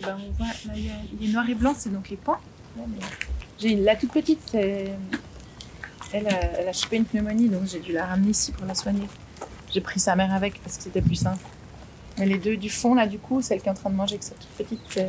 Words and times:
ben, 0.00 0.16
on 0.18 0.30
voit, 0.32 0.46
là, 0.46 0.72
il 0.74 0.86
y 0.86 0.90
a 0.90 0.94
les 1.20 1.28
noirs 1.28 1.48
et 1.48 1.54
blancs, 1.54 1.76
c'est 1.78 1.92
donc 1.92 2.08
les 2.08 2.16
pans. 2.16 2.38
La 3.60 3.96
toute 3.96 4.12
petite, 4.12 4.40
c'est 4.50 4.94
elle 6.12 6.26
a, 6.26 6.58
elle 6.58 6.68
a 6.68 6.72
chopé 6.72 6.96
une 6.96 7.04
pneumonie, 7.04 7.48
donc 7.48 7.66
j'ai 7.66 7.80
dû 7.80 7.92
la 7.92 8.06
ramener 8.06 8.30
ici 8.30 8.52
pour 8.52 8.66
la 8.66 8.74
soigner. 8.74 9.06
J'ai 9.72 9.80
pris 9.80 10.00
sa 10.00 10.16
mère 10.16 10.32
avec 10.32 10.60
parce 10.62 10.76
que 10.76 10.84
c'était 10.84 11.00
plus 11.00 11.16
simple. 11.16 11.44
Mais 12.18 12.26
les 12.26 12.38
deux 12.38 12.56
du 12.56 12.68
fond, 12.68 12.94
là, 12.94 13.06
du 13.06 13.18
coup, 13.18 13.40
celle 13.40 13.60
qui 13.60 13.68
est 13.68 13.70
en 13.70 13.74
train 13.74 13.90
de 13.90 13.94
manger 13.94 14.14
avec 14.14 14.22
sa 14.22 14.34
toute 14.34 14.50
petite, 14.50 14.80
c'est 14.90 15.08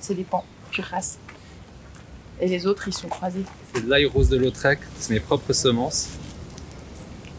c'est 0.00 0.14
des 0.14 0.24
pans, 0.24 0.44
je 0.70 0.82
rase. 0.82 1.18
Et 2.40 2.48
les 2.48 2.66
autres, 2.66 2.88
ils 2.88 2.94
sont 2.94 3.08
croisés. 3.08 3.44
C'est 3.74 3.84
de 3.84 3.90
l'ail 3.90 4.06
rose 4.06 4.28
de 4.28 4.36
Lautrec, 4.36 4.80
c'est 4.98 5.12
mes 5.14 5.20
propres 5.20 5.52
semences. 5.52 6.08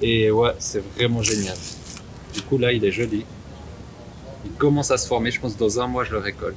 Et 0.01 0.31
ouais, 0.31 0.53
c'est 0.59 0.83
vraiment 0.95 1.21
génial. 1.21 1.57
Du 2.33 2.41
coup, 2.41 2.57
là, 2.57 2.71
il 2.71 2.83
est 2.85 2.91
joli. 2.91 3.25
Il 4.45 4.51
commence 4.57 4.91
à 4.91 4.97
se 4.97 5.07
former, 5.07 5.31
je 5.31 5.39
pense 5.39 5.53
que 5.53 5.59
dans 5.59 5.79
un 5.79 5.87
mois, 5.87 6.03
je 6.03 6.11
le 6.11 6.17
récolte. 6.19 6.55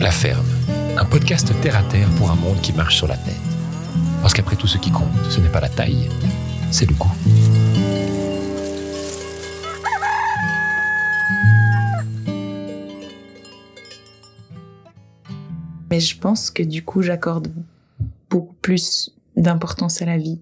La 0.00 0.10
ferme, 0.10 0.46
un 0.96 1.04
podcast 1.04 1.52
terre 1.60 1.76
à 1.76 1.82
terre 1.82 2.08
pour 2.16 2.30
un 2.30 2.34
monde 2.34 2.60
qui 2.60 2.72
marche 2.72 2.96
sur 2.96 3.06
la 3.06 3.16
tête. 3.16 3.34
Parce 4.20 4.34
qu'après 4.34 4.56
tout, 4.56 4.66
ce 4.66 4.78
qui 4.78 4.90
compte, 4.90 5.10
ce 5.30 5.40
n'est 5.40 5.48
pas 5.48 5.60
la 5.60 5.68
taille, 5.68 6.08
c'est 6.70 6.88
le 6.88 6.94
goût. 6.94 7.10
Mais 15.90 16.00
je 16.00 16.18
pense 16.18 16.50
que 16.50 16.62
du 16.62 16.82
coup, 16.82 17.02
j'accorde 17.02 17.52
beaucoup 18.30 18.54
plus 18.62 19.14
d'importance 19.36 20.00
à 20.00 20.06
la 20.06 20.16
vie, 20.16 20.40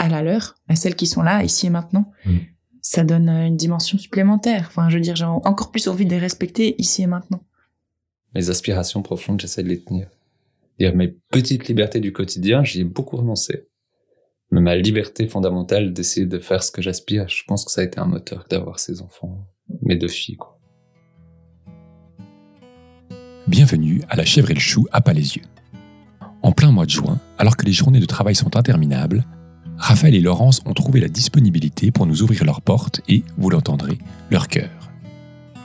à 0.00 0.08
la 0.08 0.22
leur, 0.22 0.56
à 0.68 0.76
celles 0.76 0.96
qui 0.96 1.06
sont 1.06 1.22
là, 1.22 1.44
ici 1.44 1.66
et 1.66 1.70
maintenant. 1.70 2.10
Mm. 2.24 2.38
Ça 2.80 3.04
donne 3.04 3.28
euh, 3.28 3.46
une 3.46 3.56
dimension 3.56 3.98
supplémentaire. 3.98 4.64
Enfin, 4.68 4.88
je 4.88 4.96
veux 4.96 5.02
dire, 5.02 5.14
j'ai 5.14 5.24
encore 5.24 5.70
plus 5.70 5.88
envie 5.88 6.06
de 6.06 6.10
les 6.10 6.18
respecter 6.18 6.74
ici 6.78 7.02
et 7.02 7.06
maintenant. 7.06 7.42
Mes 8.34 8.48
aspirations 8.48 9.02
profondes, 9.02 9.40
j'essaie 9.40 9.62
de 9.62 9.68
les 9.68 9.82
tenir. 9.82 10.08
Dire 10.78 10.96
mes 10.96 11.08
petites 11.08 11.68
libertés 11.68 12.00
du 12.00 12.12
quotidien, 12.12 12.64
j'y 12.64 12.80
ai 12.80 12.84
beaucoup 12.84 13.18
renoncé. 13.18 13.68
Mais 14.50 14.60
ma 14.60 14.74
liberté 14.74 15.28
fondamentale 15.28 15.92
d'essayer 15.92 16.26
de 16.26 16.38
faire 16.38 16.62
ce 16.62 16.70
que 16.70 16.80
j'aspire, 16.80 17.28
je 17.28 17.42
pense 17.46 17.64
que 17.64 17.70
ça 17.70 17.82
a 17.82 17.84
été 17.84 18.00
un 18.00 18.06
moteur 18.06 18.46
d'avoir 18.48 18.80
ces 18.80 19.02
enfants, 19.02 19.46
mes 19.82 19.96
deux 19.96 20.08
filles, 20.08 20.36
quoi. 20.36 20.58
Bienvenue 23.46 24.02
à 24.08 24.16
la 24.16 24.24
chèvre 24.24 24.50
et 24.50 24.54
le 24.54 24.60
chou 24.60 24.86
à 24.92 25.00
Palaisieux. 25.00 25.42
En 26.42 26.52
plein 26.52 26.70
mois 26.70 26.86
de 26.86 26.90
juin, 26.90 27.18
alors 27.36 27.56
que 27.56 27.66
les 27.66 27.72
journées 27.72 28.00
de 28.00 28.06
travail 28.06 28.34
sont 28.34 28.56
interminables, 28.56 29.24
Raphaël 29.80 30.14
et 30.14 30.20
Laurence 30.20 30.60
ont 30.66 30.74
trouvé 30.74 31.00
la 31.00 31.08
disponibilité 31.08 31.90
pour 31.90 32.06
nous 32.06 32.22
ouvrir 32.22 32.44
leurs 32.44 32.60
portes 32.60 33.00
et, 33.08 33.24
vous 33.38 33.48
l'entendrez, 33.48 33.98
leur 34.30 34.46
cœur. 34.46 34.68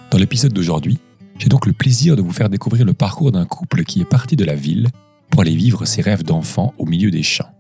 Dans 0.10 0.18
l'épisode 0.18 0.54
d'aujourd'hui, 0.54 0.98
j'ai 1.38 1.50
donc 1.50 1.66
le 1.66 1.74
plaisir 1.74 2.16
de 2.16 2.22
vous 2.22 2.32
faire 2.32 2.50
découvrir 2.50 2.86
le 2.86 2.94
parcours 2.94 3.34
d'un 3.34 3.46
couple 3.46 3.84
qui 3.84 4.00
est 4.00 4.10
parti 4.10 4.38
de 4.38 4.46
la 4.46 4.56
ville 4.56 4.88
pour 5.30 5.42
aller 5.42 5.56
vivre 5.56 5.84
ses 5.84 6.02
rêves 6.02 6.24
d'enfant 6.24 6.74
au 6.78 6.86
milieu 6.86 7.12
des 7.12 7.24
champs. 7.24 7.52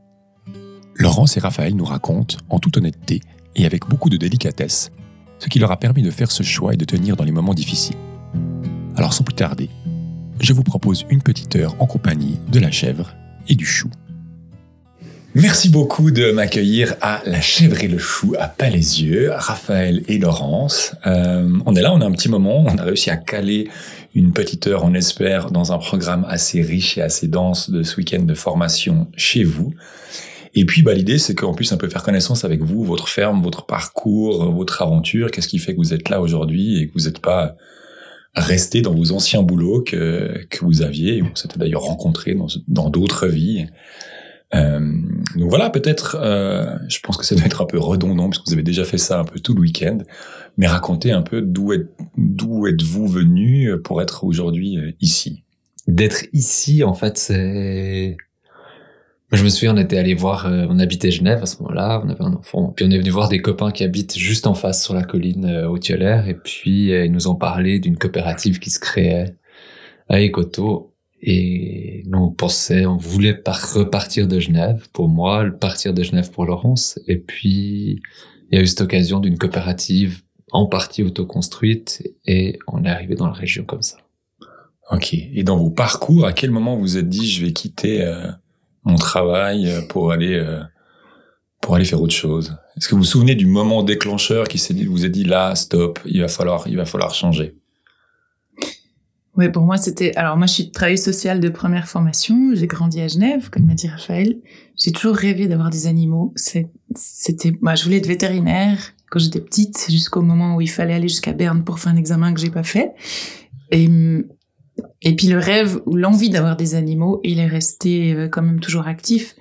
Laurence 0.95 1.35
et 1.35 1.41
Raphaël 1.41 1.75
nous 1.75 1.83
racontent, 1.83 2.37
en 2.49 2.59
toute 2.59 2.77
honnêteté 2.77 3.19
et 3.57 3.65
avec 3.65 3.85
beaucoup 3.89 4.09
de 4.09 4.15
délicatesse, 4.15 4.91
ce 5.39 5.49
qui 5.49 5.59
leur 5.59 5.71
a 5.71 5.77
permis 5.77 6.03
de 6.03 6.09
faire 6.09 6.31
ce 6.31 6.41
choix 6.41 6.73
et 6.73 6.77
de 6.77 6.85
tenir 6.85 7.17
dans 7.17 7.25
les 7.25 7.33
moments 7.33 7.53
difficiles. 7.53 7.97
Alors 8.95 9.13
sans 9.13 9.25
plus 9.25 9.35
tarder, 9.35 9.69
je 10.39 10.53
vous 10.53 10.63
propose 10.63 11.05
une 11.09 11.21
petite 11.21 11.57
heure 11.57 11.75
en 11.79 11.85
compagnie 11.85 12.39
de 12.49 12.59
la 12.59 12.71
chèvre 12.71 13.13
et 13.49 13.55
du 13.55 13.65
chou. 13.65 13.89
Merci 15.37 15.67
beaucoup 15.67 16.11
de 16.11 16.31
m'accueillir 16.31 16.95
à 17.01 17.21
La 17.25 17.41
Chèvre 17.41 17.83
et 17.83 17.89
le 17.89 17.97
Chou 17.97 18.35
à 18.39 18.47
Palaisieux, 18.47 19.31
Raphaël 19.35 20.01
et 20.07 20.17
Laurence. 20.17 20.95
Euh, 21.05 21.49
on 21.65 21.75
est 21.75 21.81
là, 21.81 21.93
on 21.93 21.99
a 21.99 22.05
un 22.05 22.11
petit 22.13 22.29
moment, 22.29 22.63
on 22.65 22.77
a 22.77 22.83
réussi 22.83 23.09
à 23.09 23.17
caler 23.17 23.67
une 24.13 24.31
petite 24.31 24.65
heure, 24.67 24.85
on 24.85 24.93
espère, 24.93 25.51
dans 25.51 25.73
un 25.73 25.77
programme 25.77 26.25
assez 26.29 26.61
riche 26.61 26.97
et 26.97 27.01
assez 27.01 27.27
dense 27.27 27.69
de 27.69 27.83
ce 27.83 27.97
week-end 27.97 28.23
de 28.23 28.33
formation 28.33 29.07
chez 29.17 29.43
vous. 29.43 29.73
Et 30.53 30.63
puis, 30.63 30.83
bah, 30.83 30.93
l'idée, 30.93 31.17
c'est 31.17 31.35
qu'on 31.35 31.53
puisse 31.53 31.73
un 31.73 31.77
peu 31.77 31.89
faire 31.89 32.03
connaissance 32.03 32.45
avec 32.45 32.61
vous, 32.61 32.85
votre 32.85 33.09
ferme, 33.09 33.43
votre 33.43 33.65
parcours, 33.65 34.49
votre 34.53 34.81
aventure, 34.83 35.31
qu'est-ce 35.31 35.49
qui 35.49 35.59
fait 35.59 35.73
que 35.73 35.79
vous 35.79 35.93
êtes 35.93 36.07
là 36.07 36.21
aujourd'hui 36.21 36.79
et 36.79 36.87
que 36.87 36.93
vous 36.93 37.07
n'êtes 37.07 37.19
pas 37.19 37.55
resté 38.35 38.81
dans 38.81 38.93
vos 38.93 39.11
anciens 39.11 39.41
boulots 39.41 39.81
que, 39.81 40.45
que 40.49 40.63
vous 40.63 40.81
aviez, 40.81 41.17
et 41.17 41.23
on 41.23 41.35
s'était 41.35 41.59
d'ailleurs 41.59 41.83
rencontrés 41.83 42.35
dans 42.35 42.47
dans 42.69 42.89
d'autres 42.89 43.27
vies? 43.27 43.65
Euh, 44.53 44.79
donc 45.35 45.49
voilà, 45.49 45.69
peut-être, 45.69 46.17
euh, 46.19 46.77
je 46.87 46.99
pense 46.99 47.17
que 47.17 47.25
ça 47.25 47.35
doit 47.35 47.45
être 47.45 47.61
un 47.61 47.65
peu 47.65 47.79
redondant 47.79 48.29
puisque 48.29 48.47
vous 48.47 48.53
avez 48.53 48.63
déjà 48.63 48.85
fait 48.85 48.97
ça 48.97 49.19
un 49.19 49.23
peu 49.23 49.39
tout 49.39 49.53
le 49.53 49.61
week-end, 49.61 49.97
mais 50.57 50.67
racontez 50.67 51.11
un 51.11 51.23
peu 51.23 51.41
d'où 51.41 51.73
êtes, 51.73 51.89
d'où 52.17 52.67
êtes-vous 52.67 53.07
venu 53.07 53.71
pour 53.81 54.01
être 54.01 54.23
aujourd'hui 54.23 54.77
euh, 54.77 54.91
ici? 55.01 55.43
D'être 55.87 56.25
ici, 56.33 56.83
en 56.83 56.93
fait, 56.93 57.17
c'est... 57.17 58.17
Je 59.31 59.43
me 59.43 59.49
souviens, 59.49 59.73
on 59.75 59.77
était 59.77 59.97
allé 59.97 60.13
voir, 60.13 60.45
euh, 60.45 60.65
on 60.69 60.79
habitait 60.79 61.11
Genève 61.11 61.41
à 61.41 61.45
ce 61.45 61.61
moment-là, 61.61 62.01
on 62.05 62.09
avait 62.09 62.23
un 62.23 62.33
enfant, 62.33 62.71
puis 62.75 62.85
on 62.85 62.91
est 62.91 62.97
venu 62.97 63.09
voir 63.09 63.27
des 63.27 63.41
copains 63.41 63.71
qui 63.71 63.83
habitent 63.83 64.17
juste 64.17 64.47
en 64.47 64.53
face 64.53 64.83
sur 64.83 64.93
la 64.93 65.03
colline 65.03 65.45
euh, 65.45 65.67
au 65.67 65.77
Thiolaire, 65.77 66.27
et 66.29 66.35
puis 66.35 66.93
euh, 66.93 67.05
ils 67.05 67.11
nous 67.11 67.27
ont 67.27 67.35
parlé 67.35 67.79
d'une 67.79 67.97
coopérative 67.97 68.59
qui 68.59 68.69
se 68.69 68.79
créait 68.79 69.35
à 70.09 70.19
Écoto, 70.21 70.94
et 71.27 72.03
nous 72.05 72.19
on 72.19 72.31
pensait, 72.31 72.85
on 72.85 72.97
voulait 72.97 73.33
par 73.33 73.73
repartir 73.73 74.27
de 74.27 74.39
Genève 74.39 74.87
pour 74.93 75.09
moi, 75.09 75.43
partir 75.59 75.93
de 75.93 76.03
Genève 76.03 76.29
pour 76.29 76.45
Laurence, 76.45 76.99
et 77.07 77.17
puis 77.17 78.01
il 78.49 78.55
y 78.55 78.57
a 78.57 78.61
eu 78.61 78.67
cette 78.67 78.81
occasion 78.81 79.19
d'une 79.19 79.37
coopérative 79.37 80.21
en 80.51 80.67
partie 80.67 81.01
autoconstruite, 81.01 82.03
et 82.25 82.59
on 82.67 82.85
est 82.85 82.89
arrivé 82.89 83.15
dans 83.15 83.25
la 83.25 83.33
région 83.33 83.65
comme 83.65 83.81
ça. 83.81 83.97
Ok. 84.91 85.15
Et 85.15 85.43
dans 85.43 85.57
vos 85.57 85.71
parcours, 85.71 86.25
à 86.25 86.31
quel 86.31 86.51
moment 86.51 86.75
vous 86.75 86.81
vous 86.81 86.97
êtes 86.97 87.09
dit 87.09 87.27
je 87.27 87.43
vais 87.43 87.53
quitter 87.53 88.03
euh, 88.03 88.27
mon 88.83 88.95
travail 88.95 89.67
euh, 89.67 89.81
pour 89.81 90.11
aller 90.11 90.35
euh, 90.35 90.61
pour 91.59 91.75
aller 91.75 91.85
faire 91.85 92.01
autre 92.01 92.13
chose? 92.13 92.55
Est-ce 92.77 92.87
que 92.87 92.93
vous 92.93 93.01
vous 93.01 93.07
souvenez 93.07 93.33
du 93.33 93.47
moment 93.47 93.81
déclencheur 93.81 94.47
qui 94.47 94.59
s'est 94.59 94.75
dit, 94.75 94.85
vous 94.85 95.05
a 95.05 95.09
dit 95.09 95.23
là, 95.23 95.55
stop, 95.55 95.99
il 96.05 96.21
va 96.21 96.27
falloir, 96.27 96.67
il 96.67 96.77
va 96.77 96.85
falloir 96.85 97.15
changer? 97.15 97.55
Oui, 99.37 99.49
pour 99.49 99.63
moi, 99.63 99.77
c'était. 99.77 100.15
Alors, 100.15 100.37
moi, 100.37 100.47
je 100.47 100.53
suis 100.53 100.71
travailleuse 100.71 101.01
sociale 101.01 101.41
de 101.41 101.49
première 101.49 101.87
formation. 101.87 102.51
J'ai 102.53 102.67
grandi 102.67 103.01
à 103.01 103.07
Genève, 103.07 103.49
comme 103.49 103.65
m'a 103.65 103.73
dit 103.73 103.87
Raphaël. 103.87 104.37
J'ai 104.77 104.91
toujours 104.91 105.15
rêvé 105.15 105.47
d'avoir 105.47 105.69
des 105.69 105.87
animaux. 105.87 106.33
C'était. 106.35 107.51
Moi, 107.61 107.75
je 107.75 107.83
voulais 107.83 107.97
être 107.97 108.07
vétérinaire 108.07 108.93
quand 109.09 109.19
j'étais 109.19 109.41
petite, 109.41 109.87
jusqu'au 109.89 110.21
moment 110.21 110.55
où 110.55 110.61
il 110.61 110.69
fallait 110.69 110.93
aller 110.93 111.09
jusqu'à 111.09 111.33
Berne 111.33 111.63
pour 111.63 111.79
faire 111.79 111.91
un 111.91 111.97
examen 111.97 112.33
que 112.33 112.39
j'ai 112.39 112.49
pas 112.49 112.63
fait. 112.63 112.93
Et, 113.71 113.89
et 115.01 115.15
puis, 115.15 115.27
le 115.27 115.37
rêve 115.37 115.81
ou 115.85 115.97
l'envie 115.97 116.29
d'avoir 116.29 116.55
des 116.55 116.75
animaux, 116.75 117.19
il 117.23 117.39
est 117.39 117.47
resté 117.47 118.13
euh, 118.13 118.29
quand 118.29 118.41
même 118.41 118.61
toujours 118.61 118.87
actif 118.87 119.35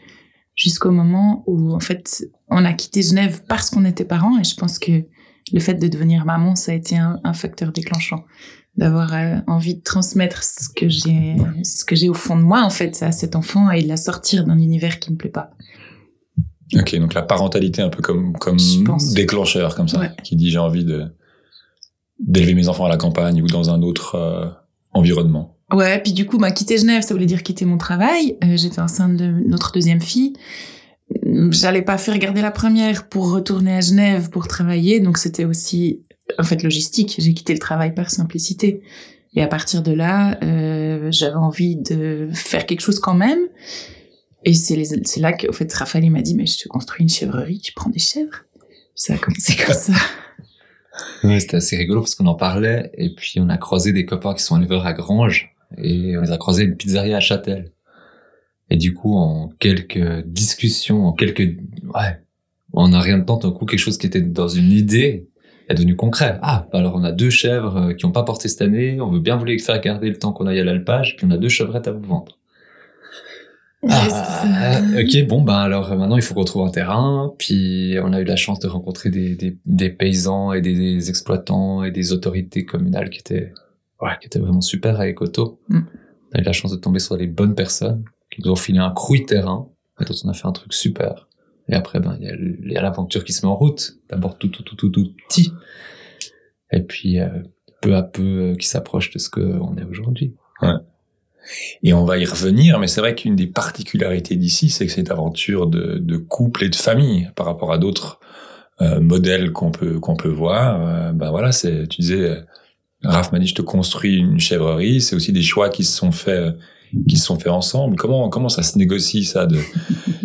jusqu'au 0.56 0.90
moment 0.90 1.44
où, 1.46 1.72
en 1.72 1.80
fait, 1.80 2.24
on 2.48 2.64
a 2.64 2.72
quitté 2.72 3.02
Genève 3.02 3.42
parce 3.48 3.70
qu'on 3.70 3.84
était 3.84 4.04
parents. 4.04 4.40
Et 4.40 4.44
je 4.44 4.56
pense 4.56 4.80
que 4.80 5.04
le 5.52 5.60
fait 5.60 5.74
de 5.74 5.86
devenir 5.86 6.24
maman, 6.24 6.56
ça 6.56 6.72
a 6.72 6.74
été 6.74 6.96
un 6.96 7.32
facteur 7.32 7.70
déclenchant 7.70 8.24
d'avoir 8.76 9.14
euh, 9.14 9.36
envie 9.46 9.76
de 9.76 9.82
transmettre 9.82 10.42
ce 10.42 10.68
que 10.68 10.88
j'ai 10.88 11.36
ce 11.62 11.84
que 11.84 11.94
j'ai 11.94 12.08
au 12.08 12.14
fond 12.14 12.36
de 12.36 12.42
moi 12.42 12.62
en 12.62 12.70
fait 12.70 13.02
à 13.02 13.12
cet 13.12 13.36
enfant 13.36 13.70
et 13.70 13.82
de 13.82 13.88
la 13.88 13.96
sortir 13.96 14.44
d'un 14.44 14.58
univers 14.58 14.98
qui 14.98 15.12
me 15.12 15.16
plaît 15.16 15.30
pas. 15.30 15.50
Ok, 16.76 16.96
donc 16.98 17.14
la 17.14 17.22
parentalité 17.22 17.82
un 17.82 17.88
peu 17.90 18.02
comme 18.02 18.32
comme 18.38 18.56
déclencheur 19.14 19.76
comme 19.76 19.88
ça, 19.88 20.00
Ouais. 20.00 20.10
qui 20.24 20.34
dit 20.34 20.50
j'ai 20.50 20.58
envie 20.58 20.84
de 20.84 21.04
d'élever 22.18 22.54
mes 22.54 22.68
enfants 22.68 22.86
à 22.86 22.88
la 22.88 22.96
campagne 22.96 23.42
ou 23.42 23.46
dans 23.46 23.70
un 23.70 23.82
autre 23.82 24.14
euh, 24.16 24.48
environnement. 24.92 25.56
Ouais, 25.72 26.00
puis 26.00 26.12
du 26.12 26.26
coup, 26.26 26.38
bah, 26.38 26.52
quitter 26.52 26.78
Genève, 26.78 27.02
ça 27.02 27.14
voulait 27.14 27.26
dire 27.26 27.42
quitter 27.42 27.64
mon 27.64 27.78
travail. 27.78 28.36
Euh, 28.44 28.56
J'étais 28.56 28.80
enceinte 28.80 29.16
de 29.16 29.26
notre 29.48 29.72
deuxième 29.72 30.00
fille. 30.00 30.34
J'allais 31.50 31.82
pas 31.82 31.98
faire 31.98 32.16
garder 32.18 32.42
la 32.42 32.50
première 32.50 33.08
pour 33.08 33.30
retourner 33.32 33.74
à 33.76 33.80
Genève 33.80 34.30
pour 34.30 34.46
travailler, 34.46 35.00
donc 35.00 35.18
c'était 35.18 35.44
aussi, 35.44 36.02
en 36.38 36.42
fait, 36.44 36.62
logistique. 36.62 37.16
J'ai 37.18 37.34
quitté 37.34 37.52
le 37.52 37.58
travail 37.58 37.94
par 37.94 38.10
simplicité. 38.10 38.82
Et 39.36 39.42
à 39.42 39.46
partir 39.48 39.82
de 39.82 39.92
là, 39.92 40.38
euh, 40.42 41.08
j'avais 41.10 41.34
envie 41.34 41.76
de 41.76 42.28
faire 42.32 42.66
quelque 42.66 42.80
chose 42.80 43.00
quand 43.00 43.14
même. 43.14 43.40
Et 44.44 44.54
c'est 44.54 44.76
les- 44.76 44.84
c'est 45.04 45.20
là 45.20 45.32
que, 45.32 45.48
en 45.48 45.52
fait, 45.52 45.72
Raphaël 45.72 46.04
il 46.04 46.10
m'a 46.10 46.22
dit, 46.22 46.34
mais 46.34 46.46
je 46.46 46.58
te 46.58 46.68
construis 46.68 47.02
une 47.02 47.08
chèvrerie, 47.08 47.58
tu 47.60 47.72
prends 47.72 47.90
des 47.90 47.98
chèvres. 47.98 48.44
Ça 48.94 49.14
a 49.14 49.18
commencé 49.18 49.56
comme 49.56 49.74
ça. 49.74 49.92
Ouais, 51.24 51.40
c'était 51.40 51.56
assez 51.56 51.76
rigolo 51.76 52.02
parce 52.02 52.14
qu'on 52.14 52.26
en 52.26 52.36
parlait 52.36 52.92
et 52.96 53.12
puis 53.14 53.40
on 53.40 53.48
a 53.48 53.56
croisé 53.58 53.92
des 53.92 54.04
copains 54.06 54.34
qui 54.34 54.42
sont 54.44 54.60
éleveurs 54.60 54.86
à 54.86 54.92
Granges 54.92 55.52
et 55.78 56.16
on 56.16 56.20
les 56.20 56.30
a 56.30 56.36
croisés 56.38 56.62
à 56.62 56.66
une 56.66 56.76
pizzeria 56.76 57.16
à 57.16 57.20
Châtel. 57.20 57.72
Et 58.70 58.76
du 58.76 58.94
coup, 58.94 59.16
en 59.16 59.48
quelques 59.58 60.24
discussions, 60.26 61.06
en 61.06 61.12
quelques, 61.12 61.40
ouais, 61.40 62.20
en 62.72 62.92
un 62.92 63.00
rien 63.00 63.18
de 63.18 63.24
temps, 63.24 63.38
d'un 63.38 63.50
coup, 63.50 63.66
quelque 63.66 63.80
chose 63.80 63.98
qui 63.98 64.06
était 64.06 64.20
dans 64.20 64.48
une 64.48 64.70
idée 64.70 65.26
est 65.68 65.74
devenu 65.74 65.96
concret. 65.96 66.38
Ah, 66.42 66.66
bah 66.72 66.78
alors 66.78 66.94
on 66.94 67.04
a 67.04 67.12
deux 67.12 67.30
chèvres 67.30 67.76
euh, 67.76 67.92
qui 67.94 68.04
ont 68.04 68.12
pas 68.12 68.22
porté 68.22 68.48
cette 68.48 68.62
année, 68.62 69.00
on 69.00 69.10
veut 69.10 69.20
bien 69.20 69.36
vous 69.36 69.44
les 69.44 69.58
faire 69.58 69.80
garder 69.80 70.08
le 70.08 70.18
temps 70.18 70.32
qu'on 70.32 70.46
aille 70.46 70.60
à 70.60 70.64
l'alpage, 70.64 71.16
puis 71.16 71.26
on 71.26 71.30
a 71.30 71.38
deux 71.38 71.48
chevrettes 71.48 71.88
à 71.88 71.92
vous 71.92 72.02
vendre. 72.02 72.38
Ah, 73.88 74.80
ok, 74.98 75.26
bon, 75.26 75.42
ben 75.42 75.54
alors 75.54 75.94
maintenant 75.96 76.16
il 76.16 76.22
faut 76.22 76.34
qu'on 76.34 76.44
trouve 76.44 76.66
un 76.66 76.70
terrain. 76.70 77.34
Puis 77.38 77.96
on 78.02 78.12
a 78.12 78.20
eu 78.20 78.24
la 78.24 78.36
chance 78.36 78.58
de 78.60 78.68
rencontrer 78.68 79.10
des, 79.10 79.34
des, 79.34 79.58
des 79.66 79.90
paysans 79.90 80.52
et 80.52 80.60
des, 80.60 81.08
exploitants 81.08 81.84
et 81.84 81.90
des 81.90 82.12
autorités 82.12 82.64
communales 82.64 83.10
qui 83.10 83.20
étaient, 83.20 83.52
ouais, 84.00 84.12
qui 84.20 84.26
étaient 84.26 84.38
vraiment 84.38 84.60
super 84.60 85.00
avec 85.00 85.20
Otto. 85.20 85.60
Mm. 85.68 85.80
On 86.32 86.38
a 86.38 86.40
eu 86.40 86.44
la 86.44 86.52
chance 86.52 86.72
de 86.72 86.76
tomber 86.76 86.98
sur 86.98 87.16
les 87.16 87.26
bonnes 87.26 87.54
personnes 87.54 88.04
qui 88.30 88.42
nous 88.42 88.50
ont 88.50 88.56
filé 88.56 88.78
un 88.78 88.90
crouille 88.90 89.26
terrain. 89.26 89.68
Et 90.00 90.04
on 90.24 90.28
a 90.28 90.32
fait 90.32 90.46
un 90.46 90.52
truc 90.52 90.72
super. 90.72 91.28
Et 91.68 91.74
après, 91.74 92.00
ben 92.00 92.16
il 92.20 92.72
y 92.72 92.76
a 92.76 92.82
l'aventure 92.82 93.24
qui 93.24 93.32
se 93.32 93.44
met 93.46 93.50
en 93.50 93.56
route. 93.56 93.96
D'abord 94.10 94.38
tout, 94.38 94.48
tout, 94.48 94.62
tout, 94.62 94.76
tout, 94.76 94.90
tout 94.90 95.12
petit. 95.28 95.52
Et 96.70 96.82
puis 96.82 97.20
euh, 97.20 97.28
peu 97.80 97.94
à 97.94 98.02
peu 98.02 98.22
euh, 98.22 98.54
qui 98.54 98.66
s'approche 98.66 99.10
de 99.10 99.18
ce 99.18 99.30
qu'on 99.30 99.76
est 99.76 99.84
aujourd'hui. 99.84 100.34
Ouais. 100.60 100.74
Et 101.82 101.92
on 101.92 102.04
va 102.04 102.18
y 102.18 102.24
revenir, 102.24 102.78
mais 102.78 102.86
c'est 102.86 103.00
vrai 103.00 103.14
qu'une 103.14 103.36
des 103.36 103.46
particularités 103.46 104.36
d'ici, 104.36 104.70
c'est 104.70 104.86
que 104.86 104.92
cette 104.92 105.10
aventure 105.10 105.66
de, 105.66 105.98
de, 105.98 106.16
couple 106.16 106.64
et 106.64 106.68
de 106.68 106.76
famille 106.76 107.30
par 107.36 107.46
rapport 107.46 107.72
à 107.72 107.78
d'autres 107.78 108.20
euh, 108.80 109.00
modèles 109.00 109.52
qu'on 109.52 109.70
peut 109.70 110.00
qu'on 110.00 110.16
peut 110.16 110.30
voir. 110.30 110.80
Euh, 110.86 111.12
ben 111.12 111.30
voilà, 111.30 111.52
c'est 111.52 111.86
tu 111.88 112.00
disais, 112.00 112.20
euh, 112.20 112.40
Raph 113.02 113.32
m'a 113.32 113.38
dit 113.38 113.46
je 113.46 113.54
te 113.54 113.62
construis 113.62 114.16
une 114.18 114.40
chèvrerie. 114.40 115.00
C'est 115.00 115.16
aussi 115.16 115.32
des 115.32 115.42
choix 115.42 115.68
qui 115.68 115.84
se 115.84 115.96
sont 115.96 116.12
faits 116.12 116.56
qui 117.08 117.16
se 117.16 117.26
sont 117.26 117.38
faits 117.38 117.52
ensemble. 117.52 117.96
Comment 117.96 118.28
comment 118.28 118.48
ça 118.48 118.62
se 118.62 118.78
négocie 118.78 119.24
ça 119.24 119.46
de 119.46 119.58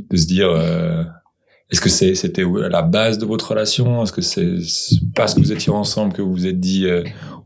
de 0.10 0.18
se 0.18 0.26
dire 0.26 0.50
euh, 0.50 1.04
est-ce 1.71 1.81
que 1.81 1.89
c'est 1.89 2.16
c'était 2.16 2.44
la 2.69 2.81
base 2.81 3.18
de 3.18 3.25
votre 3.25 3.50
relation? 3.50 4.04
Est-ce 4.04 4.12
que 4.12 4.21
c'est 4.21 4.56
parce 5.16 5.33
que 5.33 5.39
vous 5.39 5.51
étiez 5.51 5.71
ensemble 5.71 6.13
que 6.13 6.21
vous 6.21 6.31
vous 6.31 6.48
êtes 6.48 6.60
dit 6.60 6.88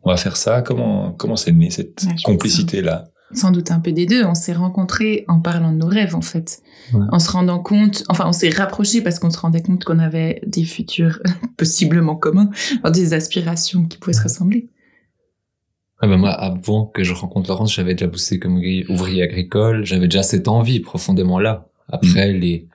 on 0.04 0.10
va 0.10 0.18
faire 0.18 0.38
ça? 0.38 0.62
Comment 0.62 1.12
comment 1.12 1.36
c'est 1.36 1.52
né 1.52 1.70
cette 1.70 2.06
complicité 2.24 2.82
là 2.82 3.06
sans 3.36 3.52
doute 3.52 3.72
un 3.72 3.80
peu 3.80 3.92
des 3.92 4.06
deux. 4.06 4.24
On 4.24 4.36
s'est 4.36 4.54
rencontrés 4.54 5.26
en 5.28 5.40
parlant 5.40 5.72
de 5.72 5.78
nos 5.78 5.88
rêves, 5.88 6.16
en 6.16 6.22
fait. 6.22 6.62
En 6.94 7.20
se 7.20 7.32
rendant 7.32 7.60
compte, 7.60 8.04
enfin, 8.10 8.26
on 8.28 8.34
s'est 8.34 8.50
rapprochés 8.50 9.02
parce 9.02 9.18
qu'on 9.18 9.32
se 9.32 9.40
rendait 9.40 9.62
compte 9.62 9.84
qu'on 9.84 10.00
avait 10.00 10.42
des 10.46 10.64
futurs 10.64 11.20
possiblement 11.58 12.16
communs, 12.16 12.50
des 12.92 13.14
aspirations 13.14 13.86
qui 13.86 13.98
pouvaient 13.98 14.14
se 14.14 14.24
ressembler. 14.24 14.70
Ah 16.00 16.08
ben 16.08 16.18
moi, 16.18 16.32
avant 16.32 16.86
que 16.86 17.04
je 17.04 17.14
rencontre 17.14 17.50
Laurence, 17.50 17.74
j'avais 17.74 17.96
déjà 17.96 18.08
bossé 18.08 18.38
comme 18.38 18.62
ouvrier 18.90 19.24
agricole. 19.24 19.86
J'avais 19.86 20.08
déjà 20.08 20.22
cette 20.22 20.48
envie 20.48 20.82
profondément 20.82 21.40
là. 21.40 21.70
Après, 21.88 22.34
mm. 22.34 22.38
les, 22.38 22.68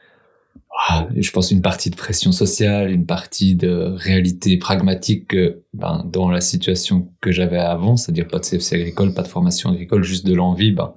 je 1.16 1.30
pense 1.30 1.50
une 1.50 1.62
partie 1.62 1.90
de 1.90 1.96
pression 1.96 2.32
sociale, 2.32 2.90
une 2.90 3.06
partie 3.06 3.56
de 3.56 3.94
réalité 3.96 4.56
pragmatique 4.58 5.36
ben, 5.74 6.04
dans 6.10 6.30
la 6.30 6.40
situation 6.40 7.12
que 7.20 7.32
j'avais 7.32 7.58
avant, 7.58 7.96
c'est-à-dire 7.96 8.28
pas 8.28 8.38
de 8.38 8.44
CFC 8.44 8.76
agricole, 8.76 9.12
pas 9.12 9.22
de 9.22 9.28
formation 9.28 9.70
agricole, 9.70 10.04
juste 10.04 10.26
de 10.26 10.34
l'envie, 10.34 10.72
ben, 10.72 10.94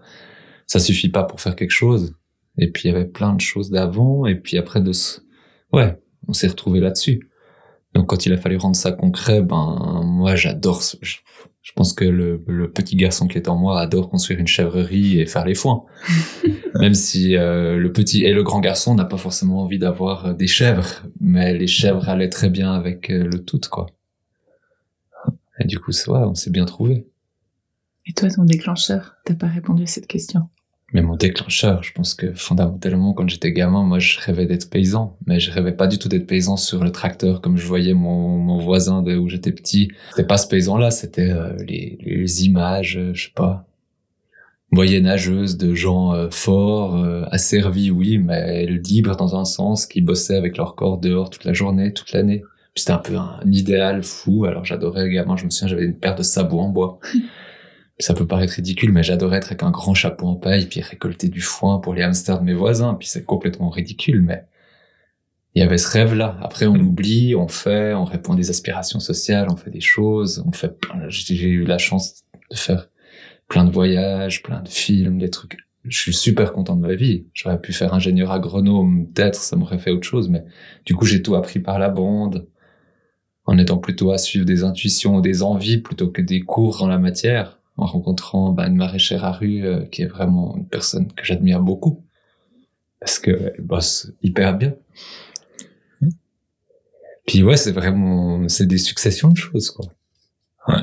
ça 0.68 0.80
suffit 0.80 1.10
pas 1.10 1.24
pour 1.24 1.42
faire 1.42 1.56
quelque 1.56 1.72
chose. 1.72 2.16
Et 2.58 2.70
puis 2.70 2.84
il 2.88 2.92
y 2.92 2.96
avait 2.96 3.08
plein 3.08 3.34
de 3.34 3.42
choses 3.42 3.72
d'avant, 3.72 4.26
et 4.26 4.36
puis 4.36 4.58
après 4.58 4.82
de 4.82 4.92
ce... 4.92 5.20
Ouais, 5.74 5.98
on 6.28 6.34
s'est 6.34 6.48
retrouvé 6.48 6.80
là-dessus. 6.80 7.32
Donc 7.94 8.08
quand 8.08 8.26
il 8.26 8.34
a 8.34 8.38
fallu 8.38 8.58
rendre 8.58 8.76
ça 8.76 8.92
concret, 8.92 9.42
ben 9.42 10.02
moi 10.06 10.36
j'adore, 10.36 10.82
je 11.62 11.74
pense 11.74 11.94
que 11.94 12.06
le, 12.06 12.44
le, 12.48 12.72
petit 12.72 12.96
garçon 12.96 13.28
qui 13.28 13.38
est 13.38 13.48
en 13.48 13.56
moi 13.56 13.80
adore 13.80 14.10
construire 14.10 14.40
une 14.40 14.48
chèvrerie 14.48 15.20
et 15.20 15.28
faire 15.28 15.46
les 15.46 15.54
foins. 15.54 15.86
Même 16.80 16.96
si 16.96 17.36
euh, 17.36 17.78
le 17.78 17.92
petit 17.92 18.24
et 18.24 18.34
le 18.34 18.44
grand 18.44 18.62
garçon 18.62 18.96
n'a 18.96 19.06
pas 19.06 19.18
forcément 19.18 19.62
envie 19.62 19.78
d'avoir 19.78 20.26
euh, 20.26 20.34
des 20.34 20.48
chèvres, 20.48 21.04
mais 21.20 21.54
les 21.54 21.68
chèvres 21.68 22.10
allaient 22.10 22.30
très 22.30 22.50
bien 22.50 22.74
avec 22.74 23.12
euh, 23.12 23.26
le 23.26 23.44
tout, 23.44 23.62
quoi. 23.70 23.88
Et 25.60 25.66
du 25.66 25.78
coup, 25.78 25.92
ça, 25.92 26.28
on 26.28 26.34
s'est 26.34 26.50
bien 26.50 26.66
trouvé. 26.66 27.06
Et 28.08 28.14
toi, 28.14 28.30
ton 28.30 28.44
déclencheur, 28.44 29.18
t'as 29.26 29.36
pas 29.36 29.48
répondu 29.48 29.84
à 29.84 29.88
cette 29.88 30.08
question 30.08 30.50
mais 30.94 31.02
mon 31.02 31.16
déclencheur, 31.16 31.84
je 31.84 31.94
pense 31.94 32.14
que 32.14 32.34
fondamentalement, 32.34 33.14
quand 33.14 33.30
j'étais 33.30 33.54
gamin, 33.54 33.84
moi, 33.84 34.00
je 34.00 34.20
rêvais 34.20 34.46
d'être 34.46 34.70
paysan. 34.70 35.18
Mais 35.26 35.40
je 35.40 35.50
rêvais 35.50 35.72
pas 35.72 35.88
du 35.88 35.98
tout 35.98 36.10
d'être 36.10 36.28
paysan 36.28 36.58
sur 36.58 36.84
le 36.84 36.92
tracteur, 36.92 37.40
comme 37.40 37.58
je 37.58 37.66
voyais 37.66 37.94
mon, 37.94 38.38
mon 38.38 38.58
voisin 38.58 39.02
de 39.02 39.16
où 39.16 39.30
j'étais 39.30 39.54
petit. 39.54 39.90
C'était 40.10 40.28
pas 40.28 40.38
ce 40.38 40.48
paysan-là, 40.48 40.92
c'était 40.92 41.32
euh, 41.32 41.56
les, 41.66 41.98
les, 42.02 42.46
images, 42.46 42.98
euh, 42.98 43.14
je 43.14 43.26
sais 43.26 43.34
pas, 43.34 43.66
moyenâgeuses 44.72 45.58
de 45.58 45.74
gens 45.74 46.14
euh, 46.14 46.30
forts, 46.30 47.02
asservis, 47.32 47.90
oui, 47.90 48.18
mais 48.18 48.66
libres 48.66 49.16
dans 49.16 49.40
un 49.40 49.46
sens, 49.46 49.86
qui 49.86 50.02
bossaient 50.02 50.38
avec 50.38 50.58
leur 50.58 50.76
corps 50.76 50.98
dehors 50.98 51.30
toute 51.30 51.46
la 51.46 51.54
journée, 51.54 51.94
toute 51.94 52.12
l'année. 52.12 52.44
C'était 52.76 52.92
un 52.92 52.98
peu 52.98 53.16
un 53.16 53.40
idéal 53.46 54.04
fou. 54.04 54.46
Alors 54.46 54.66
j'adorais 54.66 55.10
gamin, 55.10 55.36
je 55.38 55.46
me 55.46 55.50
souviens, 55.50 55.68
j'avais 55.70 55.86
une 55.86 55.98
paire 55.98 56.16
de 56.16 56.24
sabots 56.24 56.60
en 56.60 56.70
bois. 56.70 57.00
ça 58.02 58.14
peut 58.14 58.28
paraître 58.28 58.54
ridicule, 58.54 58.92
mais 58.92 59.04
j'adorais 59.04 59.38
être 59.38 59.48
avec 59.48 59.64
un 59.64 59.72
grand 59.72 59.94
chapeau 59.94 60.28
en 60.28 60.36
paille, 60.36 60.68
puis 60.68 60.82
récolter 60.82 61.30
du 61.30 61.42
foin 61.42 61.80
pour 61.80 61.94
les 61.94 62.04
hamsters 62.04 62.40
de 62.40 62.46
mes 62.46 62.54
voisins, 62.54 62.96
puis 62.96 63.08
c'est 63.08 63.26
complètement 63.26 63.70
ridicule, 63.70 64.22
mais 64.22 64.46
il 65.56 65.62
y 65.62 65.66
avait 65.66 65.78
ce 65.78 65.90
rêve-là. 65.90 66.38
Après, 66.42 66.66
on 66.66 66.76
oublie, 66.76 67.36
on 67.36 67.48
fait, 67.48 67.94
on 67.94 68.06
répond 68.06 68.34
à 68.34 68.36
des 68.36 68.50
aspirations 68.50 69.00
sociales, 69.00 69.48
on 69.50 69.58
fait 69.58 69.70
des 69.70 69.82
choses, 69.82 70.44
on 70.48 70.52
fait 70.52 70.74
j'ai 71.10 71.48
eu 71.48 71.66
la 71.66 71.78
chance 71.78 72.24
de 72.50 72.56
faire 72.56 72.90
plein 73.48 73.66
de 73.66 73.72
voyages, 73.72 74.44
plein 74.44 74.62
de 74.62 74.70
films, 74.70 75.18
des 75.18 75.30
trucs. 75.30 75.58
Je 75.84 75.98
suis 75.98 76.14
super 76.14 76.54
content 76.54 76.76
de 76.76 76.82
ma 76.88 76.94
vie. 76.94 77.26
J'aurais 77.34 77.60
pu 77.60 77.74
faire 77.74 77.94
ingénieur 77.94 78.32
agronome, 78.32 79.08
peut-être, 79.14 79.42
ça 79.42 79.56
m'aurait 79.56 79.80
fait 79.80 79.92
autre 79.92 80.08
chose, 80.08 80.30
mais 80.30 80.44
du 80.86 80.96
coup, 80.96 81.06
j'ai 81.06 81.22
tout 81.22 81.36
appris 81.36 81.60
par 81.60 81.80
la 81.80 81.90
bande, 81.90 82.48
en 83.46 83.58
étant 83.58 83.78
plutôt 83.78 84.12
à 84.12 84.18
suivre 84.18 84.46
des 84.46 84.64
intuitions 84.64 85.20
des 85.20 85.44
envies 85.44 85.80
plutôt 85.80 86.10
que 86.10 86.22
des 86.22 86.42
cours 86.42 86.80
dans 86.80 86.88
la 86.88 87.00
matière 87.00 87.61
en 87.78 87.86
rencontrant 87.86 88.52
bah, 88.52 88.68
à 88.68 89.32
rue 89.32 89.66
euh, 89.66 89.86
qui 89.86 90.02
est 90.02 90.08
vraiment 90.08 90.56
une 90.58 90.68
personne 90.68 91.12
que 91.14 91.26
j'admire 91.26 91.62
beaucoup 91.62 92.04
parce 93.00 93.18
qu'elle 93.20 93.56
bosse 93.60 94.12
hyper 94.22 94.58
bien. 94.58 94.76
Puis 97.26 97.44
ouais, 97.44 97.58
c'est 97.58 97.72
vraiment, 97.72 98.48
c'est 98.48 98.66
des 98.66 98.78
successions 98.78 99.30
de 99.30 99.38
choses, 99.38 99.72
quoi. 99.72 99.86
Ouais. 100.68 100.82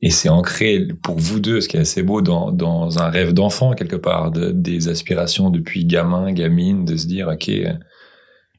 Et 0.00 0.10
c'est 0.10 0.28
ancré 0.28 0.86
pour 1.02 1.18
vous 1.18 1.40
deux, 1.40 1.60
ce 1.60 1.68
qui 1.68 1.76
est 1.76 1.80
assez 1.80 2.02
beau, 2.02 2.22
dans, 2.22 2.52
dans 2.52 2.98
un 3.00 3.08
rêve 3.08 3.32
d'enfant 3.32 3.74
quelque 3.74 3.96
part, 3.96 4.30
de, 4.30 4.52
des 4.52 4.88
aspirations 4.88 5.50
depuis 5.50 5.84
gamin, 5.84 6.32
gamine, 6.32 6.84
de 6.84 6.96
se 6.96 7.06
dire 7.06 7.28
ok, 7.28 7.50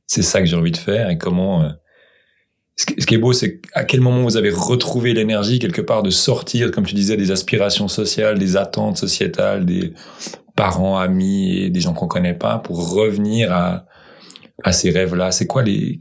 c'est 0.06 0.22
ça 0.22 0.40
que 0.40 0.46
j'ai 0.46 0.58
envie 0.58 0.72
de 0.72 0.78
faire 0.78 1.10
et 1.10 1.18
comment 1.18 1.64
euh, 1.64 1.70
ce 2.80 3.06
qui 3.06 3.16
est 3.16 3.18
beau, 3.18 3.34
c'est 3.34 3.62
à 3.74 3.84
quel 3.84 4.00
moment 4.00 4.24
vous 4.24 4.38
avez 4.38 4.52
retrouvé 4.52 5.14
l'énergie 5.14 5.60
quelque 5.60 5.81
part 5.81 6.02
de 6.02 6.10
sortir, 6.10 6.72
comme 6.72 6.86
tu 6.86 6.96
disais, 6.96 7.18
des 7.18 7.31
aspirations 7.31 7.90
sociales, 7.90 8.40
des 8.40 8.56
attentes 8.56 8.98
sociétales, 8.98 9.66
des 9.66 9.94
parents, 10.56 10.98
amis 10.98 11.58
et 11.58 11.70
des 11.70 11.81
gens 11.81 11.94
qu'on 11.94 12.08
connaît 12.08 12.34
pas, 12.34 12.58
pour 12.58 12.94
revenir 12.94 13.52
à, 13.52 13.86
à 14.64 14.72
ces 14.72 14.92
rêves-là. 14.92 15.31
C'est 15.31 15.46
quoi 15.46 15.62
les 15.62 16.00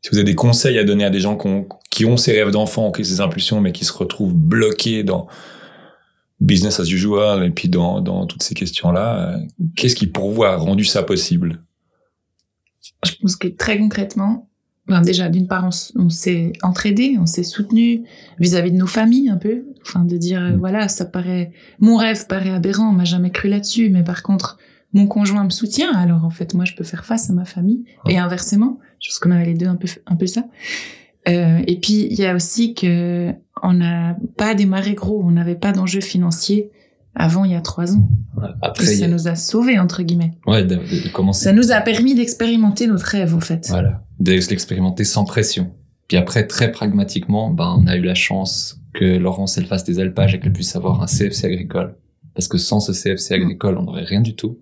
si 0.00 0.10
vous 0.10 0.18
avez 0.18 0.24
des 0.24 0.34
conseils 0.34 0.78
à 0.78 0.84
donner 0.84 1.04
à 1.04 1.10
des 1.10 1.20
gens 1.20 1.36
qui 1.90 2.04
ont, 2.04 2.16
ces 2.16 2.32
rêves 2.32 2.50
d'enfant, 2.50 2.92
qui 2.92 3.00
ont 3.00 3.04
ces 3.04 3.20
impulsions, 3.20 3.60
mais 3.60 3.72
qui 3.72 3.84
se 3.84 3.92
retrouvent 3.92 4.34
bloqués 4.34 5.02
dans 5.02 5.26
business 6.40 6.78
as 6.78 6.88
usual 6.88 7.44
et 7.44 7.50
puis 7.50 7.68
dans, 7.68 8.00
dans 8.00 8.26
toutes 8.26 8.44
ces 8.44 8.54
questions-là, 8.54 9.34
euh, 9.34 9.38
qu'est-ce 9.74 9.96
qui 9.96 10.06
pour 10.06 10.30
vous 10.30 10.44
a 10.44 10.56
rendu 10.56 10.84
ça 10.84 11.02
possible? 11.02 11.64
Je 13.04 13.12
pense 13.20 13.36
que 13.36 13.48
très 13.48 13.78
concrètement, 13.78 14.47
ben 14.88 15.02
déjà, 15.02 15.28
d'une 15.28 15.46
part, 15.46 15.68
on, 15.96 16.08
s'est 16.08 16.52
entraidé, 16.62 17.16
on 17.20 17.26
s'est 17.26 17.42
soutenu 17.42 18.04
vis-à-vis 18.38 18.72
de 18.72 18.76
nos 18.76 18.86
familles 18.86 19.28
un 19.28 19.36
peu, 19.36 19.64
enfin 19.82 20.04
de 20.04 20.16
dire 20.16 20.40
euh, 20.40 20.52
mm. 20.52 20.58
voilà, 20.58 20.88
ça 20.88 21.04
paraît, 21.04 21.52
mon 21.78 21.96
rêve 21.96 22.26
paraît 22.26 22.50
aberrant, 22.50 22.88
on 22.88 22.92
m'a 22.92 23.04
jamais 23.04 23.30
cru 23.30 23.48
là-dessus, 23.48 23.90
mais 23.90 24.02
par 24.02 24.22
contre, 24.22 24.58
mon 24.94 25.06
conjoint 25.06 25.44
me 25.44 25.50
soutient, 25.50 25.94
alors 25.94 26.24
en 26.24 26.30
fait, 26.30 26.54
moi, 26.54 26.64
je 26.64 26.74
peux 26.74 26.84
faire 26.84 27.04
face 27.04 27.28
à 27.28 27.34
ma 27.34 27.44
famille 27.44 27.84
et 28.08 28.18
inversement, 28.18 28.78
je 29.00 29.10
pense 29.10 29.18
qu'on 29.18 29.30
avait 29.30 29.44
les 29.44 29.54
deux 29.54 29.66
un 29.66 29.76
peu, 29.76 29.88
un 30.06 30.16
peu 30.16 30.26
ça. 30.26 30.44
Euh, 31.28 31.60
et 31.66 31.78
puis 31.78 32.06
il 32.10 32.18
y 32.18 32.24
a 32.24 32.34
aussi 32.34 32.72
que 32.72 33.32
on 33.62 33.74
n'a 33.74 34.16
pas 34.36 34.54
démarré 34.54 34.94
gros, 34.94 35.22
on 35.22 35.32
n'avait 35.32 35.56
pas 35.56 35.72
d'enjeu 35.72 36.00
financier 36.00 36.70
avant 37.14 37.44
il 37.44 37.52
y 37.52 37.54
a 37.54 37.60
trois 37.60 37.92
ans. 37.94 38.08
Après, 38.62 38.86
ça 38.86 39.08
nous 39.08 39.28
a 39.28 39.34
sauvés 39.34 39.78
entre 39.78 40.02
guillemets. 40.02 40.32
Ouais, 40.46 40.64
de, 40.64 40.76
de, 40.76 41.08
commencer. 41.12 41.44
Ça 41.44 41.52
nous 41.52 41.72
a 41.72 41.80
permis 41.80 42.14
d'expérimenter 42.14 42.86
notre 42.86 43.04
rêve 43.04 43.34
en 43.34 43.40
fait. 43.40 43.66
Voilà, 43.68 44.02
de 44.18 44.32
l'expérimenter 44.32 45.04
sans 45.04 45.24
pression. 45.24 45.72
Puis 46.08 46.16
après, 46.16 46.46
très 46.46 46.72
pragmatiquement, 46.72 47.50
ben 47.50 47.76
on 47.78 47.86
a 47.86 47.96
eu 47.96 48.02
la 48.02 48.14
chance 48.14 48.80
que 48.94 49.04
Laurence 49.04 49.58
elle 49.58 49.66
fasse 49.66 49.84
des 49.84 50.00
alpages 50.00 50.34
et 50.34 50.40
qu'elle 50.40 50.52
puisse 50.52 50.74
avoir 50.74 51.02
un 51.02 51.06
CFC 51.06 51.44
agricole. 51.44 51.96
Parce 52.34 52.48
que 52.48 52.58
sans 52.58 52.80
ce 52.80 52.92
CFC 52.92 53.34
agricole, 53.34 53.76
on 53.78 53.82
n'aurait 53.82 54.04
rien 54.04 54.20
du 54.20 54.34
tout. 54.34 54.58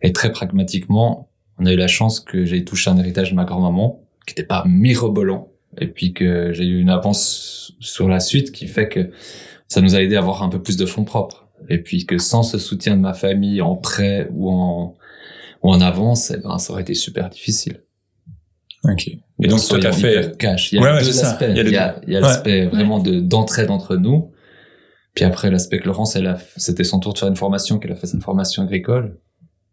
Et 0.00 0.12
très 0.12 0.30
pragmatiquement, 0.30 1.30
on 1.58 1.66
a 1.66 1.72
eu 1.72 1.76
la 1.76 1.88
chance 1.88 2.20
que 2.20 2.44
j'ai 2.44 2.64
touché 2.64 2.90
un 2.90 2.98
héritage 2.98 3.30
de 3.30 3.36
ma 3.36 3.44
grand-maman, 3.44 4.02
qui 4.26 4.32
n'était 4.32 4.46
pas 4.46 4.64
mirobolant, 4.66 5.48
et 5.80 5.86
puis 5.86 6.12
que 6.12 6.52
j'ai 6.52 6.64
eu 6.64 6.80
une 6.80 6.90
avance 6.90 7.74
sur 7.80 8.08
la 8.08 8.20
suite 8.20 8.52
qui 8.52 8.66
fait 8.66 8.88
que 8.88 9.10
ça 9.68 9.80
nous 9.80 9.94
a 9.94 10.02
aidé 10.02 10.16
à 10.16 10.18
avoir 10.18 10.42
un 10.42 10.48
peu 10.48 10.60
plus 10.60 10.76
de 10.76 10.86
fonds 10.86 11.04
propres 11.04 11.42
et 11.68 11.78
puis 11.78 12.06
que 12.06 12.18
sans 12.18 12.42
ce 12.42 12.58
soutien 12.58 12.96
de 12.96 13.00
ma 13.00 13.14
famille 13.14 13.62
en 13.62 13.76
prêt 13.76 14.28
ou 14.32 14.50
en 14.50 14.96
ou 15.62 15.70
en 15.70 15.80
avance, 15.80 16.32
eh 16.32 16.38
ben, 16.38 16.58
ça 16.58 16.72
aurait 16.72 16.82
été 16.82 16.94
super 16.94 17.28
difficile. 17.28 17.84
Ok. 18.84 19.08
Et 19.08 19.48
donc, 19.48 19.58
toi, 19.68 19.78
t'as 19.80 19.92
fait 19.92 20.36
cash. 20.38 20.72
Il 20.72 20.76
y 20.76 20.78
a 20.78 20.82
deux 21.00 21.12
aspects. 21.24 21.44
Il 21.50 21.56
y 21.72 21.76
a, 21.76 22.00
il 22.06 22.12
y 22.12 22.16
a 22.16 22.20
l'aspect 22.28 22.66
vraiment 22.66 22.98
de 22.98 23.20
d'entraide 23.20 23.70
entre 23.70 23.96
nous. 23.96 24.30
Puis 25.14 25.24
après, 25.24 25.50
l'aspect 25.50 25.78
que 25.78 25.86
Laurence, 25.86 26.16
elle 26.16 26.26
a, 26.26 26.38
c'était 26.56 26.84
son 26.84 26.98
tour 26.98 27.12
de 27.12 27.18
faire 27.18 27.28
une 27.28 27.36
formation, 27.36 27.78
qu'elle 27.78 27.92
a 27.92 27.96
fait 27.96 28.06
cette 28.06 28.22
formation 28.22 28.62
agricole. 28.62 29.18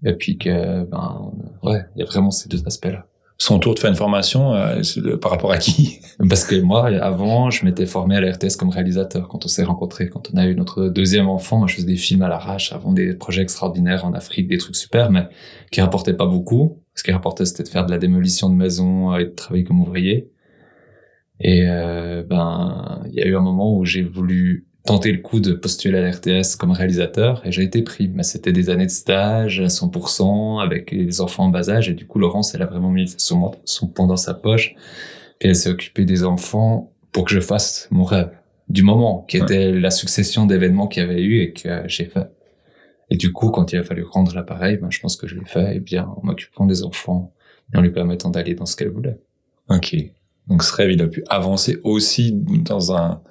Et 0.06 0.14
puis 0.14 0.38
que, 0.38 0.84
ben, 0.86 1.32
ouais, 1.64 1.82
il 1.96 2.00
y 2.00 2.04
a 2.04 2.06
vraiment 2.06 2.32
ces 2.32 2.50
deux 2.50 2.62
aspects-là. 2.66 3.06
Son 3.42 3.58
tour 3.60 3.74
de 3.74 3.80
faire 3.80 3.90
une 3.90 3.96
formation, 3.96 4.54
euh, 4.54 4.84
c'est 4.84 5.00
de- 5.02 5.16
par 5.16 5.32
rapport 5.32 5.52
à 5.54 5.58
qui? 5.58 6.00
Parce 6.30 6.44
que 6.44 6.60
moi, 6.60 6.88
avant, 7.02 7.50
je 7.50 7.64
m'étais 7.64 7.86
formé 7.86 8.18
à 8.18 8.22
la 8.22 8.34
RTS 8.34 8.58
comme 8.58 8.70
réalisateur 8.70 9.30
quand 9.30 9.46
on 9.46 9.48
s'est 9.48 9.64
rencontrés. 9.64 10.10
Quand 10.10 10.30
on 10.34 10.38
a 10.38 10.46
eu 10.46 10.56
notre 10.56 10.90
deuxième 10.90 11.30
enfant, 11.30 11.58
moi, 11.58 11.68
je 11.68 11.76
faisais 11.76 11.88
des 11.88 11.96
films 11.96 12.22
à 12.22 12.28
l'arrache 12.28 12.74
avant 12.74 12.92
des 12.92 13.14
projets 13.14 13.42
extraordinaires 13.42 14.04
en 14.04 14.12
Afrique, 14.14 14.50
des 14.50 14.58
trucs 14.58 14.76
super, 14.76 15.10
mais 15.10 15.28
qui 15.72 15.80
rapportaient 15.80 16.14
pas 16.16 16.26
beaucoup. 16.26 16.82
Ce 17.00 17.04
qui 17.04 17.12
rapportait, 17.14 17.46
c'était 17.46 17.64
de 17.64 17.70
faire 17.70 17.86
de 17.86 17.92
la 17.92 17.98
démolition 17.98 18.50
de 18.50 18.56
maisons 18.56 19.16
et 19.16 19.24
de 19.24 19.30
travailler 19.30 19.64
comme 19.64 19.80
ouvrier. 19.80 20.30
Et 21.40 21.64
euh, 21.66 22.24
ben, 22.24 23.02
il 23.08 23.14
y 23.14 23.22
a 23.22 23.26
eu 23.26 23.38
un 23.38 23.42
moment 23.42 23.78
où 23.78 23.86
j'ai 23.86 24.04
voulu 24.04 24.68
tenter 24.86 25.14
le 25.14 25.20
coup 25.20 25.40
de 25.40 25.54
postuler 25.54 25.98
à 25.98 26.02
la 26.02 26.12
RTS 26.12 26.58
comme 26.60 26.72
réalisateur 26.72 27.42
et 27.46 27.54
j'ai 27.54 27.64
été 27.64 27.84
pris. 27.84 28.10
Mais 28.10 28.24
c'était 28.24 28.52
des 28.52 28.70
années 28.70 28.86
de 28.86 28.92
stage 28.92 29.62
à 29.62 29.68
100% 29.68 30.62
avec 30.62 30.92
les 30.92 31.22
enfants 31.22 31.46
en 31.46 31.50
bas 31.50 31.70
âge 31.70 31.88
et 31.88 31.94
du 31.94 32.06
coup, 32.06 32.20
Laurence, 32.20 32.54
elle 32.54 32.64
a 32.64 32.66
vraiment 32.66 32.92
mis 32.92 33.08
son, 33.18 33.52
son 33.64 33.88
poing 33.88 34.08
dans 34.08 34.18
sa 34.18 34.34
poche 34.34 34.76
puis 35.40 35.48
elle 35.48 35.56
s'est 35.56 35.70
occupée 35.70 36.04
des 36.04 36.26
enfants 36.26 36.92
pour 37.14 37.24
que 37.24 37.32
je 37.32 37.40
fasse 37.40 37.88
mon 37.92 38.04
rêve 38.04 38.32
du 38.68 38.84
moment, 38.84 39.26
qui 39.30 39.38
Ouais. 39.38 39.44
était 39.44 39.72
la 39.72 39.90
succession 39.90 40.46
d'événements 40.46 40.88
qu'il 40.88 41.02
y 41.02 41.06
avait 41.06 41.22
eu 41.24 41.40
et 41.40 41.54
que 41.54 41.84
j'ai 41.88 42.06
fait. 42.06 42.28
Et 43.10 43.18
du 43.18 43.34
coup, 43.34 43.50
quand 43.50 43.72
il 43.74 43.80
a 43.80 43.84
fallu 43.84 44.04
rendre 44.04 44.34
l'appareil, 44.36 44.78
ben, 44.78 44.92
je 44.92 45.00
pense 45.00 45.16
que 45.16 45.28
je 45.28 45.36
l'ai 45.36 45.46
fait, 45.46 45.78
et 45.78 45.80
bien, 45.80 46.06
en 46.06 46.22
m'occupant 46.24 46.66
des 46.66 46.84
enfants 46.84 47.34
et 47.74 47.78
en 47.78 47.82
lui 47.82 47.92
permettant 47.92 48.30
d'aller 48.30 48.56
dans 48.56 48.66
ce 48.66 48.76
qu'elle 48.76 48.92
voulait. 48.92 49.20
Ok. 49.70 49.96
Donc 50.48 50.64
ce 50.64 50.74
rêve, 50.76 50.92
il 50.92 51.02
a 51.02 51.08
pu 51.08 51.24
avancer 51.30 51.80
aussi 51.84 52.32
dans 52.34 52.96
un... 52.96 53.22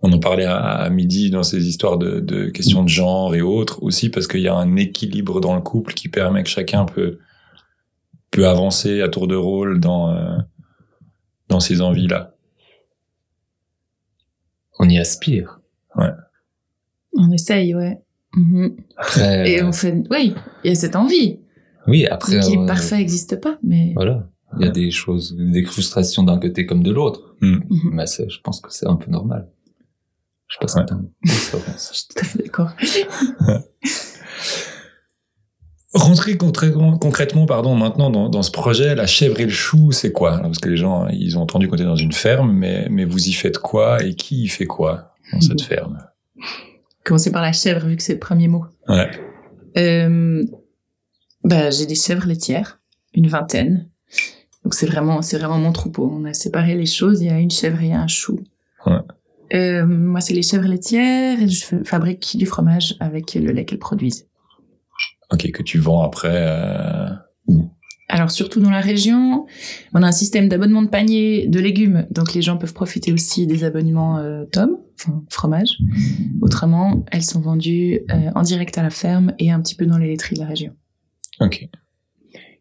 On 0.00 0.12
en 0.12 0.18
parlait 0.18 0.44
à, 0.44 0.58
à 0.58 0.90
midi 0.90 1.30
dans 1.30 1.42
ces 1.42 1.66
histoires 1.66 1.96
de, 1.96 2.20
de 2.20 2.46
questions 2.50 2.82
de 2.82 2.88
genre 2.88 3.34
et 3.34 3.40
autres, 3.40 3.82
aussi 3.82 4.10
parce 4.10 4.26
qu'il 4.28 4.40
y 4.40 4.48
a 4.48 4.54
un 4.54 4.76
équilibre 4.76 5.40
dans 5.40 5.54
le 5.54 5.62
couple 5.62 5.94
qui 5.94 6.08
permet 6.08 6.42
que 6.42 6.48
chacun 6.48 6.84
peut, 6.84 7.18
peut 8.30 8.46
avancer 8.46 9.00
à 9.00 9.08
tour 9.08 9.26
de 9.26 9.36
rôle 9.36 9.80
dans, 9.80 10.10
euh, 10.10 10.36
dans 11.48 11.60
ses 11.60 11.80
envies-là. 11.80 12.34
On 14.78 14.88
y 14.88 14.98
aspire. 14.98 15.60
On 17.14 17.32
essaye, 17.32 17.74
ouais. 17.74 17.98
Mhm. 18.36 18.76
Après, 18.96 19.50
Et 19.50 19.62
euh, 19.62 19.66
on 19.68 19.72
fait, 19.72 19.94
oui, 20.10 20.34
il 20.62 20.68
y 20.68 20.72
a 20.72 20.74
cette 20.74 20.94
envie. 20.94 21.40
oui, 21.86 22.06
après, 22.06 22.36
L'équilibre 22.36 22.64
euh, 22.64 22.66
parfait 22.66 22.98
n'existe 22.98 23.40
pas, 23.40 23.58
mais 23.62 23.92
voilà. 23.94 24.28
Il 24.58 24.64
y 24.64 24.68
a 24.68 24.70
des 24.70 24.90
choses, 24.90 25.34
des 25.36 25.64
frustrations 25.64 26.22
d'un 26.22 26.38
côté 26.38 26.66
comme 26.66 26.82
de 26.82 26.92
l'autre. 26.92 27.34
Hmm. 27.40 27.60
Mhm. 27.68 27.90
Mais 27.92 28.04
je 28.06 28.40
pense 28.42 28.60
que 28.60 28.72
c'est 28.72 28.86
un 28.86 28.96
peu 28.96 29.10
normal. 29.10 29.48
Je 30.48 30.54
sais 30.54 30.58
pas 30.60 30.68
ce 30.68 30.78
Ouais. 30.78 30.86
je 31.24 31.94
suis 31.94 32.06
tout 32.08 32.20
à 32.20 32.24
fait 32.24 32.38
d'accord. 32.38 32.70
Rentrer 35.94 36.36
concrètement, 36.36 36.98
concrètement 36.98 37.46
pardon, 37.46 37.74
maintenant 37.74 38.10
dans, 38.10 38.28
dans 38.28 38.42
ce 38.42 38.50
projet, 38.50 38.94
la 38.94 39.06
chèvre 39.06 39.40
et 39.40 39.44
le 39.44 39.50
chou, 39.50 39.92
c'est 39.92 40.12
quoi? 40.12 40.38
Parce 40.40 40.58
que 40.58 40.68
les 40.68 40.76
gens, 40.76 41.08
ils 41.08 41.38
ont 41.38 41.42
entendu 41.42 41.68
qu'on 41.68 41.76
était 41.76 41.84
dans 41.84 41.96
une 41.96 42.12
ferme, 42.12 42.52
mais, 42.52 42.86
mais 42.90 43.06
vous 43.06 43.28
y 43.28 43.32
faites 43.32 43.58
quoi 43.58 44.02
et 44.04 44.14
qui 44.14 44.42
y 44.42 44.48
fait 44.48 44.66
quoi 44.66 45.14
dans 45.32 45.40
cette 45.40 45.62
ferme? 45.62 45.98
Commencer 47.06 47.30
par 47.32 47.40
la 47.42 47.52
chèvre, 47.52 47.86
vu 47.86 47.96
que 47.96 48.02
c'est 48.02 48.14
le 48.14 48.18
premier 48.18 48.48
mot. 48.48 48.64
Ouais. 48.88 49.08
Euh, 49.78 50.44
bah, 51.44 51.70
j'ai 51.70 51.86
des 51.86 51.94
chèvres 51.94 52.26
laitières, 52.26 52.80
une 53.14 53.28
vingtaine. 53.28 53.88
Donc 54.64 54.74
c'est 54.74 54.86
vraiment, 54.86 55.22
c'est 55.22 55.38
vraiment 55.38 55.58
mon 55.58 55.72
troupeau. 55.72 56.10
On 56.12 56.24
a 56.24 56.34
séparé 56.34 56.74
les 56.74 56.86
choses. 56.86 57.22
Il 57.22 57.28
y 57.28 57.30
a 57.30 57.38
une 57.38 57.50
chèvre 57.52 57.80
et 57.80 57.92
un 57.92 58.08
chou. 58.08 58.40
Ouais. 58.86 58.98
Euh, 59.54 59.86
moi, 59.86 60.20
c'est 60.20 60.34
les 60.34 60.42
chèvres 60.42 60.66
laitières 60.66 61.40
et 61.40 61.46
je 61.48 61.64
fa- 61.64 61.84
fabrique 61.84 62.36
du 62.36 62.44
fromage 62.46 62.96
avec 62.98 63.34
le 63.34 63.52
lait 63.52 63.64
qu'elles 63.64 63.78
produisent. 63.78 64.26
Ok, 65.30 65.48
que 65.52 65.62
tu 65.62 65.78
vends 65.78 66.02
après. 66.02 66.28
euh, 66.32 67.06
Alors 68.08 68.30
surtout 68.30 68.60
dans 68.60 68.70
la 68.70 68.80
région, 68.80 69.46
on 69.92 70.02
a 70.02 70.06
un 70.06 70.12
système 70.12 70.48
d'abonnement 70.48 70.82
de 70.82 70.88
panier 70.88 71.46
de 71.48 71.58
légumes, 71.58 72.06
donc 72.10 72.34
les 72.34 72.42
gens 72.42 72.56
peuvent 72.56 72.74
profiter 72.74 73.12
aussi 73.12 73.46
des 73.48 73.64
abonnements 73.64 74.18
euh, 74.18 74.44
tomes, 74.44 74.78
enfin 74.94 75.24
fromage. 75.28 75.78
Autrement, 76.40 77.04
elles 77.10 77.24
sont 77.24 77.40
vendues 77.40 78.00
euh, 78.10 78.30
en 78.34 78.42
direct 78.42 78.78
à 78.78 78.82
la 78.82 78.90
ferme 78.90 79.34
et 79.40 79.50
un 79.50 79.60
petit 79.60 79.74
peu 79.74 79.86
dans 79.86 79.98
les 79.98 80.06
laiteries 80.06 80.36
de 80.36 80.40
la 80.40 80.46
région. 80.46 80.72
Ok. 81.40 81.68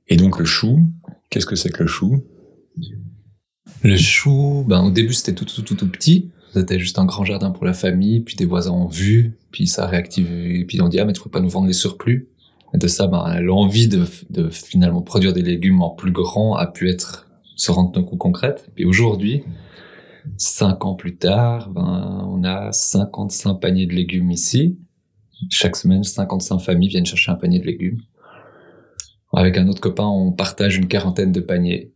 Et 0.08 0.18
donc 0.18 0.40
le 0.40 0.46
chou, 0.46 0.80
qu'est-ce 1.30 1.46
que 1.46 1.56
c'est 1.56 1.70
que 1.70 1.84
le 1.84 1.90
chou? 1.90 2.24
Le 3.84 3.98
chou, 3.98 4.66
ben, 4.68 4.82
au 4.84 4.92
début, 4.92 5.14
c'était 5.14 5.34
tout, 5.34 5.46
tout, 5.46 5.62
tout, 5.62 5.76
tout 5.76 5.90
petit. 5.90 6.32
C'était 6.54 6.80
juste 6.80 6.98
un 6.98 7.06
grand 7.06 7.26
jardin 7.26 7.52
pour 7.52 7.66
la 7.66 7.74
famille, 7.74 8.22
puis 8.22 8.36
des 8.36 8.46
voisins 8.46 8.72
ont 8.72 8.88
vu, 8.88 9.38
puis 9.52 9.68
ça 9.68 9.84
a 9.84 9.88
réactivé, 9.88 10.60
et 10.60 10.66
puis 10.66 10.80
on 10.82 10.88
dit, 10.88 11.00
ah, 11.00 11.06
mais 11.06 11.14
tu 11.14 11.22
peux 11.22 11.30
pas 11.30 11.42
nous 11.42 11.50
vendre 11.50 11.68
les 11.68 11.74
surplus? 11.74 12.30
Et 12.76 12.78
de 12.78 12.88
ça, 12.88 13.08
ben, 13.08 13.40
l'envie 13.40 13.88
de, 13.88 14.04
de 14.30 14.50
finalement 14.50 15.02
produire 15.02 15.32
des 15.32 15.42
légumes 15.42 15.82
en 15.82 15.92
plus 15.92 16.12
grand 16.12 16.56
a 16.56 16.68
pu 16.68 16.90
être, 16.90 17.26
se 17.56 17.72
rendre 17.72 17.92
d'un 17.94 18.04
coup 18.04 18.18
concrète. 18.18 18.70
Puis 18.76 18.84
aujourd'hui, 18.84 19.44
cinq 20.38 20.84
ans 20.84 20.96
plus 20.96 21.16
tard, 21.16 21.70
ben, 21.70 22.28
on 22.30 22.44
a 22.44 22.74
55 22.74 23.56
paniers 23.56 23.86
de 23.86 23.94
légumes 23.94 24.30
ici. 24.30 24.78
Chaque 25.50 25.78
semaine, 25.78 26.04
55 26.04 26.60
familles 26.60 26.90
viennent 26.90 27.06
chercher 27.06 27.32
un 27.32 27.36
panier 27.36 27.60
de 27.60 27.66
légumes. 27.66 28.02
Avec 29.34 29.58
un 29.58 29.70
autre 29.70 29.82
copain, 29.82 30.06
on 30.06 30.34
partage 30.34 30.76
une 30.78 30.88
quarantaine 30.88 31.32
de 31.32 31.40
paniers 31.40 31.96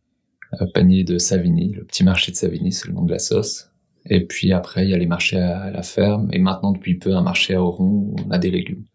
un 0.58 0.66
panier 0.66 1.04
de 1.04 1.18
Savigny, 1.18 1.74
le 1.74 1.84
petit 1.84 2.04
marché 2.04 2.32
de 2.32 2.38
Savigny, 2.38 2.72
c'est 2.72 2.88
le 2.88 2.94
nom 2.94 3.04
de 3.04 3.12
la 3.12 3.20
sauce. 3.20 3.70
Et 4.06 4.26
puis 4.26 4.52
après, 4.52 4.86
il 4.86 4.90
y 4.90 4.94
a 4.94 4.98
les 4.98 5.06
marchés 5.06 5.38
à 5.38 5.70
la 5.70 5.84
ferme, 5.84 6.30
et 6.32 6.40
maintenant 6.40 6.72
depuis 6.72 6.98
peu 6.98 7.16
un 7.16 7.22
marché 7.22 7.54
à 7.54 7.62
Oron 7.62 7.86
où 7.86 8.16
on 8.26 8.32
a 8.32 8.40
des 8.40 8.50
légumes. 8.50 8.86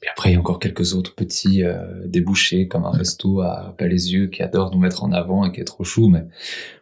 Puis 0.00 0.10
après, 0.10 0.30
il 0.30 0.32
y 0.34 0.36
a 0.36 0.40
encore 0.40 0.58
quelques 0.58 0.94
autres 0.94 1.14
petits 1.14 1.62
euh, 1.64 1.76
débouchés, 2.06 2.68
comme 2.68 2.84
un 2.84 2.90
resto 2.90 3.40
à 3.40 3.74
Palaisieux 3.78 4.26
qui 4.26 4.42
adore 4.42 4.70
nous 4.72 4.78
mettre 4.78 5.02
en 5.04 5.12
avant 5.12 5.44
et 5.46 5.52
qui 5.52 5.60
est 5.60 5.64
trop 5.64 5.84
chou, 5.84 6.08
mais 6.08 6.24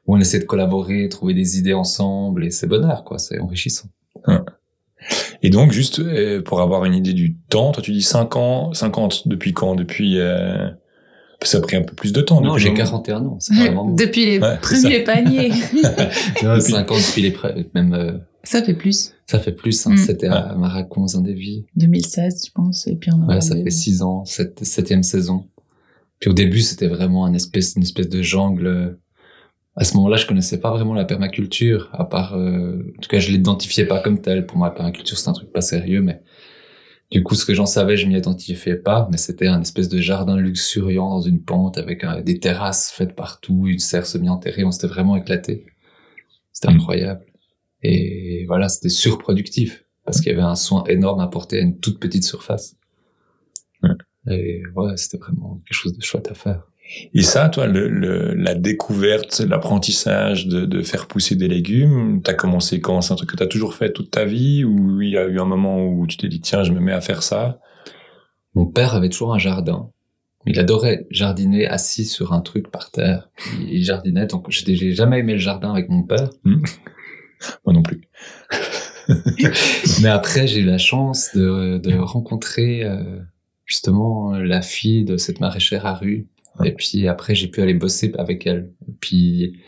où 0.06 0.16
on 0.16 0.18
essaie 0.20 0.40
de 0.40 0.44
collaborer, 0.44 1.08
trouver 1.08 1.34
des 1.34 1.58
idées 1.58 1.74
ensemble, 1.74 2.44
et 2.44 2.50
c'est 2.50 2.66
bonheur, 2.66 3.04
quoi, 3.04 3.18
c'est 3.18 3.38
enrichissant. 3.38 3.88
Et 5.42 5.50
donc, 5.50 5.72
juste 5.72 5.98
euh, 6.00 6.42
pour 6.42 6.60
avoir 6.60 6.84
une 6.84 6.94
idée 6.94 7.12
du 7.12 7.36
temps, 7.48 7.72
toi 7.72 7.82
tu 7.82 7.92
dis 7.92 8.02
5 8.02 8.36
ans, 8.36 8.72
50 8.72 9.26
depuis 9.28 9.52
quand? 9.52 9.74
Depuis... 9.74 10.18
euh, 10.18 10.68
Ça 11.42 11.58
a 11.58 11.60
pris 11.60 11.76
un 11.76 11.82
peu 11.82 11.94
plus 11.94 12.12
de 12.12 12.20
temps. 12.20 12.40
Non, 12.40 12.50
depuis 12.54 12.62
j'ai 12.62 12.68
le 12.70 12.74
moment. 12.76 12.86
41 13.02 13.24
ans, 13.26 13.36
c'est 13.40 13.54
vraiment 13.54 13.90
Depuis 13.96 14.26
les 14.26 14.38
Ouais, 14.38 14.58
premiers 14.60 15.00
paniers. 15.02 15.50
5 16.40 16.90
ans 16.90 16.94
depuis 16.96 17.22
les 17.22 17.36
même 17.74 17.94
euh, 17.94 18.12
ça 18.44 18.62
fait 18.62 18.74
plus. 18.74 19.12
ça 19.26 19.38
fait 19.38 19.52
plus, 19.52 19.86
hein, 19.86 19.92
Mm. 19.94 19.96
c'était 19.98 20.26
à 20.28 20.54
Maracon, 20.54 21.06
Zindévie. 21.06 21.66
2016, 21.76 22.44
je 22.46 22.52
pense, 22.52 22.86
et 22.86 22.96
puis 22.96 23.10
on 23.12 23.22
a 23.22 23.34
Ouais, 23.34 23.40
ça 23.40 23.54
fait 23.56 23.70
six 23.70 24.02
ans, 24.02 24.24
cette 24.24 24.64
septième 24.64 25.02
saison. 25.02 25.48
Puis 26.18 26.30
au 26.30 26.34
début, 26.34 26.60
c'était 26.60 26.86
vraiment 26.88 27.24
un 27.24 27.32
espèce, 27.34 27.74
une 27.76 27.82
espèce 27.82 28.08
de 28.08 28.22
jungle. 28.22 28.98
À 29.74 29.84
ce 29.84 29.96
moment-là, 29.96 30.16
je 30.16 30.26
connaissais 30.26 30.60
pas 30.60 30.70
vraiment 30.70 30.94
la 30.94 31.04
permaculture, 31.04 31.88
à 31.92 32.04
part, 32.04 32.34
euh, 32.36 32.92
en 32.96 33.00
tout 33.00 33.08
cas, 33.08 33.18
je 33.18 33.30
l'identifiais 33.30 33.86
pas 33.86 34.00
comme 34.00 34.20
tel. 34.20 34.44
Pour 34.46 34.58
moi, 34.58 34.68
la 34.68 34.74
permaculture, 34.74 35.18
c'est 35.18 35.28
un 35.30 35.32
truc 35.32 35.50
pas 35.52 35.62
sérieux, 35.62 36.02
mais 36.02 36.20
du 37.10 37.22
coup, 37.22 37.34
ce 37.34 37.44
que 37.44 37.54
j'en 37.54 37.66
savais, 37.66 37.96
je 37.96 38.06
m'y 38.06 38.16
identifiais 38.16 38.76
pas, 38.76 39.08
mais 39.10 39.16
c'était 39.16 39.46
un 39.48 39.60
espèce 39.62 39.88
de 39.88 39.98
jardin 40.00 40.36
luxuriant 40.36 41.08
dans 41.10 41.20
une 41.22 41.42
pente 41.42 41.78
avec 41.78 42.04
euh, 42.04 42.22
des 42.22 42.38
terrasses 42.38 42.90
faites 42.90 43.14
partout, 43.16 43.64
une 43.66 43.78
serre 43.78 44.06
semi-enterrée. 44.06 44.64
On 44.64 44.70
s'était 44.72 44.86
vraiment 44.86 45.16
éclaté. 45.16 45.66
C'était 46.52 46.68
Mm. 46.72 46.76
incroyable. 46.76 47.24
Et 47.82 48.44
voilà, 48.46 48.68
c'était 48.68 48.88
surproductif 48.88 49.84
parce 50.04 50.20
qu'il 50.20 50.30
y 50.30 50.34
avait 50.34 50.42
un 50.42 50.56
soin 50.56 50.84
énorme 50.88 51.20
apporté 51.20 51.58
à 51.58 51.60
une 51.60 51.78
toute 51.78 51.98
petite 52.00 52.24
surface. 52.24 52.76
Et 54.30 54.62
ouais, 54.76 54.96
c'était 54.96 55.18
vraiment 55.18 55.60
quelque 55.66 55.76
chose 55.76 55.96
de 55.96 56.02
chouette 56.02 56.30
à 56.30 56.34
faire. 56.34 56.62
Et 57.14 57.22
ça, 57.22 57.48
toi, 57.48 57.66
le, 57.66 57.88
le- 57.88 58.34
la 58.34 58.54
découverte, 58.54 59.40
l'apprentissage 59.40 60.46
de, 60.46 60.64
de 60.66 60.82
faire 60.82 61.06
pousser 61.06 61.36
des 61.36 61.48
légumes, 61.48 62.20
t'as 62.22 62.34
commencé 62.34 62.80
quand? 62.80 63.00
C'est 63.00 63.12
un 63.12 63.16
truc 63.16 63.30
que 63.30 63.36
t'as 63.36 63.46
toujours 63.46 63.74
fait 63.74 63.92
toute 63.92 64.10
ta 64.10 64.24
vie? 64.24 64.64
Ou 64.64 65.00
il 65.00 65.10
y 65.10 65.16
a 65.18 65.26
eu 65.26 65.40
un 65.40 65.44
moment 65.44 65.84
où 65.84 66.06
tu 66.06 66.16
t'es 66.16 66.28
dit 66.28 66.40
tiens, 66.40 66.62
je 66.64 66.72
me 66.72 66.80
mets 66.80 66.92
à 66.92 67.00
faire 67.00 67.22
ça? 67.22 67.58
Mon 68.54 68.66
père 68.66 68.94
avait 68.94 69.08
toujours 69.08 69.34
un 69.34 69.38
jardin. 69.38 69.90
Il 70.46 70.58
adorait 70.58 71.06
jardiner 71.10 71.66
assis 71.66 72.04
sur 72.04 72.32
un 72.32 72.40
truc 72.40 72.70
par 72.70 72.90
terre. 72.90 73.30
Il 73.60 73.82
jardinait, 73.84 74.26
donc 74.26 74.46
j'ai 74.50 74.74
j'ai 74.76 74.92
jamais 74.92 75.20
aimé 75.20 75.32
le 75.34 75.38
jardin 75.38 75.72
avec 75.72 75.88
mon 75.88 76.02
père. 76.02 76.30
Moi 77.64 77.74
non 77.74 77.82
plus. 77.82 78.02
Mais 80.02 80.08
après, 80.08 80.46
j'ai 80.46 80.60
eu 80.60 80.64
la 80.64 80.78
chance 80.78 81.30
de, 81.34 81.78
de 81.78 81.94
rencontrer 81.98 82.84
euh, 82.84 83.18
justement 83.64 84.32
la 84.36 84.62
fille 84.62 85.04
de 85.04 85.16
cette 85.16 85.40
maraîchère 85.40 85.86
à 85.86 85.94
rue. 85.94 86.28
Et 86.64 86.72
puis 86.72 87.08
après, 87.08 87.34
j'ai 87.34 87.48
pu 87.48 87.62
aller 87.62 87.74
bosser 87.74 88.12
avec 88.18 88.46
elle. 88.46 88.72
Puis 89.00 89.60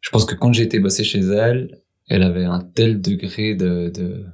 je 0.00 0.10
pense 0.10 0.24
que 0.24 0.34
quand 0.34 0.52
j'ai 0.52 0.62
été 0.64 0.78
bosser 0.78 1.02
chez 1.04 1.20
elle, 1.20 1.80
elle 2.08 2.22
avait 2.22 2.44
un 2.44 2.60
tel 2.60 3.00
degré 3.00 3.54
de 3.54 3.90
de- 3.94 4.24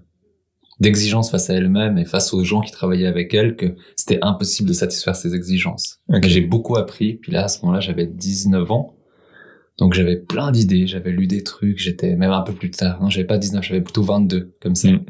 d'exigence 0.81 1.31
face 1.31 1.51
à 1.51 1.55
elle-même 1.55 1.99
et 1.99 2.07
face 2.07 2.33
aux 2.33 2.43
gens 2.43 2.63
qui 2.63 2.73
travaillaient 2.73 3.07
avec 3.07 3.35
elle 3.35 3.55
que 3.55 3.77
c'était 3.97 4.19
impossible 4.23 4.69
de 4.69 4.73
satisfaire 4.75 5.15
ses 5.15 5.35
exigences. 5.35 6.01
J'ai 6.25 6.41
beaucoup 6.41 6.77
appris. 6.77 7.15
Puis 7.15 7.33
là, 7.33 7.45
à 7.45 7.49
ce 7.49 7.61
moment-là, 7.61 7.81
j'avais 7.81 8.07
19 8.07 8.71
ans. 8.73 8.97
Donc 9.81 9.95
j'avais 9.95 10.17
plein 10.17 10.53
d'idées, 10.53 10.87
j'avais 10.87 11.11
lu 11.11 11.27
des 11.27 11.43
trucs, 11.43 11.79
j'étais 11.79 12.15
même 12.15 12.31
un 12.31 12.43
peu 12.43 12.53
plus 12.53 12.71
tard, 12.71 13.03
non, 13.03 13.09
j'avais 13.09 13.27
pas 13.27 13.39
19, 13.39 13.65
j'avais 13.65 13.81
plutôt 13.81 14.03
22, 14.03 14.55
comme 14.61 14.75
ça. 14.75 14.91
Mm. 14.91 15.05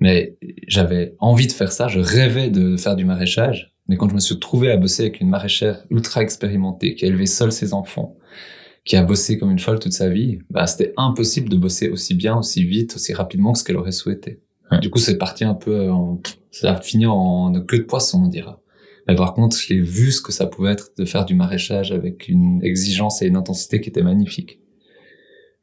Mais 0.00 0.36
j'avais 0.66 1.14
envie 1.20 1.46
de 1.46 1.52
faire 1.52 1.70
ça, 1.70 1.86
je 1.86 2.00
rêvais 2.00 2.50
de 2.50 2.76
faire 2.76 2.96
du 2.96 3.04
maraîchage, 3.04 3.72
Mais 3.88 3.96
quand 3.96 4.08
je 4.08 4.14
me 4.14 4.20
suis 4.20 4.38
trouvé 4.40 4.72
à 4.72 4.76
bosser 4.76 5.02
avec 5.02 5.20
une 5.20 5.28
maraîchère 5.28 5.84
ultra 5.90 6.22
expérimentée, 6.22 6.96
qui 6.96 7.04
a 7.04 7.08
élevé 7.08 7.26
seule 7.26 7.52
ses 7.52 7.72
enfants, 7.72 8.16
qui 8.84 8.96
a 8.96 9.04
bossé 9.04 9.38
comme 9.38 9.52
une 9.52 9.60
folle 9.60 9.78
toute 9.78 9.92
sa 9.92 10.08
vie, 10.08 10.40
bah, 10.50 10.66
c'était 10.66 10.92
impossible 10.96 11.48
de 11.48 11.56
bosser 11.56 11.88
aussi 11.88 12.14
bien, 12.14 12.36
aussi 12.36 12.64
vite, 12.64 12.96
aussi 12.96 13.14
rapidement 13.14 13.52
que 13.52 13.60
ce 13.60 13.64
qu'elle 13.64 13.76
aurait 13.76 13.92
souhaité. 13.92 14.40
Du 14.80 14.88
coup, 14.88 14.98
c'est 14.98 15.18
parti 15.18 15.44
un 15.44 15.54
peu 15.54 15.90
en, 15.90 16.20
ça 16.50 16.72
a 16.72 16.80
fini 16.80 17.04
en 17.06 17.52
queue 17.60 17.78
de 17.78 17.84
poisson, 17.84 18.22
on 18.24 18.28
dira. 18.28 18.61
Mais 19.08 19.14
par 19.16 19.34
contre, 19.34 19.56
j'ai 19.56 19.80
vu 19.80 20.12
ce 20.12 20.20
que 20.20 20.32
ça 20.32 20.46
pouvait 20.46 20.72
être 20.72 20.90
de 20.96 21.04
faire 21.04 21.24
du 21.24 21.34
maraîchage 21.34 21.92
avec 21.92 22.28
une 22.28 22.62
exigence 22.62 23.22
et 23.22 23.26
une 23.26 23.36
intensité 23.36 23.80
qui 23.80 23.88
étaient 23.88 24.02
magnifiques. 24.02 24.60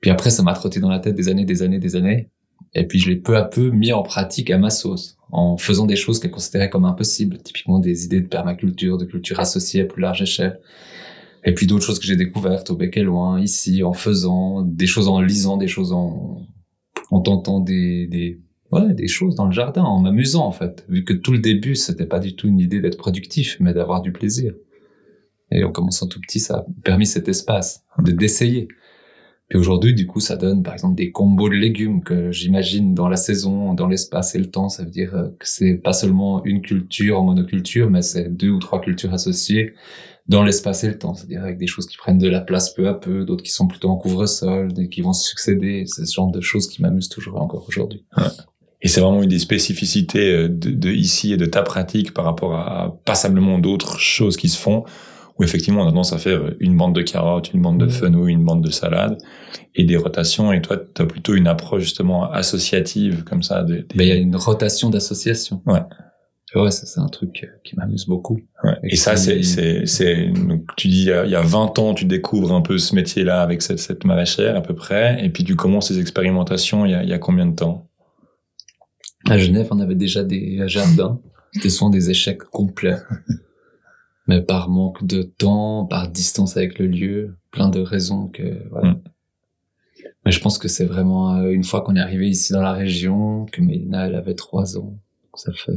Puis 0.02 0.10
après, 0.10 0.30
ça 0.30 0.44
m'a 0.44 0.54
trotté 0.54 0.80
dans 0.80 0.90
la 0.90 1.00
tête 1.00 1.16
des 1.16 1.30
années, 1.30 1.46
des 1.46 1.62
années, 1.62 1.80
des 1.80 1.96
années. 1.96 2.30
Et 2.74 2.86
puis 2.86 3.00
je 3.00 3.10
l'ai 3.10 3.16
peu 3.16 3.38
à 3.38 3.44
peu 3.44 3.70
mis 3.70 3.94
en 3.94 4.04
pratique 4.04 4.52
à 4.52 4.58
ma 4.58 4.70
sauce, 4.70 5.18
en 5.32 5.58
faisant 5.58 5.86
des 5.86 5.96
choses 5.96 6.20
qu'elle 6.20 6.32
considérait 6.32 6.70
comme 6.70 6.86
impossibles, 6.86 7.38
typiquement 7.40 7.80
des 7.80 8.06
idées 8.06 8.22
de 8.22 8.28
permaculture, 8.28 8.98
de 8.98 9.06
culture 9.06 9.40
associée 9.40 9.82
à 9.82 9.86
plus 9.86 10.02
large 10.02 10.22
échelle. 10.22 10.60
Et 11.46 11.54
puis 11.54 11.68
d'autres 11.68 11.86
choses 11.86 12.00
que 12.00 12.06
j'ai 12.06 12.18
découvertes 12.18 12.70
au 12.70 12.76
bec 12.76 12.98
et 12.98 13.04
loin, 13.04 13.40
ici, 13.40 13.82
en 13.84 13.94
faisant 13.94 14.62
des 14.62 14.88
choses, 14.88 15.08
en 15.08 15.22
lisant 15.22 15.58
des 15.58 15.68
choses, 15.68 15.94
en, 15.94 16.46
en 17.12 17.22
tentant 17.22 17.60
des, 17.60 18.08
des, 18.08 18.42
ouais, 18.72 18.94
des 18.94 19.08
choses 19.08 19.36
dans 19.36 19.46
le 19.46 19.52
jardin, 19.52 19.84
en 19.84 20.00
m'amusant 20.00 20.46
en 20.46 20.52
fait. 20.52 20.86
Vu 20.90 21.04
que 21.04 21.14
tout 21.14 21.32
le 21.32 21.40
début, 21.40 21.76
c'était 21.76 22.06
pas 22.06 22.20
du 22.20 22.36
tout 22.36 22.48
une 22.48 22.60
idée 22.60 22.82
d'être 22.82 22.98
productif, 22.98 23.58
mais 23.60 23.74
d'avoir 23.74 24.02
du 24.02 24.12
plaisir. 24.12 24.54
Et 25.52 25.64
en 25.64 25.72
commençant 25.72 26.08
tout 26.08 26.20
petit, 26.20 26.40
ça 26.40 26.58
a 26.58 26.66
permis 26.84 27.06
cet 27.06 27.28
espace 27.28 27.84
de 27.98 28.12
d'essayer. 28.12 28.68
Puis 29.50 29.58
aujourd'hui, 29.58 29.96
du 29.96 30.06
coup, 30.06 30.20
ça 30.20 30.38
donne 30.38 30.62
par 30.62 30.74
exemple 30.74 30.96
des 30.96 31.12
combos 31.12 31.50
de 31.50 31.56
légumes 31.56 32.04
que 32.04 32.32
j'imagine 32.32 32.94
dans 32.94 33.10
la 33.10 33.18
saison, 33.18 33.74
dans 33.74 33.88
l'espace 33.88 34.36
et 34.36 34.38
le 34.38 34.46
temps. 34.46 34.70
Ça 34.70 34.84
veut 34.84 34.92
dire 34.92 35.16
euh, 35.16 35.30
que 35.40 35.48
c'est 35.48 35.74
pas 35.74 35.94
seulement 35.94 36.46
une 36.46 36.62
culture 36.62 37.20
en 37.20 37.24
monoculture, 37.24 37.90
mais 37.90 38.04
c'est 38.04 38.30
deux 38.30 38.50
ou 38.50 38.60
trois 38.60 38.80
cultures 38.80 39.12
associées 39.12 39.74
dans 40.28 40.44
l'espace 40.44 40.84
et 40.84 40.88
le 40.88 41.00
temps. 41.00 41.16
C'est-à-dire 41.16 41.42
avec 41.42 41.58
des 41.58 41.66
choses 41.66 41.88
qui 41.88 41.98
prennent 41.98 42.20
de 42.20 42.30
la 42.30 42.42
place 42.42 42.76
peu 42.76 42.88
à 42.88 42.94
peu, 42.94 43.26
d'autres 43.26 43.44
qui 43.44 43.52
sont 43.52 43.68
plutôt 43.68 43.90
en 43.90 43.98
couvre-sol, 43.98 44.72
des 44.72 44.88
qui 44.88 45.02
vont 45.02 45.14
se 45.14 45.28
succéder. 45.28 45.86
C'est 45.88 46.06
ce 46.06 46.14
genre 46.14 46.32
de 46.32 46.42
choses 46.42 46.68
qui 46.68 46.84
m'amusent 46.84 47.10
toujours 47.10 47.42
encore 47.42 47.66
aujourd'hui. 47.68 48.06
Et 48.82 48.88
c'est 48.88 49.02
vraiment 49.02 49.22
une 49.24 49.30
des 49.30 49.40
spécificités 49.40 50.32
euh, 50.34 50.48
de, 50.50 50.70
de 50.72 50.90
ici 50.90 51.34
et 51.34 51.38
de 51.38 51.46
ta 51.46 51.64
pratique 51.64 52.14
par 52.14 52.26
rapport 52.26 52.56
à 52.56 52.96
passablement 53.06 53.60
d'autres 53.60 54.00
choses 54.00 54.38
qui 54.38 54.48
se 54.50 54.58
font, 54.58 54.84
où 55.38 55.44
effectivement 55.44 55.82
on 55.82 55.88
a 55.88 55.90
tendance 55.90 56.14
à 56.14 56.18
faire 56.18 56.42
une 56.60 56.76
bande 56.78 56.96
de 56.96 57.02
carottes, 57.02 57.54
une 57.54 57.62
bande 57.62 57.80
de 57.80 57.88
fenouil, 57.88 58.34
une 58.34 58.44
bande 58.46 58.64
de 58.64 58.72
salade, 58.72 59.18
et 59.76 59.84
des 59.84 59.98
rotations, 59.98 60.52
et 60.54 60.62
toi 60.62 60.78
tu 60.78 61.02
as 61.02 61.06
plutôt 61.06 61.34
une 61.36 61.48
approche 61.48 61.84
justement 61.84 62.30
associative 62.32 63.24
comme 63.24 63.44
ça. 63.44 63.64
De, 63.64 63.76
des- 63.76 63.86
Mais 63.96 64.06
il 64.06 64.10
y 64.10 64.12
a 64.12 64.16
une 64.16 64.36
rotation 64.36 64.90
d'associations. 64.90 65.62
Ouais. 65.66 65.82
Ouais, 66.56 66.72
ça 66.72 66.88
c'est 66.88 67.00
un 67.00 67.08
truc 67.08 67.42
euh, 67.44 67.48
qui 67.64 67.76
m'amuse 67.76 68.08
beaucoup. 68.08 68.40
Ouais. 68.64 68.74
Et, 68.84 68.94
Et 68.94 68.96
ça, 68.96 69.16
c'est, 69.16 69.44
c'est, 69.44 69.86
c'est, 69.86 70.30
donc, 70.30 70.64
tu 70.78 70.88
dis, 70.88 71.02
il 71.04 71.08
y, 71.10 71.12
a, 71.12 71.24
il 71.26 71.32
y 71.32 71.36
a 71.36 71.42
20 71.44 71.78
ans, 71.78 71.94
tu 71.94 72.06
découvres 72.06 72.54
un 72.54 72.62
peu 72.62 72.80
ce 72.80 72.96
métier-là 72.96 73.42
avec 73.44 73.62
cette, 73.62 73.78
cette 73.78 74.04
maraîchère, 74.04 74.56
à 74.56 74.62
peu 74.62 74.74
près, 74.74 75.24
et 75.24 75.30
puis 75.30 75.44
tu 75.44 75.56
commences 75.56 75.90
ces 75.90 76.00
expérimentations 76.00 76.86
il 76.88 76.92
y 76.92 76.96
a, 76.96 77.04
il 77.04 77.10
y 77.10 77.14
a 77.14 77.20
combien 77.20 77.46
de 77.46 77.56
temps? 77.56 77.89
À 79.30 79.38
Genève, 79.38 79.68
on 79.72 79.80
avait 79.80 79.96
déjà 79.96 80.24
des 80.24 80.68
jardins. 80.68 81.20
C'était 81.54 81.70
souvent 81.70 81.90
des 81.90 82.10
échecs 82.10 82.44
complets. 82.44 82.98
Mais 84.28 84.42
par 84.42 84.70
manque 84.70 85.04
de 85.06 85.24
temps, 85.24 85.86
par 85.86 86.08
distance 86.08 86.56
avec 86.58 86.78
le 86.78 86.86
lieu, 86.88 87.38
plein 87.52 87.70
de 87.70 87.80
raisons 87.80 88.28
que, 88.28 88.68
voilà. 88.70 88.92
Mm. 88.92 89.02
Mais 90.26 90.32
je 90.32 90.40
pense 90.42 90.58
que 90.58 90.68
c'est 90.68 90.86
vraiment 90.86 91.36
euh, 91.36 91.50
une 91.50 91.64
fois 91.64 91.82
qu'on 91.82 91.96
est 91.96 92.00
arrivé 92.00 92.30
ici 92.30 92.54
dans 92.54 92.62
la 92.62 92.74
région, 92.74 93.46
que 93.52 93.62
Mélina, 93.62 94.06
elle 94.08 94.16
avait 94.16 94.36
trois 94.36 94.78
ans. 94.78 94.98
Ça 95.34 95.52
fait, 95.54 95.72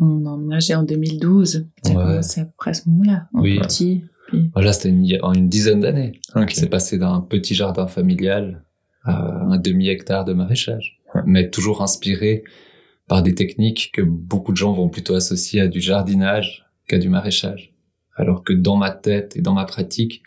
On 0.00 0.26
a 0.26 0.30
emménagé 0.30 0.74
en 0.74 0.82
2012. 0.82 1.66
Ça 1.84 1.90
Ouais. 1.90 1.94
commencé 1.94 2.40
à 2.40 2.44
peu 2.44 2.52
près 2.58 2.70
à 2.72 2.74
ce 2.74 2.88
moment-là. 2.90 3.28
En 3.32 3.40
Oui. 3.40 3.58
petit. 3.60 4.04
Puis... 4.28 4.50
voilà, 4.52 4.72
c'était 4.72 4.90
une, 4.90 5.06
en 5.22 5.32
une 5.32 5.48
dizaine 5.48 5.80
d'années. 5.80 6.20
Ok. 6.36 6.50
C'est 6.54 6.68
passé 6.68 6.98
d'un 6.98 7.20
petit 7.20 7.54
jardin 7.54 7.86
familial 7.86 8.64
à 9.04 9.44
un 9.44 9.56
demi-hectare 9.58 10.24
de 10.24 10.32
maraîchage. 10.32 10.99
Mais 11.26 11.50
toujours 11.50 11.82
inspiré 11.82 12.44
par 13.08 13.22
des 13.22 13.34
techniques 13.34 13.90
que 13.92 14.02
beaucoup 14.02 14.52
de 14.52 14.56
gens 14.56 14.72
vont 14.72 14.88
plutôt 14.88 15.14
associer 15.14 15.60
à 15.60 15.68
du 15.68 15.80
jardinage 15.80 16.66
qu'à 16.86 16.98
du 16.98 17.08
maraîchage. 17.08 17.72
Alors 18.14 18.44
que 18.44 18.52
dans 18.52 18.76
ma 18.76 18.90
tête 18.90 19.36
et 19.36 19.40
dans 19.40 19.54
ma 19.54 19.64
pratique, 19.64 20.22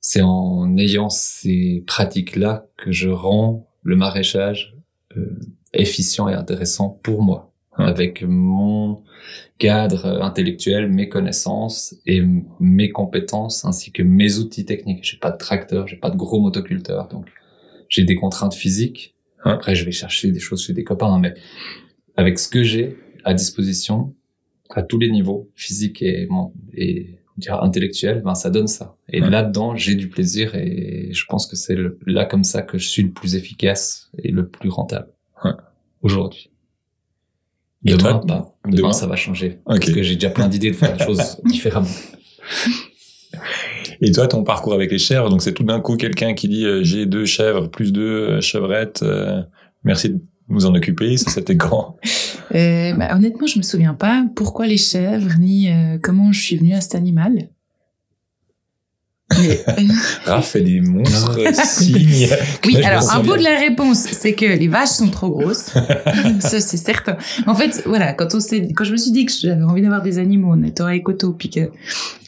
c'est 0.00 0.22
en 0.22 0.76
ayant 0.76 1.10
ces 1.10 1.84
pratiques-là 1.86 2.66
que 2.76 2.92
je 2.92 3.08
rends 3.08 3.68
le 3.82 3.96
maraîchage 3.96 4.76
euh, 5.16 5.38
efficient 5.72 6.28
et 6.28 6.34
intéressant 6.34 6.88
pour 7.02 7.22
moi. 7.22 7.52
Ouais. 7.78 7.84
Avec 7.84 8.22
mon 8.22 9.02
cadre 9.58 10.22
intellectuel, 10.22 10.88
mes 10.88 11.08
connaissances 11.08 11.94
et 12.06 12.22
mes 12.60 12.90
compétences 12.90 13.64
ainsi 13.64 13.92
que 13.92 14.02
mes 14.02 14.38
outils 14.38 14.64
techniques. 14.64 15.04
J'ai 15.04 15.18
pas 15.18 15.30
de 15.30 15.38
tracteur, 15.38 15.86
j'ai 15.86 15.96
pas 15.96 16.10
de 16.10 16.16
gros 16.16 16.40
motoculteur, 16.40 17.08
donc 17.08 17.26
j'ai 17.88 18.04
des 18.04 18.16
contraintes 18.16 18.54
physiques. 18.54 19.14
Ouais. 19.44 19.52
Après, 19.52 19.74
je 19.74 19.84
vais 19.84 19.92
chercher 19.92 20.30
des 20.32 20.40
choses 20.40 20.64
chez 20.64 20.72
des 20.72 20.84
copains, 20.84 21.12
hein, 21.12 21.18
mais 21.20 21.34
avec 22.16 22.38
ce 22.38 22.48
que 22.48 22.62
j'ai 22.62 22.96
à 23.24 23.34
disposition, 23.34 24.14
à 24.70 24.82
tous 24.82 24.98
les 24.98 25.10
niveaux, 25.10 25.50
physique 25.54 26.02
et, 26.02 26.26
mon- 26.28 26.52
et 26.74 27.18
on 27.36 27.40
dira 27.40 27.64
intellectuel, 27.64 28.22
ben 28.24 28.34
ça 28.34 28.50
donne 28.50 28.66
ça. 28.66 28.96
Et 29.08 29.22
Ouais. 29.22 29.30
là-dedans, 29.30 29.76
j'ai 29.76 29.94
du 29.94 30.08
plaisir 30.08 30.54
et 30.54 31.10
je 31.12 31.24
pense 31.26 31.46
que 31.46 31.56
c'est 31.56 31.76
là 32.06 32.24
comme 32.26 32.44
ça 32.44 32.62
que 32.62 32.78
je 32.78 32.88
suis 32.88 33.02
le 33.02 33.10
plus 33.12 33.34
efficace 33.36 34.10
et 34.18 34.30
le 34.30 34.48
plus 34.48 34.68
rentable 34.70 35.08
Ouais. 35.44 35.52
aujourd'hui. 36.02 36.50
Demain, 37.82 38.18
pas. 38.18 38.54
Demain, 38.64 38.76
demain? 38.76 38.92
ça 38.92 39.06
va 39.06 39.14
changer. 39.14 39.60
Ok. 39.66 39.78
Parce 39.78 39.92
que 39.92 40.02
j'ai 40.02 40.14
déjà 40.16 40.30
plein 40.30 40.48
d'idées 40.48 40.70
de 40.72 40.76
faire 40.76 40.96
des 40.96 41.04
choses 41.04 41.40
différemment. 41.44 41.86
Et 44.00 44.12
toi, 44.12 44.28
ton 44.28 44.44
parcours 44.44 44.74
avec 44.74 44.90
les 44.90 44.98
chèvres, 44.98 45.28
donc 45.28 45.42
c'est 45.42 45.52
tout 45.52 45.64
d'un 45.64 45.80
coup 45.80 45.96
quelqu'un 45.96 46.34
qui 46.34 46.48
dit 46.48 46.64
euh, 46.64 46.82
j'ai 46.82 47.06
deux 47.06 47.24
chèvres 47.24 47.68
plus 47.68 47.92
deux 47.92 48.02
euh, 48.02 48.40
chevrettes, 48.40 49.02
euh, 49.02 49.42
merci 49.82 50.10
de 50.10 50.20
nous 50.48 50.66
en 50.66 50.74
occuper. 50.74 51.16
Ça, 51.16 51.30
c'était 51.30 51.56
quand? 51.56 51.96
Bah, 52.50 53.14
honnêtement, 53.14 53.46
je 53.46 53.58
me 53.58 53.62
souviens 53.62 53.94
pas 53.94 54.24
pourquoi 54.34 54.66
les 54.66 54.78
chèvres, 54.78 55.32
ni 55.38 55.68
comment 56.02 56.32
je 56.32 56.40
suis 56.40 56.56
venue 56.56 56.72
à 56.72 56.80
cet 56.80 56.94
animal. 56.94 57.50
Mais, 59.40 59.64
Raph 60.26 60.48
fait 60.48 60.60
des 60.60 60.80
monstres 60.80 61.38
signes. 61.64 62.28
oui, 62.66 62.76
alors 62.82 63.10
un 63.10 63.20
bout 63.20 63.36
de 63.36 63.42
la 63.42 63.58
réponse, 63.58 63.98
c'est 63.98 64.34
que 64.34 64.46
les 64.46 64.68
vaches 64.68 64.90
sont 64.90 65.08
trop 65.08 65.30
grosses. 65.30 65.72
Ça, 66.40 66.60
c'est 66.60 66.76
certain. 66.76 67.16
En 67.46 67.54
fait, 67.54 67.82
voilà, 67.86 68.12
quand 68.12 68.34
on 68.34 68.40
s'est, 68.40 68.68
quand 68.74 68.84
je 68.84 68.92
me 68.92 68.96
suis 68.96 69.10
dit 69.10 69.26
que 69.26 69.32
j'avais 69.32 69.62
envie 69.62 69.82
d'avoir 69.82 70.02
des 70.02 70.18
animaux 70.18 70.52
en 70.52 70.62
étant 70.62 70.86
puis 71.38 71.50
que 71.50 71.70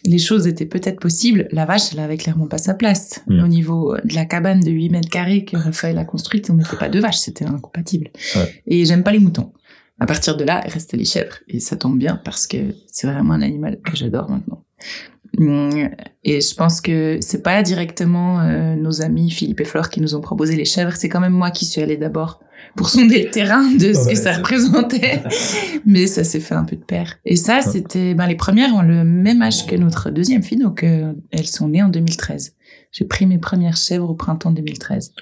les 0.05 0.19
choses 0.19 0.47
étaient 0.47 0.67
peut-être 0.67 1.01
possibles, 1.01 1.49
la 1.53 1.65
vache, 1.65 1.93
elle 1.93 2.01
avait 2.01 2.17
clairement 2.17 2.47
pas 2.47 2.59
sa 2.59 2.75
place. 2.75 3.21
Mm. 3.27 3.45
Au 3.45 3.49
niveau 3.49 3.97
de 4.05 4.15
la 4.15 4.25
cabane 4.25 4.61
de 4.61 4.71
8 4.71 4.91
mètres 4.91 5.11
carrés 5.11 5.45
que 5.45 5.57
Raphaël 5.57 5.99
a 5.99 6.05
construite, 6.05 6.51
on 6.51 6.55
n'était 6.55 6.77
pas 6.77 6.89
deux 6.89 7.01
vaches, 7.01 7.19
c'était 7.19 7.45
incompatible. 7.45 8.11
Ouais. 8.37 8.63
Et 8.67 8.85
j'aime 8.85 9.03
pas 9.03 9.13
les 9.13 9.19
moutons. 9.19 9.53
À 10.01 10.07
partir 10.07 10.37
de 10.37 10.45
là, 10.45 10.61
restaient 10.61 10.97
les 10.97 11.05
chèvres. 11.05 11.37
Et 11.49 11.61
ça 11.61 11.77
tombe 11.77 11.99
bien 11.99 12.19
parce 12.25 12.47
que 12.47 12.57
c'est 12.87 13.07
vraiment 13.07 13.35
un 13.35 13.43
animal 13.43 13.79
que 13.85 13.95
j'adore 13.97 14.31
maintenant. 14.31 14.65
Hum, 15.41 15.89
Et 16.23 16.41
je 16.41 16.55
pense 16.55 16.81
que 16.83 17.19
c'est 17.23 17.43
pas 17.43 17.63
directement 17.63 18.41
euh, 18.41 18.77
nos 18.77 19.01
amis 19.03 19.31
Philippe 19.31 19.61
et 19.61 19.65
Flore 19.65 19.89
qui 19.89 20.01
nous 20.03 20.15
ont 20.15 20.21
proposé 20.21 20.55
les 20.55 20.67
chèvres, 20.67 20.93
c'est 20.95 21.09
quand 21.09 21.21
même 21.21 21.33
moi 21.33 21.51
qui 21.51 21.65
suis 21.65 21.81
allée 21.81 21.97
d'abord 21.97 22.41
pour 22.77 22.89
sonder 22.91 23.23
le 23.25 23.31
terrain 23.31 23.63
de 23.73 23.93
ce 23.95 24.05
Ouais, 24.07 24.13
que 24.13 24.19
ça 24.19 24.33
représentait. 24.35 25.23
Mais 25.87 26.07
ça 26.07 26.25
s'est 26.25 26.41
fait 26.41 26.55
un 26.55 26.65
peu 26.65 26.77
de 26.77 26.85
pair. 26.85 27.17
Et 27.25 27.37
ça, 27.37 27.63
c'était, 27.63 28.13
ben, 28.15 28.27
les 28.27 28.35
premières 28.37 28.75
ont 28.75 28.83
le 28.83 29.03
même 29.03 29.41
âge 29.41 29.67
que 29.67 29.75
notre 29.77 30.11
deuxième 30.11 30.43
fille, 30.43 30.59
donc 30.59 30.85
euh, 30.85 31.15
elles 31.31 31.47
sont 31.47 31.69
nées 31.69 31.83
en 31.83 31.89
2013. 31.89 32.55
J'ai 32.93 33.05
pris 33.07 33.25
mes 33.27 33.39
premières 33.39 33.77
chèvres 33.79 34.11
au 34.11 34.15
printemps 34.15 34.51
2013. 34.51 35.13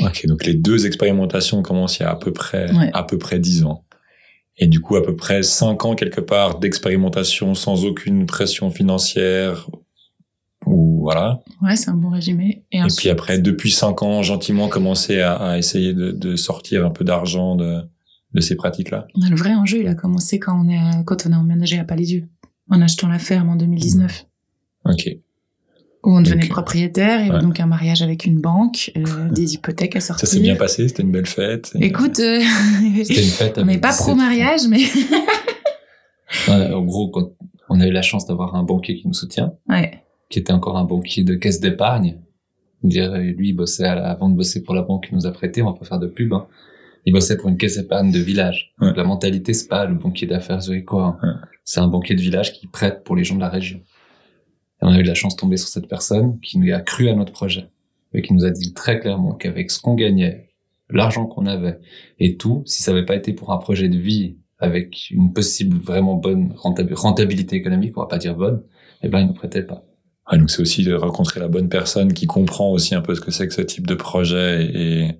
Ok, 0.00 0.26
donc 0.26 0.44
les 0.44 0.54
deux 0.54 0.86
expérimentations 0.86 1.62
commencent 1.62 1.98
il 1.98 2.02
y 2.02 2.06
a 2.06 2.10
à 2.10 2.16
peu 2.16 2.32
près 2.32 2.70
Ouais. 2.76 2.90
à 2.92 3.02
peu 3.04 3.16
près 3.18 3.38
dix 3.38 3.64
ans. 3.64 3.84
Et 4.58 4.66
du 4.66 4.80
coup, 4.80 4.96
à 4.96 5.02
peu 5.02 5.16
près 5.16 5.42
cinq 5.42 5.84
ans 5.84 5.94
quelque 5.94 6.20
part 6.20 6.58
d'expérimentation 6.58 7.54
sans 7.54 7.84
aucune 7.84 8.26
pression 8.26 8.70
financière. 8.70 9.68
Ou 10.66 11.00
voilà. 11.02 11.40
Ouais, 11.62 11.74
c'est 11.74 11.90
un 11.90 11.96
bon 11.96 12.10
résumé. 12.10 12.64
Et, 12.70 12.76
Et 12.76 12.82
ensuite, 12.82 12.98
puis 13.00 13.08
après, 13.10 13.38
depuis 13.38 13.72
cinq 13.72 14.02
ans, 14.02 14.22
gentiment 14.22 14.68
commencer 14.68 15.20
à, 15.20 15.34
à 15.34 15.58
essayer 15.58 15.94
de, 15.94 16.12
de 16.12 16.36
sortir 16.36 16.86
un 16.86 16.90
peu 16.90 17.04
d'argent 17.04 17.56
de, 17.56 17.80
de 18.34 18.40
ces 18.40 18.54
pratiques-là. 18.54 19.06
le 19.16 19.36
vrai 19.36 19.54
enjeu, 19.54 19.80
il 19.80 19.88
a 19.88 19.94
commencé 19.94 20.38
quand 20.38 20.64
on 20.64 20.68
est, 20.68 21.04
quand 21.04 21.26
on 21.26 21.32
a 21.32 21.36
emménagé 21.36 21.78
à 21.78 21.84
Palaisieux, 21.84 22.28
en 22.70 22.80
achetant 22.80 23.08
la 23.08 23.18
ferme 23.18 23.48
en 23.50 23.56
2019. 23.56 24.26
Ok. 24.84 25.08
Où 26.04 26.16
on 26.16 26.20
devenait 26.20 26.42
Donc, 26.42 26.50
propriétaire, 26.50 27.20
il 27.20 27.26
y 27.26 27.30
avait 27.30 27.36
ouais. 27.38 27.42
donc 27.42 27.60
un 27.60 27.66
mariage 27.66 28.02
avec 28.02 28.24
une 28.26 28.40
banque, 28.40 28.90
euh, 28.96 29.28
des 29.30 29.54
hypothèques 29.54 29.94
à 29.96 30.00
sortir. 30.00 30.26
Ça 30.28 30.34
s'est 30.34 30.40
bien 30.40 30.56
passé, 30.56 30.88
c'était 30.88 31.02
une 31.04 31.12
belle 31.12 31.26
fête. 31.26 31.70
Écoute, 31.80 32.18
euh, 32.18 32.40
C'était 33.04 33.22
une 33.22 33.28
fête. 33.30 33.58
on 33.58 33.64
n'est 33.64 33.78
pas 33.78 33.90
17 33.92 34.06
pro 34.06 34.14
mariage, 34.16 34.62
mais 34.68 34.80
Ouais, 36.48 36.72
en 36.72 36.82
gros, 36.82 37.08
quand 37.10 37.32
on 37.68 37.80
a 37.80 37.86
eu 37.86 37.92
la 37.92 38.02
chance 38.02 38.26
d'avoir 38.26 38.54
un 38.56 38.62
banquier 38.62 38.96
qui 38.96 39.06
nous 39.06 39.14
soutient, 39.14 39.52
ouais. 39.68 39.92
qui 40.30 40.38
était 40.38 40.52
encore 40.52 40.76
un 40.78 40.84
banquier 40.84 41.24
de 41.24 41.34
caisse 41.34 41.60
d'épargne. 41.60 42.18
Dire, 42.82 43.12
lui, 43.16 43.50
il 43.50 43.52
bossait 43.52 43.84
à 43.84 43.94
la- 43.94 44.10
avant 44.10 44.28
de 44.28 44.34
bosser 44.34 44.62
pour 44.64 44.74
la 44.74 44.82
banque 44.82 45.06
qu'il 45.06 45.14
nous 45.14 45.26
a 45.26 45.30
prêté, 45.30 45.62
on 45.62 45.66
va 45.70 45.78
pas 45.78 45.84
faire 45.84 46.00
de 46.00 46.08
pub, 46.08 46.32
hein. 46.32 46.46
Il 47.04 47.12
bossait 47.12 47.36
pour 47.36 47.48
une 47.48 47.56
caisse 47.56 47.76
épargne 47.78 48.10
de 48.12 48.18
village. 48.18 48.72
Donc, 48.80 48.96
la 48.96 49.04
mentalité, 49.04 49.54
c'est 49.54 49.68
pas 49.68 49.84
le 49.86 49.94
banquier 49.94 50.26
d'affaires 50.26 50.60
zurichois. 50.60 51.18
hein. 51.22 51.26
Ouais. 51.26 51.34
C'est 51.64 51.80
un 51.80 51.86
banquier 51.88 52.14
de 52.16 52.20
village 52.20 52.52
qui 52.52 52.66
prête 52.66 53.04
pour 53.04 53.14
les 53.16 53.22
gens 53.24 53.34
de 53.36 53.40
la 53.40 53.48
région. 53.48 53.80
Et 54.82 54.84
on 54.84 54.88
a 54.88 54.98
eu 54.98 55.02
de 55.02 55.08
la 55.08 55.14
chance 55.14 55.36
de 55.36 55.40
tomber 55.40 55.56
sur 55.56 55.68
cette 55.68 55.86
personne 55.88 56.38
qui 56.40 56.58
nous 56.58 56.72
a 56.74 56.80
cru 56.80 57.08
à 57.08 57.14
notre 57.14 57.32
projet. 57.32 57.68
Et 58.14 58.20
qui 58.22 58.34
nous 58.34 58.44
a 58.44 58.50
dit 58.50 58.74
très 58.74 58.98
clairement 59.00 59.32
qu'avec 59.32 59.70
ce 59.70 59.80
qu'on 59.80 59.94
gagnait, 59.94 60.48
l'argent 60.90 61.24
qu'on 61.26 61.46
avait 61.46 61.78
et 62.18 62.36
tout, 62.36 62.62
si 62.66 62.82
ça 62.82 62.90
avait 62.90 63.06
pas 63.06 63.14
été 63.16 63.32
pour 63.32 63.52
un 63.52 63.56
projet 63.58 63.88
de 63.88 63.96
vie 63.96 64.36
avec 64.58 65.10
une 65.10 65.32
possible 65.32 65.78
vraiment 65.78 66.14
bonne 66.14 66.52
rentabi- 66.56 66.94
rentabilité 66.94 67.56
économique, 67.56 67.96
on 67.96 68.00
va 68.02 68.06
pas 68.06 68.18
dire 68.18 68.34
bonne, 68.36 68.62
eh 69.02 69.08
ben, 69.08 69.20
il 69.20 69.26
nous 69.28 69.32
prêtait 69.32 69.62
pas. 69.62 69.84
Ah, 70.26 70.36
donc 70.36 70.50
c'est 70.50 70.60
aussi 70.62 70.84
de 70.84 70.94
rencontrer 70.94 71.40
la 71.40 71.48
bonne 71.48 71.68
personne 71.68 72.12
qui 72.12 72.26
comprend 72.26 72.70
aussi 72.70 72.94
un 72.94 73.00
peu 73.00 73.14
ce 73.14 73.20
que 73.20 73.30
c'est 73.30 73.48
que 73.48 73.54
ce 73.54 73.62
type 73.62 73.86
de 73.86 73.94
projet 73.94 74.64
et, 74.72 75.10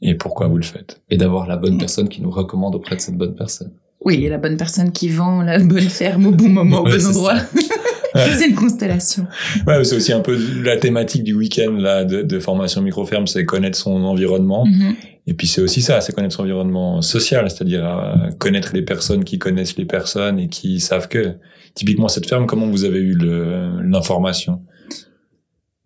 et 0.00 0.14
pourquoi 0.14 0.48
vous 0.48 0.56
le 0.56 0.62
faites. 0.64 1.00
Et 1.10 1.16
d'avoir 1.16 1.46
la 1.46 1.56
bonne 1.56 1.78
personne 1.78 2.08
qui 2.08 2.22
nous 2.22 2.30
recommande 2.30 2.74
auprès 2.74 2.96
de 2.96 3.00
cette 3.00 3.16
bonne 3.16 3.34
personne. 3.36 3.72
Oui, 4.04 4.24
et 4.24 4.28
la 4.28 4.38
bonne 4.38 4.56
personne 4.56 4.90
qui 4.90 5.08
vend 5.10 5.42
la 5.42 5.58
bonne 5.58 5.80
ferme 5.82 6.26
au 6.26 6.32
bon 6.32 6.48
moment, 6.48 6.80
au 6.80 6.84
Ouais, 6.86 6.98
bon 6.98 7.06
endroit. 7.08 7.34
c'est 8.14 8.48
une 8.48 8.54
constellation. 8.54 9.26
Ouais, 9.66 9.82
c'est 9.84 9.96
aussi 9.96 10.12
un 10.12 10.20
peu 10.20 10.38
la 10.62 10.76
thématique 10.76 11.24
du 11.24 11.34
week-end 11.34 11.72
là 11.72 12.04
de, 12.04 12.22
de 12.22 12.38
formation 12.38 12.82
microferme, 12.82 13.26
c'est 13.26 13.44
connaître 13.44 13.76
son 13.76 14.04
environnement. 14.04 14.64
Mhm. 14.66 14.94
Et 15.26 15.34
puis 15.34 15.46
c'est 15.46 15.60
aussi 15.60 15.82
ça, 15.82 16.00
c'est 16.00 16.14
connaître 16.14 16.34
son 16.34 16.42
environnement 16.42 17.02
social, 17.02 17.50
c'est-à-dire 17.50 17.86
euh, 17.86 18.30
connaître 18.38 18.72
les 18.74 18.82
personnes 18.82 19.24
qui 19.24 19.38
connaissent 19.38 19.76
les 19.76 19.84
personnes 19.84 20.38
et 20.38 20.48
qui 20.48 20.80
savent 20.80 21.08
que. 21.08 21.36
Typiquement 21.74 22.08
cette 22.08 22.26
ferme, 22.26 22.46
comment 22.46 22.66
vous 22.66 22.84
avez 22.84 22.98
eu 22.98 23.16
l'information? 23.16 24.62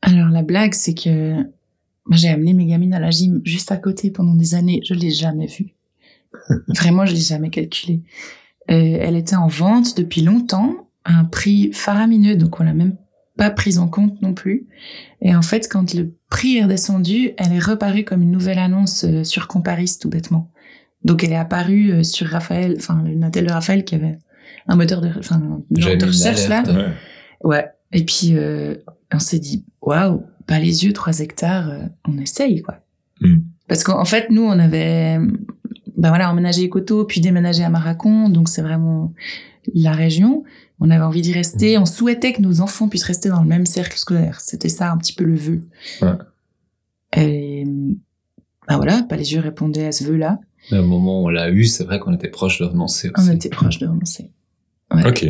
Alors 0.00 0.28
la 0.28 0.42
blague, 0.42 0.72
c'est 0.72 0.94
que 0.94 1.34
moi 2.06 2.16
j'ai 2.16 2.28
amené 2.28 2.54
mes 2.54 2.66
gamines 2.66 2.94
à 2.94 3.00
la 3.00 3.10
gym 3.10 3.42
juste 3.44 3.72
à 3.72 3.76
côté 3.76 4.10
pendant 4.10 4.34
des 4.34 4.54
années. 4.54 4.80
Je 4.84 4.94
l'ai 4.94 5.10
jamais 5.10 5.46
vue. 5.46 5.74
Vraiment, 6.68 7.04
je 7.04 7.12
l'ai 7.12 7.20
jamais 7.20 7.50
calculée. 7.50 8.00
Euh, 8.70 8.98
elle 9.00 9.16
était 9.16 9.36
en 9.36 9.48
vente 9.48 9.96
depuis 9.98 10.22
longtemps 10.22 10.88
à 11.04 11.18
un 11.18 11.24
prix 11.24 11.72
faramineux, 11.72 12.36
donc 12.36 12.60
on 12.60 12.64
l'a 12.64 12.74
même 12.74 12.96
pas 13.36 13.50
prise 13.50 13.78
en 13.78 13.88
compte 13.88 14.20
non 14.22 14.34
plus. 14.34 14.66
Et 15.20 15.34
en 15.34 15.42
fait, 15.42 15.68
quand 15.70 15.94
le 15.94 16.14
prix 16.28 16.58
est 16.58 16.64
redescendu, 16.64 17.32
elle 17.38 17.52
est 17.52 17.58
reparue 17.58 18.04
comme 18.04 18.22
une 18.22 18.30
nouvelle 18.30 18.58
annonce 18.58 19.04
euh, 19.04 19.24
sur 19.24 19.48
Comparis 19.48 19.98
tout 20.00 20.10
bêtement. 20.10 20.50
Donc 21.04 21.24
elle 21.24 21.32
est 21.32 21.36
apparue 21.36 21.92
euh, 21.92 22.02
sur 22.02 22.26
Raphaël, 22.28 22.74
enfin 22.76 23.04
une 23.06 23.24
hôtel 23.24 23.46
de 23.46 23.52
Raphaël 23.52 23.84
qui 23.84 23.94
avait 23.94 24.18
un 24.68 24.76
moteur 24.76 25.00
de, 25.00 25.10
enfin 25.18 25.40
de 25.70 26.06
recherche 26.06 26.48
là. 26.48 26.62
Ouais. 26.66 26.92
Ouais. 27.42 27.66
Et 27.92 28.04
puis, 28.04 28.36
euh, 28.36 28.76
on 29.12 29.18
s'est 29.18 29.38
dit, 29.38 29.64
waouh, 29.80 30.24
pas 30.46 30.58
les 30.58 30.84
yeux, 30.84 30.92
3 30.92 31.20
hectares, 31.20 31.70
euh, 31.70 31.82
on 32.08 32.18
essaye, 32.18 32.62
quoi. 32.62 32.78
Hmm. 33.20 33.40
Parce 33.68 33.84
qu'en 33.84 34.00
en 34.00 34.04
fait, 34.04 34.30
nous, 34.30 34.42
on 34.42 34.58
avait, 34.58 35.18
ben 35.96 36.08
voilà, 36.08 36.30
emménagé 36.30 36.68
Coteau, 36.68 37.04
puis 37.04 37.20
déménagé 37.20 37.62
à 37.62 37.70
Maracon, 37.70 38.28
donc 38.28 38.48
c'est 38.48 38.62
vraiment 38.62 39.12
la 39.74 39.92
région. 39.92 40.44
On 40.84 40.90
avait 40.90 41.04
envie 41.04 41.22
d'y 41.22 41.32
rester, 41.32 41.78
on 41.78 41.86
souhaitait 41.86 42.32
que 42.32 42.42
nos 42.42 42.60
enfants 42.60 42.88
puissent 42.88 43.04
rester 43.04 43.28
dans 43.28 43.40
le 43.40 43.46
même 43.46 43.66
cercle 43.66 43.96
scolaire. 43.96 44.40
C'était 44.40 44.68
ça 44.68 44.90
un 44.90 44.98
petit 44.98 45.12
peu 45.12 45.22
le 45.22 45.36
vœu. 45.36 45.60
Ouais. 46.02 46.14
Et, 47.16 47.64
ben 48.66 48.76
voilà, 48.76 49.04
pas 49.04 49.14
les 49.14 49.32
yeux 49.32 49.38
répondaient 49.38 49.86
à 49.86 49.92
ce 49.92 50.02
vœu-là. 50.02 50.40
Mais 50.72 50.78
au 50.78 50.84
moment 50.84 51.22
où 51.22 51.26
on 51.26 51.28
l'a 51.28 51.50
eu, 51.50 51.66
c'est 51.66 51.84
vrai 51.84 52.00
qu'on 52.00 52.12
était 52.12 52.30
proche 52.30 52.58
de 52.58 52.64
renoncer 52.64 53.12
aussi. 53.14 53.30
On 53.30 53.32
était 53.32 53.48
proche 53.48 53.78
de 53.78 53.86
renoncer. 53.86 54.32
Ouais. 54.92 55.06
Ok. 55.06 55.24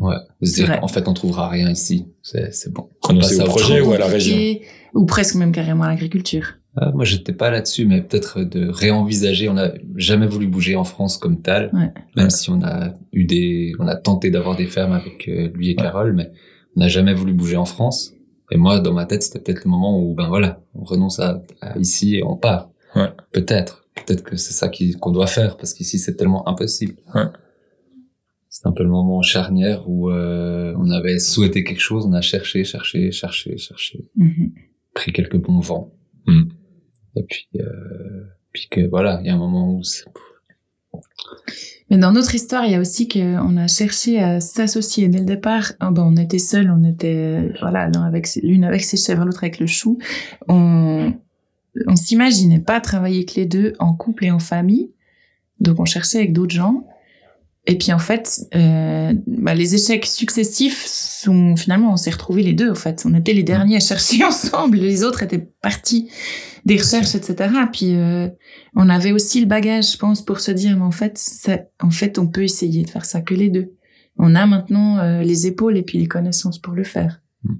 Ouais. 0.00 0.16
C'est 0.42 0.54
dire, 0.54 0.66
vrai. 0.68 0.80
en 0.80 0.88
fait, 0.88 1.06
on 1.06 1.12
trouvera 1.12 1.50
rien 1.50 1.70
ici. 1.70 2.06
C'est, 2.22 2.72
bon. 2.72 2.88
Renoncer 3.02 3.42
On 3.42 3.44
au 3.44 3.48
projet 3.48 3.82
ou 3.82 3.92
à 3.92 3.98
la 3.98 4.06
région 4.06 4.58
Ou 4.94 5.04
presque 5.04 5.34
même 5.34 5.52
carrément 5.52 5.84
à 5.84 5.88
l'agriculture. 5.88 6.54
Ah, 6.76 6.90
moi, 6.92 7.04
j'étais 7.04 7.32
pas 7.32 7.50
là-dessus, 7.50 7.86
mais 7.86 8.02
peut-être 8.02 8.42
de 8.42 8.68
réenvisager. 8.68 9.48
On 9.48 9.54
n'a 9.54 9.72
jamais 9.96 10.26
voulu 10.26 10.48
bouger 10.48 10.74
en 10.74 10.82
France 10.84 11.18
comme 11.18 11.40
tal, 11.40 11.70
Ouais. 11.72 11.92
même 12.16 12.24
Ouais. 12.26 12.30
si 12.30 12.50
on 12.50 12.62
a 12.62 12.94
eu 13.12 13.24
des, 13.24 13.72
on 13.78 13.86
a 13.86 13.94
tenté 13.94 14.30
d'avoir 14.30 14.56
des 14.56 14.66
fermes 14.66 14.92
avec 14.92 15.28
euh, 15.28 15.48
lui 15.54 15.70
et 15.70 15.76
Carole, 15.76 16.12
mais 16.14 16.32
on 16.76 16.80
n'a 16.80 16.88
jamais 16.88 17.14
voulu 17.14 17.32
bouger 17.32 17.56
en 17.56 17.64
France. 17.64 18.12
Et 18.50 18.56
moi, 18.56 18.80
dans 18.80 18.92
ma 18.92 19.06
tête, 19.06 19.22
c'était 19.22 19.38
peut-être 19.38 19.64
le 19.64 19.70
moment 19.70 20.00
où, 20.02 20.14
ben 20.14 20.26
voilà, 20.28 20.62
on 20.74 20.82
renonce 20.82 21.20
à, 21.20 21.42
à 21.60 21.78
ici 21.78 22.16
et 22.16 22.24
on 22.24 22.36
part. 22.36 22.70
Ouais. 22.96 23.08
Peut-être. 23.32 23.86
Peut-être 24.06 24.24
que 24.24 24.34
c'est 24.36 24.52
ça 24.52 24.68
qu'on 25.00 25.12
doit 25.12 25.28
faire, 25.28 25.56
parce 25.56 25.72
qu'ici, 25.74 25.98
c'est 26.00 26.16
tellement 26.16 26.48
impossible. 26.48 26.94
Ouais. 27.14 27.22
C'est 28.48 28.66
un 28.66 28.72
peu 28.72 28.82
le 28.82 28.88
moment 28.90 29.22
charnière 29.22 29.88
où 29.88 30.10
euh, 30.10 30.74
on 30.76 30.90
avait 30.90 31.18
souhaité 31.20 31.62
quelque 31.64 31.80
chose, 31.80 32.04
on 32.06 32.12
a 32.12 32.20
cherché, 32.20 32.64
cherché, 32.64 33.10
cherché, 33.12 33.56
cherché, 33.58 34.04
Mhm. 34.16 34.52
pris 34.94 35.12
quelques 35.12 35.36
bons 35.36 35.60
vents. 35.60 35.92
Hmm. 36.26 36.42
Et 37.16 37.22
puis, 37.22 37.48
euh, 37.56 38.24
puis 38.52 38.68
que 38.70 38.88
voilà, 38.88 39.20
il 39.22 39.26
y 39.26 39.30
a 39.30 39.34
un 39.34 39.38
moment 39.38 39.72
où 39.72 39.82
Mais 41.90 41.98
dans 41.98 42.12
notre 42.12 42.34
histoire, 42.34 42.64
il 42.64 42.72
y 42.72 42.74
a 42.74 42.80
aussi 42.80 43.08
qu'on 43.08 43.56
a 43.56 43.66
cherché 43.66 44.20
à 44.20 44.40
s'associer 44.40 45.08
dès 45.08 45.18
le 45.18 45.24
départ. 45.24 45.72
Ben, 45.80 45.94
on 45.98 46.16
était 46.16 46.38
seuls, 46.38 46.70
on 46.70 46.84
était 46.84 47.52
voilà 47.60 47.88
l'un 47.88 48.02
avec 48.02 48.28
l'une 48.42 48.64
avec 48.64 48.82
ses 48.82 48.96
chèvres, 48.96 49.24
l'autre 49.24 49.44
avec 49.44 49.58
le 49.58 49.66
chou. 49.66 49.98
On 50.48 51.12
on 51.86 51.96
s'imaginait 51.96 52.60
pas 52.60 52.80
travailler 52.80 53.24
que 53.24 53.34
les 53.34 53.46
deux 53.46 53.72
en 53.78 53.94
couple 53.94 54.26
et 54.26 54.30
en 54.30 54.38
famille. 54.38 54.92
Donc 55.60 55.80
on 55.80 55.84
cherchait 55.84 56.18
avec 56.18 56.32
d'autres 56.32 56.54
gens. 56.54 56.86
Et 57.66 57.78
puis 57.78 57.92
en 57.92 57.98
fait, 57.98 58.42
euh, 58.54 59.14
bah, 59.26 59.54
les 59.54 59.74
échecs 59.74 60.04
successifs 60.04 60.84
sont 60.86 61.56
finalement 61.56 61.92
on 61.92 61.96
s'est 61.96 62.10
retrouvés 62.10 62.42
les 62.42 62.52
deux. 62.52 62.70
En 62.70 62.74
fait, 62.74 63.04
on 63.06 63.14
était 63.14 63.32
les 63.32 63.42
derniers 63.42 63.76
à 63.76 63.80
chercher 63.80 64.22
ensemble. 64.26 64.76
Les 64.76 65.02
autres 65.02 65.22
étaient 65.22 65.48
partis 65.62 66.10
des 66.66 66.76
recherches, 66.76 67.14
etc. 67.14 67.50
Puis 67.72 67.94
euh, 67.94 68.28
on 68.76 68.88
avait 68.90 69.12
aussi 69.12 69.40
le 69.40 69.46
bagage, 69.46 69.92
je 69.92 69.96
pense, 69.96 70.22
pour 70.22 70.40
se 70.40 70.50
dire, 70.50 70.76
mais 70.76 70.84
en 70.84 70.90
fait, 70.90 71.16
ça, 71.16 71.60
en 71.80 71.90
fait, 71.90 72.18
on 72.18 72.26
peut 72.26 72.44
essayer 72.44 72.84
de 72.84 72.90
faire 72.90 73.04
ça 73.06 73.22
que 73.22 73.34
les 73.34 73.48
deux. 73.48 73.72
On 74.18 74.34
a 74.34 74.46
maintenant 74.46 74.98
euh, 74.98 75.22
les 75.22 75.46
épaules 75.46 75.78
et 75.78 75.82
puis 75.82 75.98
les 75.98 76.06
connaissances 76.06 76.58
pour 76.58 76.74
le 76.74 76.84
faire. 76.84 77.22
Mm. 77.44 77.54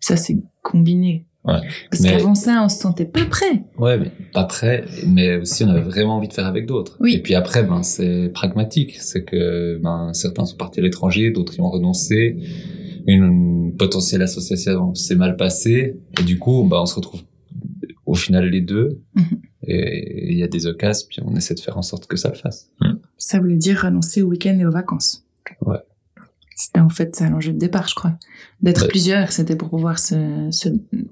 Ça, 0.00 0.16
c'est 0.16 0.38
combiné. 0.62 1.26
Ouais. 1.44 1.58
Parce 1.90 2.02
Mais- 2.02 2.10
qu'avant 2.10 2.34
ça, 2.36 2.62
on 2.64 2.68
se 2.68 2.78
sentait 2.78 3.04
pas 3.04 3.24
prêt. 3.24 3.64
Ouais, 3.76 3.98
mais 3.98 4.12
pas 4.32 4.44
prêt, 4.44 4.84
mais 5.06 5.36
aussi 5.38 5.64
on 5.64 5.68
avait 5.68 5.80
vraiment 5.80 6.16
envie 6.16 6.28
de 6.28 6.32
faire 6.32 6.46
avec 6.46 6.66
d'autres. 6.66 6.96
Oui. 7.00 7.14
Et 7.14 7.18
puis 7.22 7.34
après, 7.34 7.64
ben 7.64 7.82
c'est 7.82 8.28
pragmatique, 8.32 8.96
c'est 9.00 9.24
que 9.24 9.78
ben 9.82 10.12
certains 10.12 10.44
sont 10.46 10.56
partis 10.56 10.78
à 10.78 10.82
l'étranger, 10.84 11.30
d'autres 11.32 11.56
y 11.56 11.60
ont 11.60 11.70
renoncé. 11.70 12.36
Une 13.08 13.74
potentielle 13.76 14.22
association 14.22 14.94
s'est 14.94 15.16
mal 15.16 15.36
passée, 15.36 15.96
et 16.20 16.22
du 16.22 16.38
coup, 16.38 16.62
ben 16.70 16.78
on 16.82 16.86
se 16.86 16.94
retrouve 16.94 17.22
au 18.06 18.14
final 18.14 18.48
les 18.48 18.60
deux. 18.60 19.00
Mhm. 19.16 19.24
Et 19.66 20.30
il 20.32 20.38
y 20.38 20.42
a 20.44 20.48
des 20.48 20.66
occasions, 20.66 21.06
puis 21.08 21.20
on 21.24 21.34
essaie 21.36 21.54
de 21.54 21.60
faire 21.60 21.76
en 21.78 21.82
sorte 21.82 22.06
que 22.06 22.16
ça 22.16 22.28
le 22.28 22.34
fasse. 22.36 22.70
Ça 23.16 23.38
voulait 23.40 23.56
dire 23.56 23.80
renoncer 23.82 24.22
au 24.22 24.28
week-end 24.28 24.56
et 24.60 24.64
aux 24.66 24.70
vacances. 24.72 25.24
Ouais. 25.64 25.78
C'était 26.56 26.80
en 26.80 26.88
fait 26.88 27.14
ça 27.16 27.28
l'enjeu 27.28 27.52
de 27.52 27.58
départ, 27.58 27.88
je 27.88 27.94
crois. 27.94 28.14
D'être 28.60 28.82
Ouais. 28.82 28.88
plusieurs, 28.88 29.32
c'était 29.32 29.56
pour 29.56 29.70
pouvoir 29.70 29.98
se, 29.98 30.48
se 30.50 30.68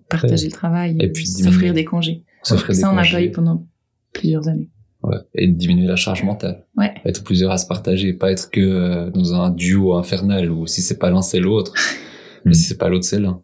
partager 0.08 0.46
le 0.46 0.52
travail 0.52 0.96
Et 1.00 1.06
et, 1.06 1.08
puis 1.08 1.26
s'offrir 1.26 1.74
des 1.74 1.84
congés. 1.84 2.24
S'offrir 2.42 2.74
des 2.74 2.80
ça, 2.80 2.90
on 2.90 2.94
n'a 2.94 3.02
pas 3.02 3.22
eu 3.22 3.30
pendant 3.30 3.66
plusieurs 4.12 4.48
années. 4.48 4.68
Ouais. 5.02 5.16
Et 5.34 5.48
de 5.48 5.56
diminuer 5.56 5.86
la 5.86 5.96
charge 5.96 6.22
mentale. 6.24 6.66
Ouais. 6.76 6.92
Être 7.06 7.24
plusieurs 7.24 7.50
à 7.50 7.58
se 7.58 7.66
partager, 7.66 8.12
pas 8.12 8.30
être 8.30 8.50
que 8.50 8.60
euh, 8.60 9.10
dans 9.10 9.34
un 9.34 9.50
duo 9.50 9.94
infernal 9.94 10.50
où 10.50 10.66
si 10.66 10.82
c'est 10.82 10.98
pas 10.98 11.10
l'un, 11.10 11.22
c'est 11.22 11.40
l'autre. 11.40 11.72
Mais 12.44 12.54
si 12.54 12.62
c'est 12.64 12.78
pas 12.78 12.88
l'autre, 12.88 13.04
c'est 13.04 13.18
l'un. 13.20 13.40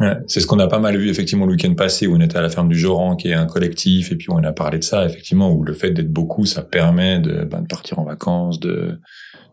Ouais, 0.00 0.16
c'est 0.26 0.40
ce 0.40 0.46
qu'on 0.48 0.58
a 0.58 0.66
pas 0.66 0.80
mal 0.80 0.96
vu 0.96 1.08
effectivement 1.08 1.46
le 1.46 1.52
week-end 1.52 1.72
passé 1.74 2.08
où 2.08 2.16
on 2.16 2.20
était 2.20 2.36
à 2.36 2.42
la 2.42 2.48
ferme 2.48 2.68
du 2.68 2.76
Joran 2.76 3.14
qui 3.14 3.28
est 3.28 3.34
un 3.34 3.46
collectif 3.46 4.10
et 4.10 4.16
puis 4.16 4.26
on 4.28 4.38
a 4.38 4.52
parlé 4.52 4.78
de 4.78 4.82
ça 4.82 5.06
effectivement 5.06 5.52
où 5.52 5.62
le 5.62 5.72
fait 5.72 5.92
d'être 5.92 6.10
beaucoup 6.10 6.46
ça 6.46 6.62
permet 6.62 7.20
de, 7.20 7.44
ben, 7.44 7.62
de 7.62 7.68
partir 7.68 8.00
en 8.00 8.04
vacances 8.04 8.58
de 8.58 8.98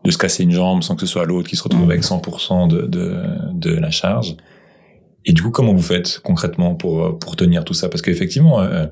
de 0.04 0.10
se 0.10 0.18
casser 0.18 0.42
une 0.42 0.52
jambe 0.52 0.82
sans 0.82 0.94
que 0.94 1.00
ce 1.02 1.06
soit 1.06 1.24
l'autre 1.24 1.48
qui 1.48 1.56
se 1.56 1.62
retrouve 1.62 1.82
Mhm. 1.84 1.90
avec 1.90 2.02
100% 2.04 2.66
de, 2.68 2.82
de 2.86 3.16
de 3.54 3.70
la 3.74 3.90
charge 3.90 4.36
et 5.24 5.32
du 5.32 5.42
coup 5.42 5.50
comment 5.50 5.72
vous 5.72 5.82
faites 5.82 6.20
concrètement 6.24 6.74
pour 6.74 7.18
pour 7.18 7.36
tenir 7.36 7.64
tout 7.64 7.74
ça? 7.74 7.88
Parce 7.88 8.02
qu'effectivement 8.02 8.60
euh, 8.60 8.86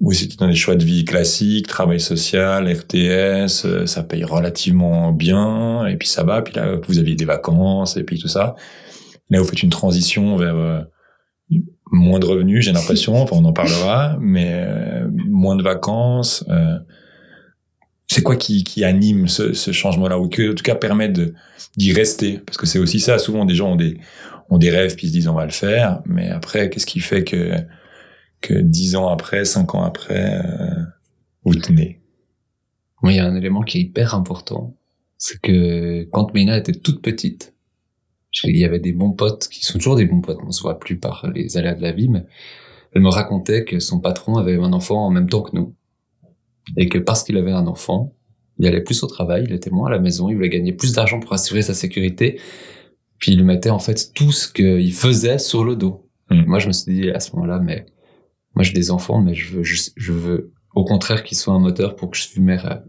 vous 0.00 0.12
étiez 0.12 0.36
dans 0.38 0.48
des 0.48 0.54
choix 0.54 0.76
de 0.76 0.84
vie 0.84 1.04
classiques 1.04 1.66
travail 1.66 2.00
social 2.00 2.66
RTS 2.70 3.64
euh, 3.64 3.86
ça 3.86 4.02
paye 4.02 4.24
relativement 4.24 5.12
bien 5.12 5.86
et 5.86 5.96
puis 5.96 6.08
ça 6.08 6.22
va 6.24 6.42
puis 6.42 6.54
là 6.54 6.76
vous 6.86 6.98
aviez 6.98 7.14
des 7.14 7.24
vacances 7.26 7.96
et 7.96 8.02
puis 8.04 8.18
tout 8.18 8.28
ça 8.28 8.54
Là, 9.32 9.38
vous 9.38 9.46
faites 9.46 9.62
une 9.62 9.70
transition 9.70 10.36
vers 10.36 10.56
euh, 10.56 10.80
moins 11.92 12.18
de 12.18 12.26
revenus, 12.26 12.64
j'ai 12.64 12.72
l'impression. 12.72 13.14
Enfin, 13.14 13.36
on 13.38 13.44
en 13.44 13.52
parlera, 13.52 14.16
mais 14.20 14.50
euh, 14.54 15.08
moins 15.28 15.54
de 15.54 15.62
vacances. 15.62 16.44
C'est 18.10 18.22
quoi 18.22 18.34
qui, 18.34 18.64
qui 18.64 18.82
anime 18.82 19.28
ce, 19.28 19.52
ce 19.52 19.70
changement-là 19.70 20.18
ou 20.18 20.28
qui, 20.28 20.48
en 20.48 20.54
tout 20.54 20.64
cas, 20.64 20.74
permet 20.74 21.08
d'y 21.76 21.92
rester? 21.92 22.38
Parce 22.44 22.58
que 22.58 22.66
c'est 22.66 22.80
aussi 22.80 22.98
ça. 22.98 23.18
Souvent, 23.18 23.44
des 23.44 23.54
gens 23.54 23.72
ont 23.72 23.76
des 23.76 23.98
ont 24.52 24.58
des 24.58 24.70
rêves 24.70 24.96
puis 24.96 25.06
ils 25.06 25.10
se 25.10 25.14
disent 25.14 25.28
on 25.28 25.34
va 25.34 25.44
le 25.44 25.52
faire, 25.52 26.02
mais 26.06 26.28
après, 26.28 26.70
qu'est-ce 26.70 26.86
qui 26.86 26.98
fait 26.98 27.22
que 27.22 27.52
que 28.40 28.54
dix 28.54 28.96
ans 28.96 29.08
après, 29.08 29.44
cinq 29.44 29.76
ans 29.76 29.84
après, 29.84 30.40
euh, 30.44 30.82
vous 31.44 31.54
tenez? 31.54 32.00
Moi, 33.02 33.12
il 33.12 33.16
y 33.16 33.20
a 33.20 33.26
un 33.26 33.36
élément 33.36 33.62
qui 33.62 33.78
est 33.78 33.82
hyper 33.82 34.16
important. 34.16 34.76
C'est 35.16 35.40
que 35.40 36.02
quand 36.10 36.34
Mina 36.34 36.58
était 36.58 36.72
toute 36.72 37.02
petite, 37.02 37.54
il 38.42 38.58
y 38.58 38.64
avait 38.64 38.80
des 38.80 38.92
bons 38.92 39.12
potes 39.12 39.46
qui 39.48 39.64
sont 39.64 39.78
toujours 39.78 39.94
des 39.94 40.06
bons 40.06 40.20
potes. 40.20 40.38
On 40.44 40.50
se 40.50 40.62
voit 40.62 40.80
plus 40.80 40.98
par 40.98 41.30
les 41.32 41.56
aléas 41.56 41.74
de 41.74 41.82
la 41.82 41.92
vie, 41.92 42.08
mais 42.08 42.24
elle 42.92 43.02
me 43.02 43.08
racontait 43.08 43.64
que 43.64 43.78
son 43.78 44.00
patron 44.00 44.36
avait 44.36 44.56
un 44.56 44.72
enfant 44.72 45.06
en 45.06 45.10
même 45.10 45.28
temps 45.28 45.42
que 45.42 45.54
nous. 45.54 45.76
Et 46.76 46.88
que 46.88 46.98
parce 46.98 47.22
qu'il 47.22 47.36
avait 47.36 47.52
un 47.52 47.66
enfant, 47.66 48.14
il 48.58 48.66
allait 48.66 48.82
plus 48.82 49.02
au 49.02 49.06
travail, 49.06 49.44
il 49.48 49.52
était 49.54 49.70
moins 49.70 49.88
à 49.88 49.90
la 49.90 49.98
maison, 49.98 50.28
il 50.28 50.34
voulait 50.34 50.48
gagner 50.48 50.72
plus 50.72 50.92
d'argent 50.92 51.18
pour 51.20 51.32
assurer 51.32 51.62
sa 51.62 51.74
sécurité, 51.74 52.38
puis 53.18 53.32
il 53.32 53.38
lui 53.38 53.44
mettait 53.44 53.70
en 53.70 53.78
fait 53.78 54.12
tout 54.14 54.32
ce 54.32 54.48
qu'il 54.52 54.92
faisait 54.92 55.38
sur 55.38 55.64
le 55.64 55.76
dos. 55.76 56.08
Mm. 56.30 56.44
Moi, 56.46 56.58
je 56.58 56.68
me 56.68 56.72
suis 56.72 56.92
dit 56.92 57.10
à 57.10 57.20
ce 57.20 57.34
moment-là, 57.36 57.58
mais 57.58 57.86
moi 58.54 58.62
j'ai 58.62 58.72
des 58.72 58.90
enfants, 58.90 59.20
mais 59.20 59.34
je 59.34 59.56
veux, 59.56 59.62
juste- 59.62 59.92
je 59.96 60.12
veux 60.12 60.52
au 60.74 60.84
contraire 60.84 61.22
qu'ils 61.22 61.38
soient 61.38 61.54
un 61.54 61.58
moteur 61.58 61.96
pour 61.96 62.10
que 62.10 62.16
je 62.16 62.22
suive 62.22 62.42
mes 62.42 62.56
rêves. 62.56 62.84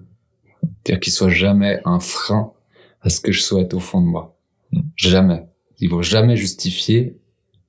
C'est-à-dire 0.61 0.99
qu'ils 0.99 1.13
soient 1.13 1.29
jamais 1.29 1.79
un 1.85 1.99
frein 1.99 2.53
à 3.01 3.09
ce 3.09 3.19
que 3.19 3.31
je 3.31 3.41
souhaite 3.41 3.73
au 3.73 3.79
fond 3.79 4.01
de 4.01 4.07
moi. 4.07 4.37
Mm. 4.71 4.79
Jamais. 4.95 5.45
Ils 5.79 5.89
vont 5.89 6.01
jamais 6.01 6.35
justifier 6.35 7.17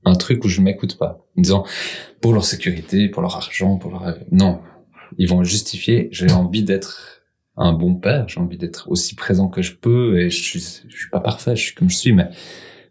un 0.05 0.14
truc 0.14 0.44
où 0.44 0.48
je 0.48 0.61
m'écoute 0.61 0.98
pas. 0.98 1.25
En 1.38 1.40
disant, 1.42 1.64
pour 2.20 2.33
leur 2.33 2.44
sécurité, 2.44 3.09
pour 3.09 3.22
leur 3.22 3.37
argent, 3.37 3.77
pour 3.79 3.92
leur... 3.92 4.16
Non. 4.31 4.61
Ils 5.18 5.29
vont 5.29 5.44
justifier, 5.44 6.09
j'ai 6.11 6.31
envie 6.31 6.62
d'être 6.62 7.22
un 7.57 7.72
bon 7.72 7.94
père, 7.94 8.29
j'ai 8.29 8.40
envie 8.40 8.57
d'être 8.57 8.90
aussi 8.90 9.14
présent 9.14 9.48
que 9.48 9.62
je 9.62 9.75
peux 9.75 10.20
et 10.20 10.31
je 10.31 10.42
suis, 10.42 10.61
je 10.88 10.96
suis 10.96 11.11
pas 11.11 11.20
parfait, 11.20 11.55
je 11.57 11.62
suis 11.62 11.75
comme 11.75 11.90
je 11.90 11.96
suis, 11.96 12.12
mais 12.12 12.31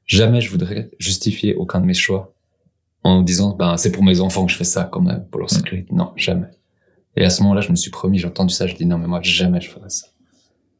jamais 0.05 0.41
je 0.41 0.51
voudrais 0.51 0.91
justifier 0.99 1.55
aucun 1.55 1.79
de 1.79 1.85
mes 1.85 1.93
choix 1.93 2.35
en 3.03 3.21
disant, 3.21 3.55
ben, 3.55 3.77
c'est 3.77 3.91
pour 3.91 4.03
mes 4.03 4.19
enfants 4.19 4.45
que 4.45 4.51
je 4.51 4.57
fais 4.57 4.63
ça 4.63 4.83
quand 4.91 5.01
même, 5.01 5.25
pour 5.31 5.39
leur 5.39 5.49
sécurité. 5.49 5.91
Non, 5.93 6.11
jamais. 6.15 6.49
Et 7.15 7.25
à 7.25 7.29
ce 7.29 7.41
moment-là, 7.43 7.61
je 7.61 7.71
me 7.71 7.75
suis 7.75 7.91
promis, 7.91 8.19
j'ai 8.19 8.27
entendu 8.27 8.53
ça, 8.53 8.67
je 8.67 8.75
dis 8.75 8.85
non, 8.85 8.97
mais 8.97 9.07
moi, 9.07 9.19
jamais 9.23 9.59
je 9.59 9.69
ferai 9.69 9.89
ça. 9.89 10.07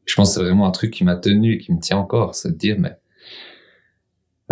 Je 0.04 0.14
pense 0.14 0.30
que 0.30 0.34
c'est 0.34 0.40
vraiment 0.40 0.66
un 0.66 0.70
truc 0.70 0.92
qui 0.92 1.04
m'a 1.04 1.16
tenu 1.16 1.54
et 1.54 1.58
qui 1.58 1.72
me 1.72 1.80
tient 1.80 1.98
encore, 1.98 2.34
c'est 2.34 2.52
de 2.52 2.56
dire, 2.56 2.76
mais 2.78 2.96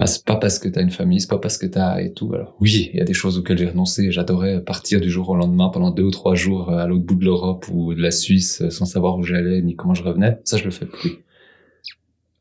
bah, 0.01 0.07
c'est 0.07 0.25
pas 0.25 0.37
parce 0.37 0.59
que 0.59 0.67
t'as 0.67 0.81
une 0.81 0.91
famille, 0.91 1.21
c'est 1.21 1.29
pas 1.29 1.37
parce 1.37 1.59
que 1.59 1.67
t'as 1.67 2.01
et 2.01 2.15
tout. 2.15 2.33
Alors 2.33 2.57
oui, 2.59 2.89
il 2.95 2.99
y 2.99 3.03
a 3.03 3.05
des 3.05 3.13
choses 3.13 3.37
auxquelles 3.37 3.59
j'ai 3.59 3.69
renoncé. 3.69 4.11
J'adorais 4.11 4.65
partir 4.65 4.99
du 4.99 5.11
jour 5.11 5.29
au 5.29 5.37
lendemain 5.37 5.69
pendant 5.69 5.91
deux 5.91 6.05
ou 6.05 6.11
trois 6.11 6.35
jours 6.35 6.71
euh, 6.71 6.79
à 6.79 6.87
l'autre 6.87 7.05
bout 7.05 7.17
de 7.17 7.25
l'Europe 7.27 7.67
ou 7.71 7.93
de 7.93 8.01
la 8.01 8.11
Suisse 8.11 8.63
euh, 8.63 8.71
sans 8.71 8.87
savoir 8.87 9.19
où 9.19 9.25
j'allais 9.25 9.61
ni 9.61 9.77
comment 9.77 9.93
je 9.93 10.03
revenais. 10.03 10.41
Ça, 10.45 10.57
je 10.57 10.65
le 10.65 10.71
fais 10.71 10.87
plus. 10.87 11.19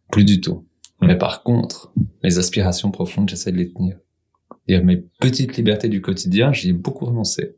Plus 0.09 0.23
du 0.23 0.39
tout. 0.39 0.69
Mais 1.01 1.17
par 1.17 1.43
contre, 1.43 1.91
mes 2.23 2.37
aspirations 2.37 2.91
profondes, 2.91 3.27
j'essaie 3.27 3.51
de 3.51 3.57
les 3.57 3.73
tenir. 3.73 3.97
Et 4.69 4.79
mes 4.79 4.95
petites 5.19 5.57
libertés 5.57 5.89
du 5.89 6.01
quotidien, 6.01 6.53
j'y 6.53 6.69
ai 6.69 6.73
beaucoup 6.73 7.07
renoncé. 7.07 7.57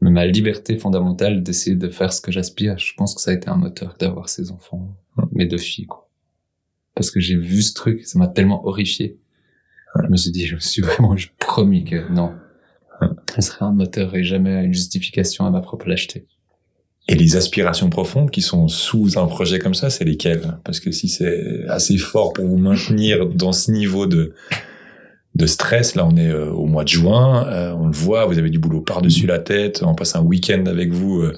Mais 0.00 0.10
ma 0.10 0.24
liberté 0.24 0.78
fondamentale 0.78 1.42
d'essayer 1.42 1.76
de 1.76 1.90
faire 1.90 2.14
ce 2.14 2.22
que 2.22 2.32
j'aspire, 2.32 2.78
je 2.78 2.94
pense 2.96 3.14
que 3.14 3.20
ça 3.20 3.32
a 3.32 3.34
été 3.34 3.50
un 3.50 3.56
moteur 3.56 3.96
d'avoir 4.00 4.30
ces 4.30 4.50
enfants, 4.50 4.96
mes 5.32 5.44
deux 5.44 5.58
filles, 5.58 5.88
quoi. 5.88 6.09
Parce 6.94 7.10
que 7.10 7.20
j'ai 7.20 7.36
vu 7.36 7.62
ce 7.62 7.74
truc, 7.74 8.06
ça 8.06 8.18
m'a 8.18 8.28
tellement 8.28 8.66
horrifié. 8.66 9.18
Je 10.02 10.08
me 10.08 10.16
suis 10.16 10.30
dit, 10.30 10.46
je 10.46 10.54
me 10.54 10.60
suis 10.60 10.82
vraiment 10.82 11.16
promis 11.38 11.84
que 11.84 12.10
non. 12.12 12.32
Ce 13.34 13.40
serait 13.40 13.64
un 13.64 13.72
moteur 13.72 14.14
et 14.14 14.24
jamais 14.24 14.64
une 14.64 14.74
justification 14.74 15.46
à 15.46 15.50
ma 15.50 15.60
propre 15.60 15.88
lâcheté. 15.88 16.26
Et 17.08 17.14
les 17.14 17.36
aspirations 17.36 17.90
profondes 17.90 18.30
qui 18.30 18.42
sont 18.42 18.68
sous 18.68 19.18
un 19.18 19.26
projet 19.26 19.58
comme 19.58 19.74
ça, 19.74 19.90
c'est 19.90 20.04
lesquelles? 20.04 20.58
Parce 20.64 20.80
que 20.80 20.92
si 20.92 21.08
c'est 21.08 21.64
assez 21.68 21.96
fort 21.96 22.32
pour 22.32 22.46
vous 22.46 22.58
maintenir 22.58 23.26
dans 23.26 23.52
ce 23.52 23.70
niveau 23.72 24.06
de 24.06 24.34
de 25.40 25.46
stress, 25.46 25.94
là 25.94 26.06
on 26.06 26.16
est 26.16 26.28
euh, 26.28 26.50
au 26.50 26.66
mois 26.66 26.84
de 26.84 26.88
juin, 26.88 27.46
euh, 27.48 27.72
on 27.72 27.86
le 27.86 27.92
voit, 27.92 28.26
vous 28.26 28.38
avez 28.38 28.50
du 28.50 28.58
boulot 28.58 28.80
par-dessus 28.80 29.26
la 29.26 29.38
tête, 29.38 29.82
on 29.82 29.94
passe 29.94 30.14
un 30.14 30.22
week-end 30.22 30.64
avec 30.66 30.92
vous, 30.92 31.22
euh, 31.22 31.36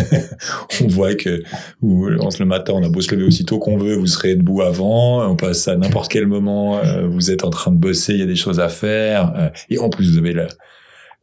on 0.82 0.88
voit 0.88 1.14
que 1.14 1.42
on 1.82 2.06
le 2.08 2.44
matin, 2.44 2.72
on 2.74 2.82
a 2.82 2.88
beau 2.88 3.00
se 3.00 3.14
lever 3.14 3.26
aussitôt 3.26 3.58
qu'on 3.58 3.76
veut, 3.76 3.94
vous 3.94 4.06
serez 4.06 4.34
debout 4.34 4.62
avant, 4.62 5.28
on 5.28 5.36
passe 5.36 5.68
à 5.68 5.76
n'importe 5.76 6.10
quel 6.10 6.26
moment, 6.26 6.80
vous 7.08 7.30
êtes 7.30 7.44
en 7.44 7.50
train 7.50 7.70
de 7.70 7.78
bosser, 7.78 8.14
il 8.14 8.20
y 8.20 8.22
a 8.22 8.26
des 8.26 8.36
choses 8.36 8.58
à 8.58 8.68
faire, 8.68 9.52
et 9.68 9.78
en 9.78 9.88
plus 9.90 10.12
vous 10.12 10.18
avez 10.18 10.32
la, 10.32 10.46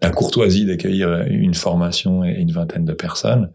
la 0.01 0.09
courtoisie 0.09 0.65
d'accueillir 0.65 1.25
une 1.27 1.55
formation 1.55 2.23
et 2.23 2.33
une 2.33 2.51
vingtaine 2.51 2.85
de 2.85 2.93
personnes. 2.93 3.51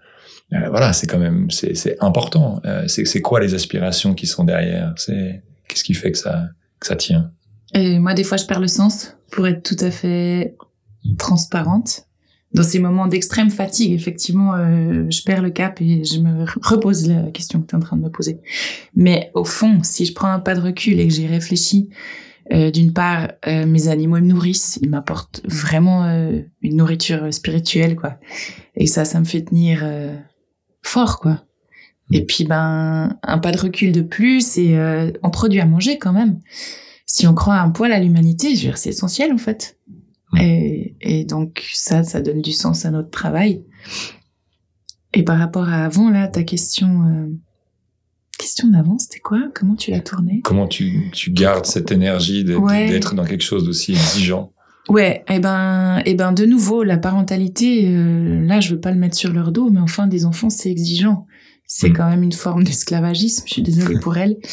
Voilà, 0.51 0.92
c'est 0.92 1.07
quand 1.07 1.18
même 1.18 1.51
c'est 1.51 1.97
important. 2.01 2.62
C'est 2.87 3.05
c'est 3.05 3.21
quoi 3.21 3.40
les 3.40 3.55
aspirations 3.55 4.14
qui 4.14 4.27
sont 4.27 4.44
derrière? 4.44 4.94
C'est 4.97 5.42
qu'est-ce 5.68 5.85
qui 5.85 5.94
fait 5.94 6.12
que 6.12 6.18
ça 6.18 6.49
que 6.81 6.87
ça 6.87 6.97
tient? 6.97 7.31
Et 7.74 7.98
moi, 7.98 8.14
des 8.14 8.24
fois, 8.24 8.37
je 8.37 8.46
perds 8.46 8.61
le 8.61 8.68
sens 8.68 9.16
pour 9.31 9.46
être 9.46 9.62
tout 9.62 9.83
à 9.85 9.90
fait 9.90 10.57
transparente. 11.18 12.04
Dans 12.54 12.62
ces 12.62 12.78
moments 12.78 13.07
d'extrême 13.07 13.50
fatigue, 13.50 13.92
effectivement, 13.92 14.54
euh, 14.54 15.04
je 15.11 15.22
perds 15.22 15.42
le 15.42 15.50
cap 15.50 15.83
et 15.83 16.02
je 16.04 16.18
me 16.18 16.46
repose 16.62 17.07
la 17.07 17.31
question 17.31 17.61
que 17.61 17.66
tu 17.66 17.74
es 17.74 17.76
en 17.76 17.81
train 17.81 17.96
de 17.96 18.02
me 18.02 18.11
poser. 18.11 18.40
Mais 18.94 19.31
au 19.35 19.44
fond, 19.44 19.81
si 19.83 20.07
je 20.07 20.14
prends 20.14 20.31
un 20.31 20.40
pas 20.40 20.54
de 20.54 20.61
recul 20.61 20.98
et 20.98 21.07
que 21.07 21.12
j'y 21.12 21.26
réfléchis, 21.26 21.90
euh, 22.54 22.70
d'une 22.70 22.94
part, 22.94 23.28
euh, 23.46 23.66
mes 23.66 23.88
animaux 23.88 24.16
me 24.16 24.20
nourrissent, 24.20 24.78
ils 24.81 24.88
m'apportent 24.88 25.42
vraiment 25.44 26.07
une 26.62 26.76
nourriture 26.76 27.33
spirituelle, 27.35 27.96
quoi. 27.96 28.18
Et 28.76 28.87
ça, 28.87 29.04
ça 29.04 29.20
me 29.20 29.26
fait 29.26 29.42
tenir 29.42 29.87
fort, 30.81 31.20
quoi. 31.20 31.44
Et 32.12 32.24
puis, 32.24 32.44
ben, 32.44 33.18
un 33.22 33.38
pas 33.38 33.52
de 33.52 33.59
recul 33.59 33.92
de 33.92 34.00
plus 34.00 34.57
et 34.57 34.74
on 35.22 35.28
produit 35.28 35.61
à 35.61 35.66
manger 35.66 35.98
quand 35.98 36.14
même 36.14 36.40
si 37.11 37.27
on 37.27 37.35
croit 37.35 37.57
un 37.59 37.71
poil 37.71 37.90
à 37.90 37.99
l'humanité, 37.99 38.51
je 38.51 38.61
veux 38.61 38.68
dire, 38.68 38.79
c'est 38.79 38.90
essentiel 38.90 39.33
en 39.33 39.38
fait. 39.38 39.79
Et, 40.38 40.94
et 41.01 41.25
donc 41.25 41.64
ça, 41.73 42.03
ça 42.05 42.21
donne 42.21 42.42
du 42.42 42.53
sens 42.53 42.85
à 42.85 42.90
notre 42.90 43.09
travail. 43.11 43.64
Et 45.14 45.23
par 45.23 45.38
rapport 45.38 45.68
à 45.71 45.87
avant, 45.87 46.11
là, 46.11 46.29
ta 46.29 46.42
question, 46.42 47.03
euh, 47.07 47.27
question 48.38 48.68
d'avant, 48.68 48.99
c'était 48.99 49.21
quoi? 49.21 49.40
Comment 49.55 49.75
tu 49.75 49.90
l'as 49.90 50.01
tournée? 50.01 50.42
Comment 50.44 50.68
tu 50.68 51.11
tu 51.12 51.31
gardes 51.31 51.64
cette 51.64 51.90
énergie 51.90 52.44
Ouais. 52.55 52.88
d'être 52.90 53.14
dans 53.14 53.25
quelque 53.25 53.42
chose 53.42 53.64
d'aussi 53.64 53.92
exigeant? 53.92 54.53
Ouais, 54.90 55.25
et 55.29 55.38
ben, 55.38 56.03
et 56.05 56.14
ben, 56.14 56.33
de 56.33 56.44
nouveau, 56.44 56.83
la 56.83 56.99
parentalité, 56.99 57.88
euh, 57.88 58.40
là, 58.47 58.61
je 58.61 58.71
veux 58.75 58.81
pas 58.81 58.90
le 58.90 58.99
mettre 58.99 59.16
sur 59.16 59.33
leur 59.33 59.51
dos, 59.53 59.71
mais 59.71 59.81
enfin, 59.81 60.07
des 60.07 60.25
enfants, 60.27 60.51
c'est 60.51 60.71
exigeant. 60.71 61.27
C'est 61.66 61.88
Mm. 61.90 61.92
quand 61.94 62.09
même 62.11 62.23
une 62.23 62.33
forme 62.33 62.64
d'esclavagisme. 62.64 63.44
Je 63.47 63.53
suis 63.55 63.62
désolée 63.62 63.99
pour 63.99 64.16
elle. 64.18 64.37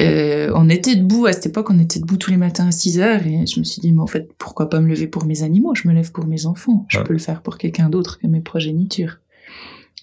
Euh, 0.00 0.50
on 0.54 0.68
était 0.70 0.96
debout 0.96 1.26
à 1.26 1.32
cette 1.32 1.46
époque, 1.46 1.68
on 1.70 1.78
était 1.78 2.00
debout 2.00 2.16
tous 2.16 2.30
les 2.30 2.36
matins 2.38 2.66
à 2.68 2.72
6 2.72 2.98
heures, 2.98 3.26
et 3.26 3.46
je 3.46 3.58
me 3.60 3.64
suis 3.64 3.80
dit, 3.80 3.92
mais 3.92 4.00
en 4.00 4.06
fait, 4.06 4.32
pourquoi 4.38 4.70
pas 4.70 4.80
me 4.80 4.88
lever 4.88 5.06
pour 5.06 5.26
mes 5.26 5.42
animaux? 5.42 5.74
Je 5.74 5.86
me 5.86 5.92
lève 5.92 6.12
pour 6.12 6.26
mes 6.26 6.46
enfants. 6.46 6.86
Je 6.88 6.98
Ouais. 6.98 7.04
peux 7.04 7.12
le 7.12 7.18
faire 7.18 7.42
pour 7.42 7.58
quelqu'un 7.58 7.90
d'autre 7.90 8.18
que 8.18 8.26
mes 8.26 8.40
progénitures. 8.40 9.18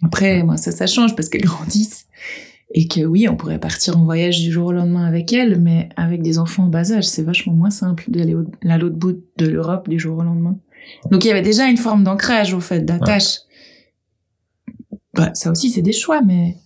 Après, 0.04 0.44
moi, 0.44 0.58
ça, 0.58 0.72
ça 0.72 0.86
change 0.88 1.16
parce 1.16 1.28
qu'elles 1.30 1.42
grandissent. 1.42 2.06
Et 2.76 2.88
que 2.88 3.02
oui, 3.02 3.28
on 3.28 3.36
pourrait 3.36 3.60
partir 3.60 3.98
en 3.98 4.04
voyage 4.06 4.42
du 4.42 4.52
jour 4.52 4.68
au 4.68 4.72
lendemain 4.72 5.06
avec 5.06 5.34
elles, 5.34 5.60
mais 5.60 5.90
avec 5.96 6.22
des 6.22 6.38
enfants 6.38 6.66
en 6.66 6.70
bas 6.70 6.92
âge, 6.92 7.06
c'est 7.06 7.24
vachement 7.24 7.54
moins 7.54 7.72
simple 7.72 8.04
d'aller 8.10 8.36
à 8.64 8.78
l'autre 8.78 8.96
bout 8.96 9.24
de 9.38 9.48
l'Europe 9.48 9.90
du 9.90 9.98
jour 10.00 10.20
au 10.20 10.22
lendemain. 10.22 10.56
Donc 11.10 11.26
il 11.26 11.30
y 11.30 11.32
avait 11.32 11.42
déjà 11.42 11.68
une 11.68 11.78
forme 11.78 12.04
d'ancrage, 12.04 12.54
au 12.54 12.60
fait, 12.60 12.82
d'attache. 12.82 13.40
Bah, 15.16 15.32
ça 15.34 15.50
aussi, 15.50 15.72
c'est 15.72 15.82
des 15.82 15.92
choix, 15.94 16.22
mais 16.22 16.58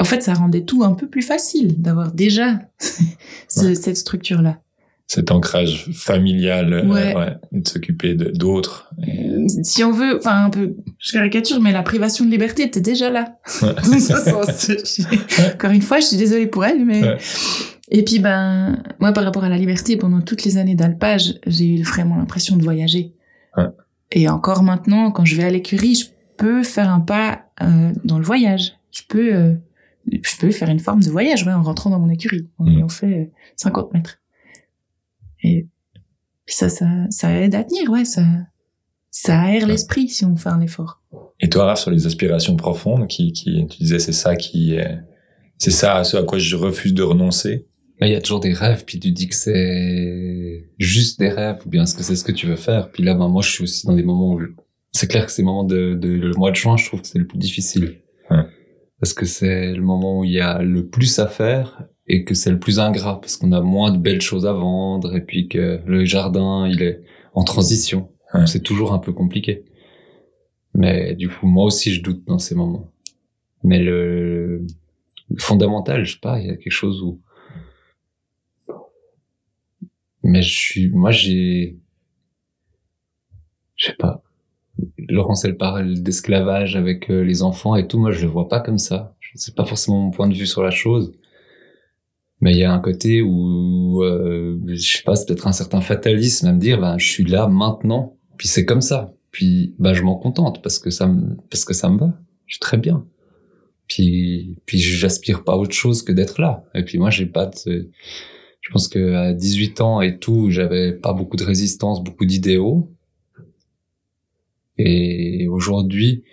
en 0.00 0.04
fait, 0.04 0.22
ça 0.22 0.34
rendait 0.34 0.62
tout 0.64 0.82
un 0.84 0.92
peu 0.92 1.08
plus 1.08 1.22
facile 1.22 1.80
d'avoir 1.80 2.12
déjà 2.12 2.60
ce- 3.48 3.74
cette 3.74 3.96
structure-là. 3.96 4.58
Cet 5.06 5.30
ancrage 5.30 5.90
familial, 5.92 6.72
euh, 6.72 6.86
Ouais. 6.86 7.14
et 7.52 7.60
de 7.60 7.68
s'occuper 7.68 8.14
d'autres. 8.14 8.90
Et- 9.06 9.46
Si 9.62 9.84
on 9.84 9.92
veut, 9.92 10.16
enfin 10.16 10.46
un 10.46 10.50
peu, 10.50 10.76
je 10.98 11.12
caricature, 11.12 11.60
mais 11.60 11.72
la 11.72 11.82
privation 11.82 12.24
de 12.24 12.30
liberté 12.30 12.62
était 12.62 12.80
déjà 12.80 13.10
là. 13.10 13.36
Dans 13.60 13.82
ce 13.82 14.16
sens. 14.16 14.70
Encore 15.54 15.70
une 15.72 15.82
fois, 15.82 16.00
je 16.00 16.06
suis 16.06 16.16
désolée 16.16 16.46
pour 16.46 16.64
elle, 16.64 16.84
mais. 16.86 17.02
Et 17.90 18.02
puis 18.02 18.18
ben, 18.18 18.82
moi 18.98 19.12
par 19.12 19.24
rapport 19.24 19.44
à 19.44 19.50
la 19.50 19.58
liberté, 19.58 19.98
pendant 19.98 20.22
toutes 20.22 20.42
les 20.44 20.56
années 20.56 20.74
d'alpage, 20.74 21.34
j'ai 21.46 21.66
eu 21.66 21.82
vraiment 21.82 22.16
l'impression 22.16 22.56
de 22.56 22.62
voyager. 22.62 23.12
Ouais. 23.58 23.66
Et 24.10 24.26
encore 24.30 24.62
maintenant, 24.62 25.10
quand 25.10 25.26
je 25.26 25.36
vais 25.36 25.44
à 25.44 25.50
l'écurie, 25.50 25.94
je 25.96 26.06
peux 26.38 26.62
faire 26.62 26.88
un 26.88 27.00
pas 27.00 27.42
euh, 27.62 27.92
dans 28.04 28.18
le 28.18 28.24
voyage. 28.24 28.72
Je 28.90 29.02
peux, 29.06 29.34
euh, 29.34 29.52
je 30.10 30.36
peux 30.38 30.50
faire 30.50 30.68
une 30.68 30.80
forme 30.80 31.02
de 31.02 31.10
voyage, 31.10 31.44
ouais, 31.46 31.52
en 31.52 31.62
rentrant 31.62 31.90
dans 31.90 31.98
mon 31.98 32.10
écurie. 32.10 32.48
On, 32.58 32.64
Mhm. 32.64 32.82
on 32.84 32.88
fait 32.88 33.14
euh, 33.20 33.30
50 33.56 33.92
mètres. 33.94 34.20
Et 35.42 35.66
ça, 36.46 36.68
ça, 36.68 36.86
ça 37.10 37.32
aide 37.40 37.54
à 37.54 37.64
tenir, 37.64 37.90
ouais, 37.90 38.04
ça, 38.04 38.24
ça 39.10 39.40
aère 39.42 39.66
l'esprit 39.66 40.08
si 40.08 40.24
on 40.24 40.36
fait 40.36 40.48
un 40.50 40.60
effort. 40.60 41.02
Et 41.40 41.48
toi, 41.48 41.64
Raph, 41.66 41.80
sur 41.80 41.90
les 41.90 42.06
aspirations 42.06 42.56
profondes, 42.56 43.06
qui, 43.08 43.32
qui, 43.32 43.66
tu 43.66 43.78
disais, 43.78 43.98
c'est 43.98 44.12
ça 44.12 44.36
qui, 44.36 44.74
est- 44.74 44.98
c'est 45.58 45.70
ça 45.70 45.96
à 45.96 46.04
ce 46.04 46.16
à 46.16 46.22
quoi 46.22 46.38
je 46.38 46.56
refuse 46.56 46.94
de 46.94 47.02
renoncer? 47.02 47.66
Mais 48.00 48.08
il 48.10 48.12
y 48.12 48.16
a 48.16 48.20
toujours 48.20 48.40
des 48.40 48.52
rêves, 48.52 48.84
puis 48.84 48.98
tu 48.98 49.10
dis 49.12 49.28
que 49.28 49.34
c'est 49.36 50.68
juste 50.78 51.18
des 51.18 51.28
rêves, 51.28 51.60
ou 51.64 51.68
bien 51.68 51.84
est-ce 51.84 51.94
que 51.94 52.02
c'est 52.02 52.16
ce 52.16 52.24
que 52.24 52.32
tu 52.32 52.46
veux 52.46 52.56
faire? 52.56 52.90
Puis 52.90 53.02
là, 53.02 53.14
ben, 53.14 53.28
moi, 53.28 53.40
je 53.42 53.50
suis 53.50 53.62
aussi 53.64 53.86
dans 53.86 53.94
des 53.94 54.02
moments 54.02 54.32
où 54.34 54.40
je- 54.40 54.48
c'est 54.92 55.06
clair 55.08 55.26
que 55.26 55.32
ces 55.32 55.42
moments 55.42 55.64
de, 55.64 55.94
de 55.94 56.08
le 56.08 56.32
mois 56.34 56.50
de 56.50 56.56
juin, 56.56 56.76
je 56.76 56.86
trouve 56.86 57.00
que 57.02 57.06
c'est 57.06 57.18
le 57.18 57.26
plus 57.26 57.38
difficile. 57.38 58.00
Parce 59.00 59.12
que 59.12 59.26
c'est 59.26 59.74
le 59.74 59.82
moment 59.82 60.20
où 60.20 60.24
il 60.24 60.32
y 60.32 60.40
a 60.40 60.62
le 60.62 60.86
plus 60.86 61.18
à 61.18 61.26
faire 61.26 61.86
et 62.06 62.24
que 62.24 62.34
c'est 62.34 62.50
le 62.50 62.58
plus 62.58 62.80
ingrat 62.80 63.20
parce 63.20 63.36
qu'on 63.36 63.52
a 63.52 63.60
moins 63.60 63.92
de 63.92 63.98
belles 63.98 64.20
choses 64.20 64.46
à 64.46 64.52
vendre 64.52 65.14
et 65.16 65.20
puis 65.20 65.48
que 65.48 65.80
le 65.84 66.04
jardin, 66.04 66.68
il 66.68 66.82
est 66.82 67.02
en 67.34 67.44
transition. 67.44 68.10
Ouais. 68.32 68.46
C'est 68.46 68.62
toujours 68.62 68.92
un 68.92 68.98
peu 68.98 69.12
compliqué. 69.12 69.64
Mais 70.74 71.14
du 71.14 71.28
coup, 71.28 71.46
moi 71.46 71.64
aussi, 71.64 71.92
je 71.94 72.02
doute 72.02 72.24
dans 72.26 72.38
ces 72.38 72.54
moments. 72.54 72.90
Mais 73.62 73.78
le, 73.78 74.66
le 75.30 75.38
fondamental, 75.38 76.04
je 76.04 76.12
sais 76.12 76.20
pas, 76.20 76.40
il 76.40 76.46
y 76.46 76.50
a 76.50 76.56
quelque 76.56 76.70
chose 76.70 77.02
où 77.02 77.20
mais 80.24 80.42
je 80.42 80.58
suis, 80.58 80.88
moi 80.88 81.12
j'ai, 81.12 81.78
je 83.76 83.86
sais 83.86 83.94
pas, 83.94 84.22
Laurence, 85.08 85.44
elle 85.44 85.56
parle 85.56 85.94
d'esclavage 86.00 86.76
avec 86.76 87.10
euh, 87.10 87.22
les 87.22 87.42
enfants 87.42 87.76
et 87.76 87.86
tout. 87.86 87.98
Moi, 87.98 88.12
je 88.12 88.22
le 88.22 88.28
vois 88.28 88.48
pas 88.48 88.60
comme 88.60 88.78
ça. 88.78 89.16
C'est 89.34 89.54
pas 89.54 89.64
forcément 89.64 90.00
mon 90.00 90.10
point 90.10 90.28
de 90.28 90.34
vue 90.34 90.46
sur 90.46 90.62
la 90.62 90.70
chose. 90.70 91.12
Mais 92.40 92.52
il 92.52 92.58
y 92.58 92.64
a 92.64 92.72
un 92.72 92.78
côté 92.80 93.22
où, 93.22 94.02
euh, 94.02 94.58
je 94.66 94.98
sais 94.98 95.02
pas, 95.04 95.16
c'est 95.16 95.26
peut-être 95.26 95.46
un 95.46 95.52
certain 95.52 95.80
fatalisme 95.80 96.46
à 96.46 96.52
me 96.52 96.58
dire, 96.58 96.80
ben, 96.80 96.98
je 96.98 97.08
suis 97.08 97.24
là 97.24 97.46
maintenant, 97.48 98.18
puis 98.36 98.48
c'est 98.48 98.64
comme 98.64 98.80
ça. 98.80 99.14
Puis, 99.30 99.74
ben, 99.78 99.94
je 99.94 100.02
m'en 100.02 100.16
contente 100.16 100.62
parce 100.62 100.78
que 100.78 100.90
ça 100.90 101.06
me, 101.06 101.36
parce 101.50 101.64
que 101.64 101.74
ça 101.74 101.88
me 101.88 101.98
va. 101.98 102.12
Je 102.46 102.54
suis 102.54 102.60
très 102.60 102.76
bien. 102.76 103.06
Puis, 103.88 104.56
puis 104.66 104.78
j'aspire 104.78 105.44
pas 105.44 105.52
à 105.52 105.56
autre 105.56 105.74
chose 105.74 106.02
que 106.02 106.12
d'être 106.12 106.40
là. 106.40 106.64
Et 106.74 106.84
puis 106.84 106.98
moi, 106.98 107.10
j'ai 107.10 107.26
pas 107.26 107.46
de, 107.46 107.90
je 108.60 108.70
pense 108.72 108.88
que 108.88 109.12
à 109.12 109.32
18 109.34 109.80
ans 109.82 110.00
et 110.00 110.18
tout, 110.18 110.50
j'avais 110.50 110.92
pas 110.92 111.12
beaucoup 111.12 111.36
de 111.36 111.44
résistance, 111.44 112.02
beaucoup 112.02 112.24
d'idéaux. 112.24 112.93
Et 114.78 115.46
aujourd'hui, 115.48 116.24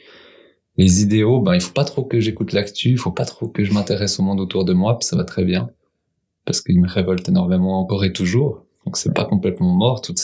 les 0.78 1.02
idéaux, 1.02 1.42
ben, 1.42 1.54
il 1.54 1.62
faut 1.62 1.74
pas 1.74 1.84
trop 1.84 2.04
que 2.04 2.20
j'écoute 2.20 2.54
l'actu, 2.54 2.90
il 2.90 2.98
faut 2.98 3.12
pas 3.12 3.26
trop 3.26 3.48
que 3.48 3.64
je 3.64 3.74
m'intéresse 3.74 4.20
au 4.20 4.24
monde 4.24 4.40
autour 4.40 4.66
de 4.66 4.74
moi, 4.74 4.98
puis 4.98 5.08
ça 5.08 5.16
va 5.16 5.24
très 5.24 5.44
bien. 5.44 5.70
Parce 6.46 6.62
qu'il 6.62 6.82
me 6.82 6.88
révolte 6.88 7.30
énormément 7.30 7.80
encore 7.80 8.04
et 8.04 8.14
toujours. 8.14 8.66
Donc 8.86 8.98
c'est 8.98 9.14
pas 9.14 9.26
complètement 9.26 9.74
mort, 9.74 10.02
tout, 10.02 10.16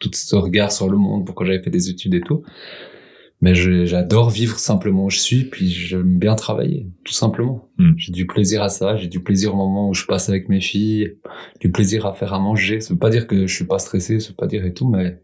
tout 0.00 0.10
ce 0.12 0.36
regard 0.36 0.72
sur 0.72 0.88
le 0.88 0.96
monde, 0.96 1.24
pourquoi 1.24 1.46
j'avais 1.46 1.62
fait 1.62 1.70
des 1.70 1.90
études 1.90 2.14
et 2.14 2.20
tout. 2.20 2.42
Mais 3.42 3.54
j'adore 3.54 4.28
vivre 4.28 4.58
simplement 4.58 5.06
où 5.06 5.10
je 5.10 5.18
suis, 5.18 5.44
puis 5.44 5.70
j'aime 5.70 6.18
bien 6.18 6.34
travailler, 6.34 6.86
tout 7.04 7.14
simplement. 7.14 7.70
Hmm. 7.78 7.92
J'ai 7.96 8.12
du 8.12 8.26
plaisir 8.26 8.62
à 8.62 8.68
ça, 8.68 8.96
j'ai 8.96 9.06
du 9.06 9.20
plaisir 9.20 9.54
au 9.54 9.56
moment 9.56 9.88
où 9.88 9.94
je 9.94 10.04
passe 10.04 10.28
avec 10.28 10.50
mes 10.50 10.60
filles, 10.60 11.14
du 11.58 11.70
plaisir 11.70 12.04
à 12.04 12.12
faire 12.12 12.34
à 12.34 12.38
manger. 12.38 12.80
Ça 12.80 12.92
veut 12.92 12.98
pas 12.98 13.08
dire 13.08 13.26
que 13.26 13.46
je 13.46 13.54
suis 13.54 13.64
pas 13.64 13.78
stressé, 13.78 14.20
ça 14.20 14.28
veut 14.28 14.34
pas 14.34 14.46
dire 14.46 14.66
et 14.66 14.74
tout, 14.74 14.88
mais 14.88 15.22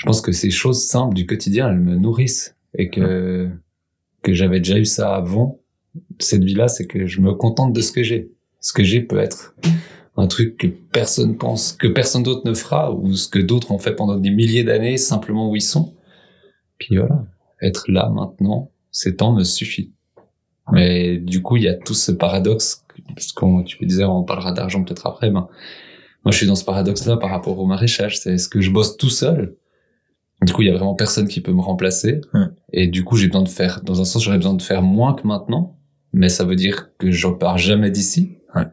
je 0.00 0.06
pense 0.06 0.22
que 0.22 0.32
ces 0.32 0.50
choses 0.50 0.86
simples 0.86 1.14
du 1.14 1.26
quotidien, 1.26 1.68
elles 1.68 1.78
me 1.78 1.94
nourrissent 1.94 2.56
et 2.74 2.88
que 2.88 3.50
que 4.22 4.32
j'avais 4.32 4.60
déjà 4.60 4.78
eu 4.78 4.86
ça 4.86 5.14
avant 5.14 5.60
cette 6.18 6.42
vie-là, 6.42 6.68
c'est 6.68 6.86
que 6.86 7.06
je 7.06 7.20
me 7.20 7.32
contente 7.34 7.72
de 7.72 7.80
ce 7.80 7.92
que 7.92 8.02
j'ai. 8.02 8.32
Ce 8.60 8.72
que 8.72 8.82
j'ai 8.82 9.00
peut 9.00 9.18
être 9.18 9.54
un 10.16 10.26
truc 10.26 10.56
que 10.56 10.66
personne 10.66 11.36
pense, 11.36 11.72
que 11.72 11.86
personne 11.86 12.22
d'autre 12.22 12.46
ne 12.46 12.54
fera, 12.54 12.92
ou 12.94 13.14
ce 13.14 13.28
que 13.28 13.38
d'autres 13.38 13.72
ont 13.72 13.78
fait 13.78 13.94
pendant 13.94 14.16
des 14.16 14.30
milliers 14.30 14.64
d'années 14.64 14.96
simplement 14.96 15.50
où 15.50 15.56
ils 15.56 15.62
sont. 15.62 15.94
Puis 16.78 16.96
voilà, 16.96 17.26
être 17.60 17.90
là 17.90 18.10
maintenant, 18.10 18.70
ces 18.90 19.16
temps 19.16 19.32
me 19.32 19.44
suffit. 19.44 19.92
Mais 20.72 21.18
du 21.18 21.42
coup, 21.42 21.56
il 21.56 21.64
y 21.64 21.68
a 21.68 21.74
tout 21.74 21.94
ce 21.94 22.12
paradoxe, 22.12 22.84
parce 23.08 23.32
qu'on, 23.32 23.62
tu 23.64 23.84
disais, 23.84 24.04
on 24.04 24.22
parlera 24.22 24.52
d'argent 24.52 24.82
peut-être 24.82 25.06
après, 25.06 25.30
ben, 25.30 25.48
moi 26.24 26.32
je 26.32 26.36
suis 26.36 26.46
dans 26.46 26.54
ce 26.54 26.64
paradoxe-là 26.64 27.16
par 27.16 27.30
rapport 27.30 27.58
au 27.58 27.66
maraîchage, 27.66 28.18
c'est 28.18 28.34
est-ce 28.34 28.48
que 28.48 28.60
je 28.60 28.70
bosse 28.70 28.96
tout 28.96 29.10
seul 29.10 29.56
du 30.42 30.52
coup, 30.52 30.62
il 30.62 30.68
y 30.68 30.70
a 30.70 30.74
vraiment 30.74 30.94
personne 30.94 31.28
qui 31.28 31.40
peut 31.40 31.52
me 31.52 31.60
remplacer. 31.60 32.20
Ouais. 32.32 32.46
Et 32.72 32.86
du 32.86 33.04
coup, 33.04 33.16
j'ai 33.16 33.26
besoin 33.26 33.42
de 33.42 33.48
faire, 33.48 33.82
dans 33.82 34.00
un 34.00 34.04
sens, 34.04 34.24
j'aurais 34.24 34.38
besoin 34.38 34.54
de 34.54 34.62
faire 34.62 34.82
moins 34.82 35.14
que 35.14 35.26
maintenant, 35.26 35.76
mais 36.12 36.28
ça 36.28 36.44
veut 36.44 36.56
dire 36.56 36.90
que 36.98 37.10
je 37.10 37.28
pars 37.28 37.58
jamais 37.58 37.90
d'ici. 37.90 38.38
Ouais. 38.54 38.66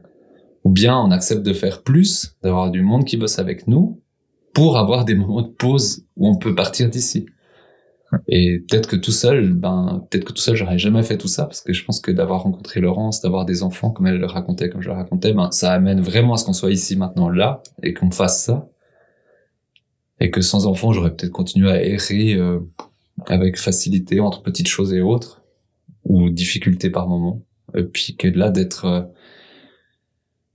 Ou 0.64 0.70
bien 0.70 0.98
on 0.98 1.12
accepte 1.12 1.44
de 1.44 1.54
faire 1.54 1.84
plus, 1.84 2.36
d'avoir 2.42 2.72
du 2.72 2.82
monde 2.82 3.06
qui 3.06 3.18
bosse 3.18 3.40
avec 3.40 3.68
nous, 3.68 4.02
pour 4.54 4.78
avoir 4.78 5.06
des 5.06 5.14
moments 5.14 5.42
de 5.42 5.50
pause 5.50 6.06
où 6.16 6.28
on 6.28 6.38
peut 6.38 6.56
partir 6.56 6.90
d'ici. 6.90 7.26
Et 8.30 8.60
peut-être 8.60 8.88
que 8.88 8.96
tout 8.96 9.12
seul, 9.12 9.52
ben, 9.52 10.02
peut-être 10.10 10.24
que 10.24 10.32
tout 10.32 10.42
seul, 10.42 10.56
j'aurais 10.56 10.80
jamais 10.80 11.04
fait 11.04 11.18
tout 11.18 11.28
ça, 11.28 11.44
parce 11.44 11.60
que 11.60 11.74
je 11.74 11.84
pense 11.84 12.00
que 12.00 12.12
d'avoir 12.12 12.44
rencontré 12.44 12.80
Laurence, 12.80 13.22
d'avoir 13.22 13.44
des 13.44 13.64
enfants, 13.64 13.92
comme 13.92 14.08
elle 14.08 14.18
le 14.18 14.26
racontait, 14.26 14.70
comme 14.70 14.82
je 14.82 14.88
le 14.88 14.96
racontais, 14.96 15.34
ben, 15.34 15.52
ça 15.52 15.74
amène 15.74 16.00
vraiment 16.00 16.36
à 16.36 16.38
ce 16.38 16.46
qu'on 16.46 16.54
soit 16.54 16.72
ici 16.72 16.96
maintenant 16.96 17.30
là, 17.30 17.62
et 17.84 17.94
qu'on 17.94 18.10
fasse 18.10 18.44
ça 18.44 18.70
et 20.20 20.32
que 20.32 20.42
sans 20.42 20.66
enfant 20.68 20.94
j'aurais 20.94 21.16
peut-être 21.16 21.32
continué 21.32 21.70
à 21.70 21.84
errer 21.84 22.34
euh, 22.34 22.60
avec 23.28 23.58
facilité 23.58 24.20
entre 24.20 24.42
petites 24.42 24.68
choses 24.68 24.94
et 24.94 25.02
autres 25.02 25.44
ou 26.04 26.30
difficultés 26.30 26.90
par 26.90 27.08
moment 27.08 27.44
et 27.76 27.84
puis 27.84 28.16
que 28.16 28.28
là 28.28 28.50
d'être 28.50 28.86
euh, 28.86 29.02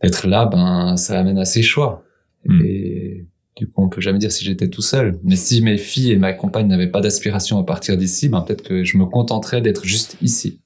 d'être 0.02 0.26
là 0.26 0.46
ben 0.46 0.96
ça 0.96 1.18
amène 1.18 1.38
à 1.38 1.44
ses 1.44 1.62
choix 1.62 2.04
Mm. 2.44 2.62
et 2.64 3.26
du 3.56 3.68
coup 3.68 3.84
on 3.84 3.88
peut 3.88 4.00
jamais 4.00 4.18
dire 4.18 4.32
si 4.32 4.44
j'étais 4.44 4.68
tout 4.68 4.82
seul 4.82 5.20
mais 5.22 5.36
si 5.36 5.62
mes 5.62 5.78
filles 5.78 6.12
et 6.12 6.16
ma 6.16 6.32
compagne 6.32 6.66
n'avaient 6.66 6.90
pas 6.90 7.00
d'aspiration 7.00 7.58
à 7.58 7.64
partir 7.64 7.96
d'ici 7.96 8.28
ben 8.28 8.40
peut-être 8.40 8.62
que 8.62 8.82
je 8.82 8.96
me 8.96 9.06
contenterais 9.06 9.60
d'être 9.60 9.84
juste 9.84 10.16
ici 10.20 10.60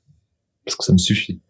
parce 0.65 0.77
que 0.77 0.85
ça 0.85 0.93
me 0.93 0.99
suffit. 0.99 1.41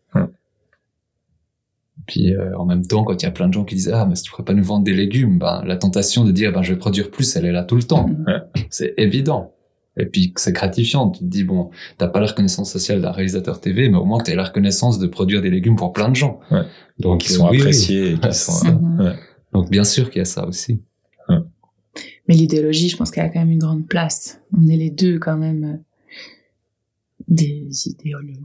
Puis 2.07 2.35
euh, 2.35 2.57
en 2.57 2.65
même 2.65 2.87
temps, 2.87 3.05
quand 3.05 3.21
il 3.21 3.25
y 3.25 3.29
a 3.29 3.33
plein 3.33 3.49
de 3.49 3.53
gens 3.53 3.65
qui 3.65 3.75
disent 3.75 3.91
ah 3.93 4.07
mais 4.07 4.15
si 4.15 4.25
tu 4.25 4.31
pourrais 4.31 4.45
pas 4.45 4.55
nous 4.55 4.65
vendre 4.65 4.85
des 4.85 4.95
légumes, 4.95 5.39
ben 5.39 5.63
la 5.65 5.77
tentation 5.77 6.25
de 6.25 6.33
dire 6.33 6.53
ben 6.53 6.63
je 6.63 6.73
vais 6.73 6.79
produire 6.79 7.11
plus, 7.11 7.37
elle 7.37 7.47
est 7.47 7.53
là 7.53 7.65
tout 7.65 7.77
le 7.77 7.83
temps. 7.83 8.09
Ouais. 8.27 8.65
C'est 8.71 8.95
évident. 8.97 9.53
Et 9.99 10.07
puis 10.07 10.33
c'est 10.37 10.53
gratifiant. 10.53 11.11
Tu 11.11 11.21
te 11.21 11.25
dis 11.25 11.45
bon, 11.45 11.71
t'as 11.99 12.09
pas 12.09 12.21
la 12.21 12.27
reconnaissance 12.27 12.71
sociale 12.71 13.01
d'un 13.01 13.13
réalisateur 13.13 13.61
TV, 13.61 13.89
mais 13.89 13.97
au 13.97 14.05
moins 14.05 14.21
t'as 14.21 14.35
la 14.35 14.45
reconnaissance 14.45 14.99
de 14.99 15.07
produire 15.07 15.43
des 15.43 15.51
légumes 15.51 15.77
pour 15.77 15.93
plein 15.93 16.09
de 16.09 16.17
gens. 16.17 16.41
Ouais. 16.51 16.63
Donc 16.99 17.23
qui 17.23 17.33
sont 17.33 17.47
euh, 17.47 17.51
oui. 17.51 17.59
appréciés 17.59 18.13
et 18.13 18.19
qui 18.19 18.35
sont, 18.35 18.81
ouais. 19.01 19.15
Donc 19.53 19.71
bien 19.71 19.85
sûr 19.85 20.11
qu'il 20.11 20.19
y 20.19 20.23
a 20.23 20.27
ça 20.27 20.47
aussi. 20.47 20.81
Mais 22.29 22.35
l'idéologie, 22.35 22.89
je 22.89 22.97
pense 22.97 23.11
qu'elle 23.11 23.25
a 23.25 23.29
quand 23.29 23.39
même 23.39 23.53
une 23.53 23.61
grande 23.61 23.87
place. 23.87 24.41
On 24.57 24.67
est 24.67 24.77
les 24.77 24.91
deux 24.91 25.19
quand 25.19 25.37
même 25.37 25.65
euh, 25.65 25.77
des 27.29 27.67
idéologues. 27.87 28.37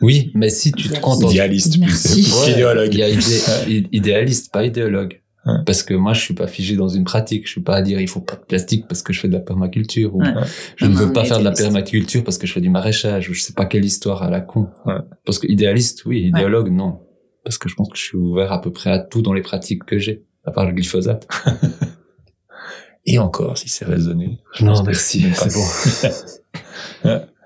Oui, 0.00 0.30
mais 0.34 0.50
si 0.50 0.72
tu 0.72 0.88
te 0.88 0.98
contentes 1.00 1.30
idéaliste 1.32 1.78
Merci. 1.78 2.22
plus 2.22 2.52
idéologue. 2.52 2.92
Il 2.92 2.98
y 2.98 3.02
a 3.02 3.08
idé- 3.08 3.88
idéaliste, 3.92 4.52
pas 4.52 4.64
idéologue. 4.64 5.20
Ouais. 5.46 5.54
Parce 5.64 5.82
que 5.82 5.94
moi, 5.94 6.12
je 6.14 6.20
suis 6.20 6.34
pas 6.34 6.46
figé 6.48 6.76
dans 6.76 6.88
une 6.88 7.04
pratique. 7.04 7.46
Je 7.46 7.52
suis 7.52 7.60
pas 7.62 7.76
à 7.76 7.82
dire 7.82 8.00
il 8.00 8.08
faut 8.08 8.20
pas 8.20 8.34
de 8.36 8.44
plastique 8.44 8.86
parce 8.88 9.02
que 9.02 9.12
je 9.12 9.20
fais 9.20 9.28
de 9.28 9.32
la 9.34 9.40
permaculture 9.40 10.14
ou 10.14 10.20
Ouais. 10.20 10.34
je 10.76 10.84
Non, 10.84 10.90
ne 10.92 10.96
veux 10.96 11.12
pas 11.12 11.24
faire 11.24 11.38
de 11.38 11.44
la 11.44 11.52
permaculture 11.52 12.22
parce 12.24 12.36
que 12.38 12.46
je 12.46 12.52
fais 12.52 12.60
du 12.60 12.68
maraîchage 12.70 13.30
ou 13.30 13.34
je 13.34 13.40
sais 13.40 13.52
pas 13.54 13.64
quelle 13.64 13.84
histoire 13.84 14.22
à 14.22 14.30
la 14.30 14.40
con. 14.40 14.68
Ouais. 14.84 14.94
Parce 15.24 15.38
que 15.38 15.46
idéaliste, 15.46 16.04
oui, 16.04 16.22
idéologue, 16.22 16.70
non. 16.70 17.00
Parce 17.44 17.56
que 17.56 17.68
je 17.68 17.76
pense 17.76 17.88
que 17.88 17.96
je 17.96 18.02
suis 18.02 18.18
ouvert 18.18 18.52
à 18.52 18.60
peu 18.60 18.72
près 18.72 18.90
à 18.90 18.98
tout 18.98 19.22
dans 19.22 19.32
les 19.32 19.40
pratiques 19.42 19.84
que 19.84 19.98
j'ai, 19.98 20.24
à 20.44 20.50
part 20.50 20.66
le 20.66 20.72
glyphosate. 20.72 21.26
Et 23.06 23.18
encore, 23.18 23.56
si 23.56 23.70
c'est 23.70 23.86
raisonné. 23.86 24.38
je 24.54 24.66
Non, 24.66 24.82
merci, 24.82 25.24
c'est 25.34 25.54
bon. 25.54 27.14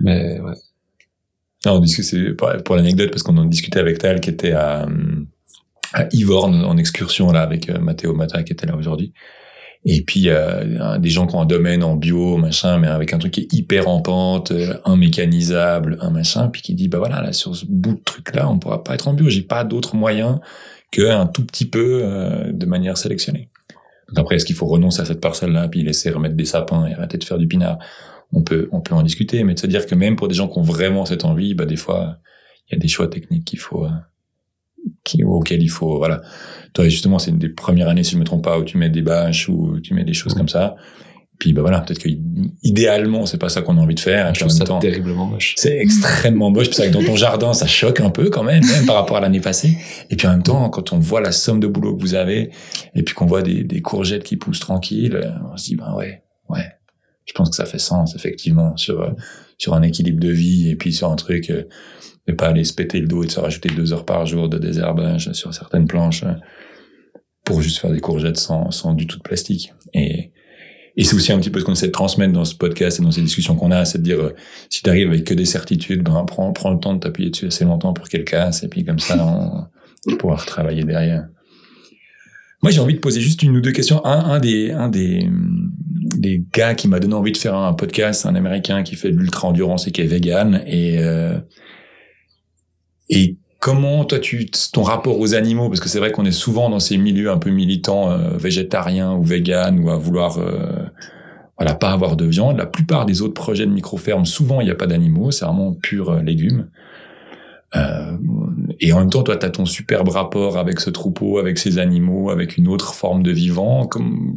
Mais 0.00 0.40
ouais. 0.40 0.54
Non, 1.66 1.74
on 1.76 1.80
discute, 1.80 2.04
c'est 2.04 2.34
pour, 2.34 2.76
l'anecdote, 2.76 3.10
parce 3.10 3.22
qu'on 3.22 3.36
en 3.38 3.46
discutait 3.46 3.80
avec 3.80 3.98
Tal, 3.98 4.20
qui 4.20 4.28
était 4.28 4.52
à, 4.52 4.86
à 5.94 6.04
en 6.04 6.76
excursion, 6.76 7.32
là, 7.32 7.42
avec 7.42 7.70
euh, 7.70 7.78
Mathéo 7.78 8.12
Mata, 8.14 8.42
qui 8.42 8.52
était 8.52 8.66
là 8.66 8.76
aujourd'hui. 8.76 9.14
Et 9.86 10.02
puis, 10.02 10.28
euh, 10.28 10.98
des 10.98 11.10
gens 11.10 11.26
qui 11.26 11.34
ont 11.36 11.42
un 11.42 11.46
domaine 11.46 11.84
en 11.84 11.94
bio, 11.94 12.38
machin, 12.38 12.78
mais 12.78 12.88
avec 12.88 13.12
un 13.12 13.18
truc 13.18 13.32
qui 13.32 13.40
est 13.42 13.52
hyper 13.52 13.86
en 13.88 14.00
pente, 14.00 14.50
euh, 14.50 14.78
un 14.86 14.96
mécanisable, 14.96 15.98
un 16.00 16.10
machin, 16.10 16.48
puis 16.48 16.62
qui 16.62 16.74
dit, 16.74 16.88
bah 16.88 16.98
voilà, 16.98 17.20
là, 17.20 17.32
sur 17.32 17.54
ce 17.54 17.66
bout 17.68 17.94
de 17.94 18.02
truc-là, 18.02 18.48
on 18.48 18.58
pourra 18.58 18.82
pas 18.82 18.94
être 18.94 19.08
en 19.08 19.12
bio. 19.12 19.28
J'ai 19.28 19.42
pas 19.42 19.62
d'autre 19.62 19.94
moyen 19.94 20.40
qu'un 20.90 21.26
tout 21.26 21.44
petit 21.44 21.66
peu 21.66 22.00
euh, 22.02 22.50
de 22.50 22.64
manière 22.64 22.96
sélectionnée. 22.96 23.50
Donc 24.08 24.20
après, 24.20 24.36
est-ce 24.36 24.46
qu'il 24.46 24.56
faut 24.56 24.66
renoncer 24.66 25.02
à 25.02 25.04
cette 25.04 25.20
parcelle-là, 25.20 25.68
puis 25.68 25.82
laisser 25.82 26.10
remettre 26.10 26.36
des 26.36 26.46
sapins 26.46 26.86
et 26.86 26.94
arrêter 26.94 27.18
de 27.18 27.24
faire 27.24 27.38
du 27.38 27.46
pinard? 27.46 27.78
On 28.34 28.42
peut, 28.42 28.68
on 28.72 28.80
peut 28.80 28.94
en 28.94 29.02
discuter, 29.02 29.44
mais 29.44 29.54
de 29.54 29.58
se 29.58 29.66
dire 29.66 29.86
que 29.86 29.94
même 29.94 30.16
pour 30.16 30.28
des 30.28 30.34
gens 30.34 30.48
qui 30.48 30.58
ont 30.58 30.62
vraiment 30.62 31.06
cette 31.06 31.24
envie, 31.24 31.54
bah, 31.54 31.66
des 31.66 31.76
fois, 31.76 32.18
il 32.68 32.74
y 32.74 32.76
a 32.76 32.78
des 32.78 32.88
choix 32.88 33.08
techniques 33.08 33.44
qu'il 33.44 33.58
faut, 33.58 33.84
euh, 33.84 33.90
qui, 35.04 35.22
auxquels 35.24 35.62
il 35.62 35.68
faut, 35.68 35.98
voilà. 35.98 36.20
Toi, 36.72 36.88
justement, 36.88 37.18
c'est 37.18 37.30
une 37.30 37.38
des 37.38 37.48
premières 37.48 37.88
années, 37.88 38.02
si 38.02 38.12
je 38.12 38.18
me 38.18 38.24
trompe 38.24 38.44
pas, 38.44 38.58
où 38.58 38.64
tu 38.64 38.76
mets 38.76 38.90
des 38.90 39.02
bâches 39.02 39.48
ou 39.48 39.80
tu 39.80 39.94
mets 39.94 40.04
des 40.04 40.14
choses 40.14 40.34
comme 40.34 40.48
ça. 40.48 40.76
Puis, 41.38 41.52
bah 41.52 41.62
voilà, 41.62 41.80
peut-être 41.80 41.98
que 41.98 42.08
idéalement, 42.62 43.26
c'est 43.26 43.38
pas 43.38 43.48
ça 43.48 43.60
qu'on 43.60 43.76
a 43.76 43.80
envie 43.80 43.96
de 43.96 44.00
faire. 44.00 44.32
Je 44.34 44.40
trouve 44.40 44.52
même 44.52 44.58
ça 44.58 44.64
temps, 44.64 44.78
terriblement 44.78 45.26
moche. 45.26 45.54
c'est 45.56 45.76
extrêmement 45.78 46.50
moche. 46.50 46.68
C'est 46.70 46.82
vrai 46.82 46.92
que 46.92 46.96
dans 46.96 47.04
ton 47.04 47.16
jardin, 47.16 47.52
ça 47.52 47.66
choque 47.66 48.00
un 48.00 48.10
peu 48.10 48.30
quand 48.30 48.44
même, 48.44 48.64
même 48.64 48.86
par 48.86 48.94
rapport 48.94 49.16
à 49.16 49.20
l'année 49.20 49.40
passée. 49.40 49.76
Et 50.10 50.16
puis 50.16 50.28
en 50.28 50.30
même 50.30 50.44
temps, 50.44 50.70
quand 50.70 50.92
on 50.92 50.98
voit 51.00 51.20
la 51.20 51.32
somme 51.32 51.58
de 51.58 51.66
boulot 51.66 51.96
que 51.96 52.00
vous 52.00 52.14
avez, 52.14 52.50
et 52.94 53.02
puis 53.02 53.14
qu'on 53.16 53.26
voit 53.26 53.42
des, 53.42 53.64
des 53.64 53.82
courgettes 53.82 54.22
qui 54.22 54.36
poussent 54.36 54.60
tranquilles, 54.60 55.34
on 55.52 55.56
se 55.56 55.64
dit, 55.64 55.76
ben 55.76 55.92
ouais, 55.94 56.22
ouais. 56.48 56.66
Je 57.26 57.32
pense 57.32 57.50
que 57.50 57.56
ça 57.56 57.64
fait 57.64 57.78
sens, 57.78 58.14
effectivement, 58.14 58.76
sur, 58.76 59.00
euh, 59.00 59.10
sur 59.58 59.74
un 59.74 59.82
équilibre 59.82 60.20
de 60.20 60.28
vie 60.28 60.70
et 60.70 60.76
puis 60.76 60.92
sur 60.92 61.10
un 61.10 61.16
truc, 61.16 61.50
euh, 61.50 61.64
de 62.26 62.32
pas 62.32 62.48
aller 62.48 62.64
se 62.64 62.72
péter 62.72 63.00
le 63.00 63.06
dos 63.06 63.22
et 63.22 63.26
de 63.26 63.30
se 63.32 63.40
rajouter 63.40 63.68
deux 63.68 63.92
heures 63.92 64.04
par 64.04 64.26
jour 64.26 64.48
de 64.48 64.58
désherbage 64.58 65.32
sur 65.32 65.52
certaines 65.52 65.86
planches 65.86 66.22
euh, 66.24 66.32
pour 67.44 67.60
juste 67.60 67.78
faire 67.78 67.90
des 67.90 68.00
courgettes 68.00 68.38
sans, 68.38 68.70
sans 68.70 68.94
du 68.94 69.06
tout 69.06 69.18
de 69.18 69.22
plastique. 69.22 69.72
Et, 69.92 70.32
et 70.96 71.04
c'est 71.04 71.16
aussi 71.16 71.32
un 71.32 71.38
petit 71.38 71.50
peu 71.50 71.60
ce 71.60 71.64
qu'on 71.64 71.72
essaie 71.72 71.88
de 71.88 71.92
transmettre 71.92 72.32
dans 72.32 72.44
ce 72.44 72.54
podcast 72.54 73.00
et 73.00 73.02
dans 73.02 73.10
ces 73.10 73.20
discussions 73.20 73.56
qu'on 73.56 73.70
a, 73.70 73.84
c'est 73.84 73.98
de 73.98 74.04
dire, 74.04 74.20
euh, 74.20 74.34
si 74.70 74.82
tu 74.82 74.88
arrives 74.88 75.08
avec 75.08 75.24
que 75.24 75.34
des 75.34 75.44
certitudes, 75.44 76.02
ben, 76.02 76.24
prends, 76.24 76.52
prends 76.52 76.72
le 76.72 76.78
temps 76.78 76.94
de 76.94 77.00
t'appuyer 77.00 77.30
dessus 77.30 77.46
assez 77.46 77.64
longtemps 77.64 77.92
pour 77.92 78.08
qu'elle 78.08 78.24
casse, 78.24 78.62
et 78.62 78.68
puis 78.68 78.84
comme 78.84 78.98
ça, 78.98 79.16
on, 79.26 80.12
on 80.12 80.16
pourra 80.16 80.36
retravailler 80.36 80.84
derrière. 80.84 81.26
Moi, 82.62 82.70
j'ai 82.70 82.80
envie 82.80 82.94
de 82.94 83.00
poser 83.00 83.20
juste 83.20 83.42
une 83.42 83.56
ou 83.56 83.60
deux 83.60 83.72
questions. 83.72 84.04
Un, 84.06 84.18
un 84.18 84.40
des, 84.40 84.70
un 84.70 84.88
des, 84.88 85.26
hum, 85.26 85.63
des 86.16 86.44
gars 86.52 86.74
qui 86.74 86.88
m'a 86.88 87.00
donné 87.00 87.14
envie 87.14 87.32
de 87.32 87.36
faire 87.36 87.54
un 87.54 87.72
podcast, 87.72 88.26
un 88.26 88.34
Américain 88.34 88.82
qui 88.82 88.96
fait 88.96 89.10
de 89.10 89.16
l'ultra-endurance 89.16 89.86
et 89.86 89.92
qui 89.92 90.00
est 90.00 90.06
vegan. 90.06 90.62
Et, 90.66 90.98
euh, 90.98 91.38
et 93.08 93.36
comment, 93.60 94.04
toi, 94.04 94.18
tu, 94.18 94.50
ton 94.72 94.82
rapport 94.82 95.18
aux 95.18 95.34
animaux, 95.34 95.68
parce 95.68 95.80
que 95.80 95.88
c'est 95.88 95.98
vrai 95.98 96.12
qu'on 96.12 96.26
est 96.26 96.32
souvent 96.32 96.68
dans 96.68 96.80
ces 96.80 96.98
milieux 96.98 97.30
un 97.30 97.38
peu 97.38 97.50
militants, 97.50 98.10
euh, 98.10 98.36
végétariens 98.36 99.14
ou 99.14 99.22
véganes, 99.22 99.78
ou 99.78 99.90
à 99.90 99.96
vouloir, 99.96 100.38
euh, 100.38 100.86
voilà, 101.56 101.74
pas 101.74 101.90
avoir 101.90 102.16
de 102.16 102.26
viande. 102.26 102.58
La 102.58 102.66
plupart 102.66 103.06
des 103.06 103.22
autres 103.22 103.34
projets 103.34 103.66
de 103.66 103.72
micro-ferme, 103.72 104.26
souvent, 104.26 104.60
il 104.60 104.64
n'y 104.64 104.70
a 104.70 104.74
pas 104.74 104.86
d'animaux, 104.86 105.30
c'est 105.30 105.44
vraiment 105.44 105.72
pur 105.72 106.10
euh, 106.10 106.22
légumes. 106.22 106.68
Euh, 107.76 108.16
et 108.80 108.92
en 108.92 109.00
même 109.00 109.10
temps, 109.10 109.22
toi, 109.22 109.36
tu 109.36 109.46
as 109.46 109.50
ton 109.50 109.66
superbe 109.66 110.08
rapport 110.08 110.58
avec 110.58 110.80
ce 110.80 110.90
troupeau, 110.90 111.38
avec 111.38 111.58
ces 111.58 111.78
animaux, 111.78 112.30
avec 112.30 112.56
une 112.56 112.68
autre 112.68 112.94
forme 112.94 113.22
de 113.22 113.30
vivant. 113.30 113.88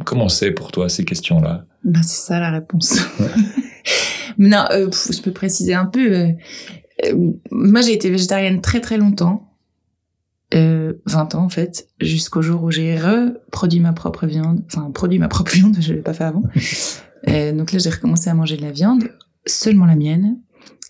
comment 0.04 0.28
c'est 0.28 0.50
pour 0.50 0.72
toi 0.72 0.88
ces 0.88 1.04
questions-là? 1.04 1.64
Ben, 1.84 2.02
C'est 2.02 2.26
ça 2.26 2.40
la 2.40 2.50
réponse. 2.50 3.00
non, 4.38 4.64
euh, 4.72 4.90
je 4.90 5.20
peux 5.20 5.32
préciser 5.32 5.74
un 5.74 5.86
peu. 5.86 6.12
Euh, 6.12 6.32
euh, 7.06 7.32
moi, 7.50 7.80
j'ai 7.80 7.92
été 7.92 8.10
végétarienne 8.10 8.60
très 8.60 8.80
très 8.80 8.96
longtemps. 8.96 9.44
Euh, 10.54 10.94
20 11.04 11.34
ans 11.34 11.44
en 11.44 11.48
fait, 11.50 11.88
jusqu'au 12.00 12.40
jour 12.40 12.62
où 12.62 12.70
j'ai 12.70 12.96
reproduit 12.96 13.80
ma 13.80 13.92
propre 13.92 14.26
viande. 14.26 14.64
Enfin, 14.66 14.90
produit 14.90 15.18
ma 15.18 15.28
propre 15.28 15.52
viande, 15.52 15.76
je 15.80 15.92
l'ai 15.92 16.00
pas 16.00 16.14
fait 16.14 16.24
avant. 16.24 16.42
Donc 17.26 17.72
là, 17.72 17.78
j'ai 17.78 17.90
recommencé 17.90 18.30
à 18.30 18.34
manger 18.34 18.56
de 18.56 18.62
la 18.62 18.70
viande, 18.70 19.10
seulement 19.44 19.84
la 19.84 19.96
mienne. 19.96 20.38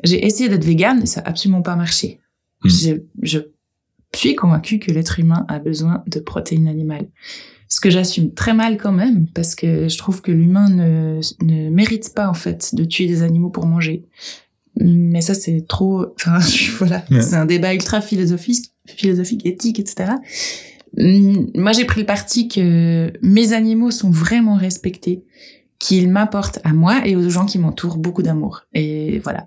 J'ai 0.04 0.24
essayé 0.24 0.48
d'être 0.48 0.64
végane 0.64 1.04
ça 1.06 1.20
a 1.20 1.28
absolument 1.28 1.62
pas 1.62 1.74
marché. 1.74 2.20
Hmm. 2.62 2.68
Je, 2.68 2.92
je 3.22 3.38
suis 4.14 4.34
convaincue 4.34 4.78
que 4.78 4.90
l'être 4.90 5.20
humain 5.20 5.44
a 5.48 5.58
besoin 5.58 6.02
de 6.06 6.20
protéines 6.20 6.68
animales. 6.68 7.08
Ce 7.68 7.80
que 7.80 7.90
j'assume 7.90 8.32
très 8.32 8.54
mal 8.54 8.78
quand 8.78 8.92
même, 8.92 9.26
parce 9.34 9.54
que 9.54 9.88
je 9.88 9.98
trouve 9.98 10.22
que 10.22 10.32
l'humain 10.32 10.70
ne, 10.70 11.20
ne 11.42 11.68
mérite 11.70 12.14
pas 12.14 12.28
en 12.28 12.34
fait 12.34 12.74
de 12.74 12.84
tuer 12.84 13.06
des 13.06 13.22
animaux 13.22 13.50
pour 13.50 13.66
manger. 13.66 14.06
Mais 14.80 15.20
ça 15.20 15.34
c'est 15.34 15.66
trop, 15.68 16.06
enfin 16.16 16.38
voilà, 16.78 17.04
c'est 17.10 17.34
un 17.34 17.46
débat 17.46 17.74
ultra 17.74 18.00
philosophique, 18.00 18.72
philosophique, 18.86 19.44
éthique, 19.44 19.78
etc. 19.80 20.12
Hmm, 20.96 21.46
moi 21.54 21.72
j'ai 21.72 21.84
pris 21.84 22.00
le 22.00 22.06
parti 22.06 22.48
que 22.48 23.12
mes 23.22 23.52
animaux 23.52 23.90
sont 23.90 24.10
vraiment 24.10 24.54
respectés, 24.54 25.24
qu'ils 25.78 26.08
m'apportent 26.08 26.60
à 26.64 26.72
moi 26.72 27.06
et 27.06 27.16
aux 27.16 27.28
gens 27.28 27.44
qui 27.44 27.58
m'entourent 27.58 27.98
beaucoup 27.98 28.22
d'amour. 28.22 28.62
Et 28.72 29.18
voilà, 29.18 29.46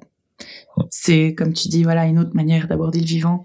c'est, 0.90 1.36
comme 1.36 1.54
tu 1.54 1.68
dis, 1.68 1.84
voilà, 1.84 2.06
une 2.06 2.20
autre 2.20 2.34
manière 2.34 2.68
d'aborder 2.68 3.00
le 3.00 3.06
vivant. 3.06 3.44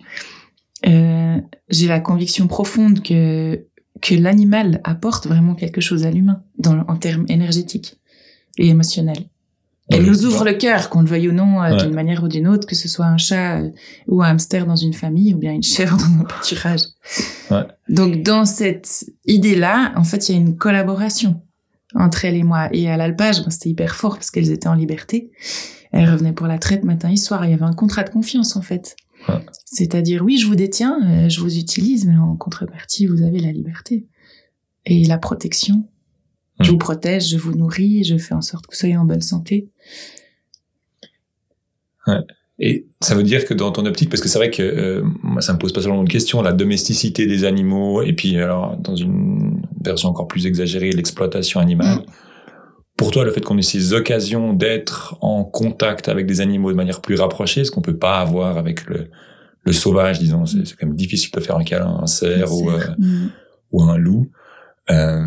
Euh, 0.86 1.40
j'ai 1.68 1.88
la 1.88 2.00
conviction 2.00 2.46
profonde 2.46 3.02
que 3.02 3.66
que 4.02 4.14
l'animal 4.14 4.82
apporte 4.84 5.26
vraiment 5.26 5.54
quelque 5.54 5.80
chose 5.80 6.04
à 6.04 6.10
l'humain 6.10 6.42
dans 6.58 6.84
en 6.86 6.96
termes 6.96 7.24
énergétiques 7.28 7.96
et 8.58 8.68
émotionnels. 8.68 9.24
Elle 9.88 10.04
nous 10.04 10.26
ouvre 10.26 10.44
le 10.44 10.54
cœur, 10.54 10.90
qu'on 10.90 11.00
le 11.00 11.06
veuille 11.06 11.28
ou 11.28 11.32
non, 11.32 11.62
euh, 11.62 11.76
d'une 11.76 11.94
manière 11.94 12.24
ou 12.24 12.28
d'une 12.28 12.48
autre, 12.48 12.66
que 12.66 12.74
ce 12.74 12.88
soit 12.88 13.06
un 13.06 13.18
chat 13.18 13.60
euh, 13.60 13.70
ou 14.08 14.22
un 14.22 14.30
hamster 14.30 14.66
dans 14.66 14.74
une 14.74 14.94
famille 14.94 15.32
ou 15.32 15.38
bien 15.38 15.52
une 15.52 15.62
chèvre 15.62 15.96
dans 15.96 16.22
un 16.22 16.24
pâturage. 16.24 16.80
Ouais. 17.50 17.64
Donc 17.88 18.22
dans 18.22 18.44
cette 18.44 19.06
idée-là, 19.26 19.92
en 19.96 20.02
fait, 20.02 20.28
il 20.28 20.32
y 20.32 20.34
a 20.34 20.40
une 20.40 20.56
collaboration 20.56 21.40
entre 21.94 22.24
elle 22.24 22.34
et 22.34 22.42
moi. 22.42 22.68
Et 22.72 22.90
à 22.90 22.96
l'alpage, 22.96 23.42
ben, 23.42 23.50
c'était 23.50 23.70
hyper 23.70 23.94
fort 23.94 24.16
parce 24.16 24.32
qu'elles 24.32 24.50
étaient 24.50 24.68
en 24.68 24.74
liberté. 24.74 25.30
Elle 25.96 26.10
revenait 26.10 26.32
pour 26.32 26.46
la 26.46 26.58
traite 26.58 26.84
matin 26.84 27.10
et 27.10 27.16
soir. 27.16 27.44
Il 27.44 27.50
y 27.50 27.54
avait 27.54 27.62
un 27.64 27.72
contrat 27.72 28.02
de 28.02 28.10
confiance 28.10 28.56
en 28.56 28.62
fait. 28.62 28.96
C'est-à-dire, 29.64 30.22
oui, 30.22 30.38
je 30.38 30.46
vous 30.46 30.54
détiens, 30.54 30.98
euh, 31.04 31.28
je 31.28 31.40
vous 31.40 31.58
utilise, 31.58 32.06
mais 32.06 32.16
en 32.16 32.36
contrepartie, 32.36 33.06
vous 33.06 33.22
avez 33.22 33.40
la 33.40 33.50
liberté 33.50 34.06
et 34.84 35.04
la 35.04 35.18
protection. 35.18 35.88
Je 36.60 36.70
vous 36.70 36.78
protège, 36.78 37.30
je 37.30 37.36
vous 37.36 37.54
nourris, 37.54 38.04
je 38.04 38.16
fais 38.16 38.34
en 38.34 38.40
sorte 38.40 38.66
que 38.66 38.72
vous 38.72 38.78
soyez 38.78 38.96
en 38.96 39.04
bonne 39.04 39.20
santé. 39.20 39.68
Ouais. 42.06 42.20
Et 42.58 42.86
ça 43.02 43.14
veut 43.14 43.22
dire 43.22 43.44
que 43.44 43.52
dans 43.52 43.72
ton 43.72 43.84
optique, 43.84 44.08
parce 44.08 44.22
que 44.22 44.28
c'est 44.28 44.38
vrai 44.38 44.50
que 44.50 44.62
euh, 44.62 45.02
moi 45.22 45.42
ça 45.42 45.52
me 45.52 45.58
pose 45.58 45.72
pas 45.72 45.82
seulement 45.82 46.00
une 46.00 46.08
question, 46.08 46.40
la 46.40 46.52
domesticité 46.52 47.26
des 47.26 47.44
animaux, 47.44 48.00
et 48.02 48.14
puis 48.14 48.36
alors 48.36 48.76
dans 48.78 48.96
une 48.96 49.60
version 49.82 50.08
encore 50.08 50.28
plus 50.28 50.46
exagérée, 50.46 50.92
l'exploitation 50.92 51.60
animale. 51.60 51.98
Mm 51.98 52.04
pour 52.96 53.10
toi, 53.10 53.24
le 53.24 53.30
fait 53.30 53.42
qu'on 53.42 53.58
ait 53.58 53.62
ces 53.62 53.92
occasions 53.92 54.52
d'être 54.52 55.18
en 55.20 55.44
contact 55.44 56.08
avec 56.08 56.26
des 56.26 56.40
animaux 56.40 56.70
de 56.70 56.76
manière 56.76 57.00
plus 57.00 57.16
rapprochée, 57.16 57.64
ce 57.64 57.70
qu'on 57.70 57.82
peut 57.82 57.96
pas 57.96 58.20
avoir 58.20 58.56
avec 58.56 58.86
le, 58.86 59.10
le 59.64 59.72
sauvage, 59.72 60.18
disons, 60.18 60.46
c'est 60.46 60.62
quand 60.76 60.86
même 60.86 60.96
difficile 60.96 61.30
de 61.32 61.40
faire 61.40 61.56
un 61.56 61.64
câlin 61.64 61.96
à 61.98 62.02
un 62.02 62.06
cerf 62.06 62.52
ou, 62.52 62.70
euh, 62.70 62.80
mm. 62.98 63.30
ou 63.72 63.82
un 63.82 63.98
loup. 63.98 64.30
Euh, 64.90 65.26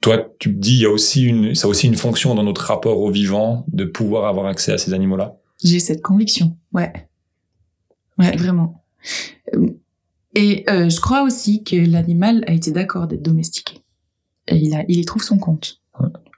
toi, 0.00 0.32
tu 0.38 0.54
te 0.54 0.58
dis, 0.58 0.76
il 0.76 0.80
y 0.82 0.86
a 0.86 0.90
aussi 0.90 1.24
une, 1.24 1.54
ça 1.54 1.66
a 1.66 1.70
aussi 1.70 1.86
une 1.86 1.96
fonction 1.96 2.34
dans 2.34 2.44
notre 2.44 2.62
rapport 2.62 3.00
au 3.00 3.10
vivant 3.10 3.66
de 3.68 3.84
pouvoir 3.84 4.26
avoir 4.26 4.46
accès 4.46 4.72
à 4.72 4.78
ces 4.78 4.94
animaux-là? 4.94 5.36
J'ai 5.62 5.78
cette 5.78 6.00
conviction, 6.00 6.56
ouais, 6.72 6.90
ouais, 8.18 8.34
vraiment. 8.36 8.82
Et 10.34 10.64
euh, 10.70 10.88
je 10.88 11.00
crois 11.00 11.22
aussi 11.22 11.64
que 11.64 11.76
l'animal 11.76 12.44
a 12.46 12.52
été 12.52 12.70
d'accord 12.70 13.08
d'être 13.08 13.22
domestiqué. 13.22 13.82
Et 14.46 14.56
il 14.56 14.74
a, 14.74 14.84
il 14.88 14.98
y 14.98 15.04
trouve 15.04 15.22
son 15.22 15.38
compte. 15.38 15.79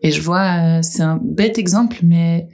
Et 0.03 0.11
je 0.11 0.21
vois, 0.21 0.79
euh, 0.79 0.81
c'est 0.83 1.03
un 1.03 1.21
bête 1.23 1.59
exemple, 1.59 1.99
mais 2.03 2.49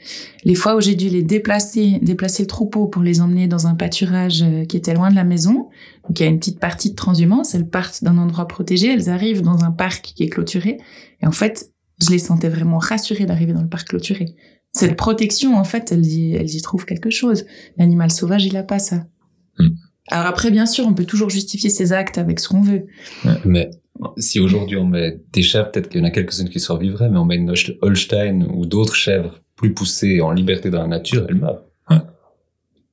les 0.44 0.54
fois 0.54 0.76
où 0.76 0.80
j'ai 0.80 0.94
dû 0.94 1.08
les 1.08 1.22
déplacer, 1.22 1.98
déplacer 2.02 2.42
le 2.42 2.46
troupeau 2.46 2.86
pour 2.86 3.02
les 3.02 3.22
emmener 3.22 3.48
dans 3.48 3.66
un 3.66 3.74
pâturage 3.74 4.42
euh, 4.42 4.64
qui 4.66 4.76
était 4.76 4.92
loin 4.92 5.10
de 5.10 5.16
la 5.16 5.24
maison, 5.24 5.68
donc 6.06 6.20
il 6.20 6.22
y 6.22 6.26
a 6.26 6.28
une 6.28 6.38
petite 6.38 6.60
partie 6.60 6.90
de 6.90 6.94
transhumance, 6.94 7.54
elles 7.54 7.68
partent 7.68 8.04
d'un 8.04 8.18
endroit 8.18 8.46
protégé, 8.46 8.92
elles 8.92 9.08
arrivent 9.08 9.40
dans 9.40 9.64
un 9.64 9.70
parc 9.70 10.12
qui 10.14 10.24
est 10.24 10.28
clôturé, 10.28 10.78
et 11.22 11.26
en 11.26 11.32
fait, 11.32 11.72
je 12.02 12.10
les 12.10 12.18
sentais 12.18 12.50
vraiment 12.50 12.78
rassurées 12.78 13.24
d'arriver 13.24 13.54
dans 13.54 13.62
le 13.62 13.68
parc 13.68 13.88
clôturé. 13.88 14.36
Cette 14.72 14.96
protection, 14.96 15.56
en 15.56 15.64
fait, 15.64 15.90
elles 15.90 16.06
y, 16.06 16.34
elles 16.34 16.54
y 16.54 16.60
trouvent 16.60 16.84
quelque 16.84 17.10
chose. 17.10 17.46
L'animal 17.78 18.10
sauvage, 18.10 18.44
il 18.44 18.56
a 18.56 18.62
pas 18.62 18.78
ça. 18.78 19.06
Hmm. 19.58 19.70
Alors 20.10 20.26
après, 20.26 20.50
bien 20.50 20.66
sûr, 20.66 20.86
on 20.86 20.94
peut 20.94 21.04
toujours 21.04 21.30
justifier 21.30 21.70
ses 21.70 21.92
actes 21.92 22.18
avec 22.18 22.40
ce 22.40 22.48
qu'on 22.48 22.60
veut. 22.60 22.86
Mais 23.44 23.70
si 24.16 24.40
aujourd'hui 24.40 24.76
on 24.76 24.84
met 24.84 25.20
des 25.32 25.42
chèvres, 25.42 25.70
peut-être 25.70 25.88
qu'il 25.88 26.00
y 26.00 26.02
en 26.04 26.06
a 26.06 26.10
quelques-unes 26.10 26.48
qui 26.48 26.60
survivraient, 26.60 27.08
mais 27.08 27.18
on 27.18 27.24
met 27.24 27.36
une 27.36 27.52
Holstein 27.82 28.46
ou 28.52 28.66
d'autres 28.66 28.94
chèvres 28.94 29.40
plus 29.56 29.74
poussées 29.74 30.20
en 30.20 30.30
liberté 30.30 30.70
dans 30.70 30.82
la 30.82 30.86
nature, 30.86 31.26
elles 31.28 31.36
meurent. 31.36 31.64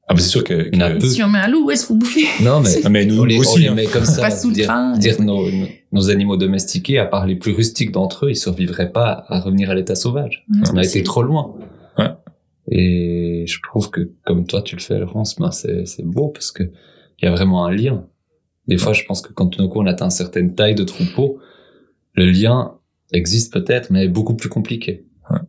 Ah 0.07 0.13
bah 0.13 0.19
c'est 0.19 0.29
sûr 0.29 0.43
que, 0.43 0.69
si 1.01 1.23
on 1.23 1.29
met 1.29 1.39
un 1.39 1.47
loup, 1.47 1.71
est-ce 1.71 1.87
que 1.87 1.93
vous 1.93 1.99
bouffez 1.99 2.27
Non 2.43 2.59
mais, 2.59 2.69
ah, 2.83 2.89
mais 2.89 3.05
nous, 3.05 3.21
on 3.21 3.25
les, 3.25 3.39
aussi, 3.39 3.57
on 3.57 3.61
les 3.61 3.69
met 3.71 3.85
comme 3.87 4.05
ça. 4.05 4.21
Pas 4.21 4.29
sous 4.29 4.51
dire, 4.51 4.71
le 4.71 4.99
dire 4.99 5.19
nos, 5.19 5.47
nos, 5.91 6.09
animaux 6.11 6.37
domestiqués, 6.37 6.99
à 6.99 7.05
part 7.05 7.25
les 7.25 7.35
plus 7.35 7.53
rustiques 7.53 7.91
d'entre 7.91 8.27
eux, 8.27 8.29
ils 8.29 8.35
survivraient 8.35 8.91
pas 8.91 9.25
à 9.29 9.39
revenir 9.39 9.71
à 9.71 9.75
l'état 9.75 9.95
sauvage. 9.95 10.45
on 10.71 10.77
a 10.77 10.83
été 10.83 11.01
trop 11.01 11.23
loin. 11.23 11.55
Ouais. 11.97 12.11
Et 12.69 13.45
je 13.47 13.59
trouve 13.63 13.89
que 13.89 14.11
comme 14.25 14.45
toi 14.45 14.61
tu 14.61 14.75
le 14.75 14.81
fais, 14.81 14.99
Laurence, 14.99 15.39
ben 15.39 15.49
c'est 15.49 15.87
c'est 15.87 16.05
beau 16.05 16.29
parce 16.29 16.51
que 16.51 16.63
il 16.63 17.25
y 17.25 17.27
a 17.27 17.31
vraiment 17.31 17.65
un 17.65 17.71
lien. 17.71 18.05
Des 18.67 18.77
fois, 18.77 18.93
je 18.93 19.03
pense 19.03 19.21
que 19.21 19.31
quand 19.31 19.47
tout 19.47 19.61
d'un 19.61 19.67
coup 19.67 19.79
on 19.79 19.85
atteint 19.85 20.05
une 20.05 20.11
certaine 20.11 20.55
taille 20.55 20.75
de 20.75 20.83
troupeau, 20.83 21.39
le 22.13 22.25
lien 22.25 22.77
existe 23.11 23.53
peut-être, 23.53 23.91
mais 23.91 24.05
est 24.05 24.09
beaucoup 24.09 24.35
plus 24.35 24.49
compliqué. 24.49 25.05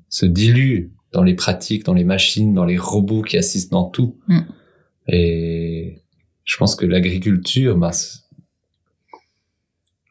Se 0.08 0.26
dilue 0.26 0.90
dans 1.12 1.22
les 1.22 1.34
pratiques, 1.34 1.84
dans 1.84 1.94
les 1.94 2.04
machines, 2.04 2.52
dans 2.52 2.64
les 2.64 2.78
robots 2.78 3.22
qui 3.22 3.38
assistent 3.38 3.72
dans 3.72 3.84
tout. 3.84 4.16
Mm. 4.28 4.40
Et 5.08 6.02
je 6.44 6.56
pense 6.56 6.76
que 6.76 6.84
l'agriculture, 6.84 7.76
bah, 7.76 7.90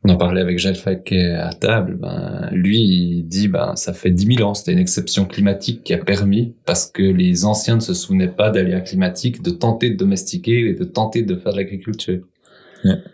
on 0.03 0.10
en 0.10 0.18
parlait 0.18 0.41
avec 0.41 0.60
Jacques 0.60 0.78
Faquet 0.78 1.32
à 1.32 1.51
table, 1.53 1.97
ben, 1.99 2.49
lui, 2.51 2.80
il 2.80 3.24
dit, 3.24 3.47
ben, 3.47 3.76
ça 3.76 3.93
fait 3.93 4.12
10 4.12 4.38
000 4.38 4.49
ans, 4.49 4.53
c'était 4.53 4.74
une 4.74 4.80
exception 4.80 5.26
climatique 5.26 5.84
qui 5.84 5.93
a 5.93 5.97
permis, 5.97 6.56
parce 6.66 6.86
que 6.86 7.01
les 7.01 7.45
anciens 7.45 7.76
ne 7.76 7.82
se 7.82 7.93
souvenaient 7.93 8.28
pas 8.28 8.51
d'aléas 8.51 8.82
climatiques, 8.82 9.41
de 9.41 9.49
tenter 9.49 9.89
de 9.89 9.97
domestiquer 9.97 10.70
et 10.70 10.74
de 10.74 10.84
tenter 10.84 11.24
de 11.24 11.36
faire 11.36 11.53
de 11.53 11.58
l'agriculture. 11.58 12.24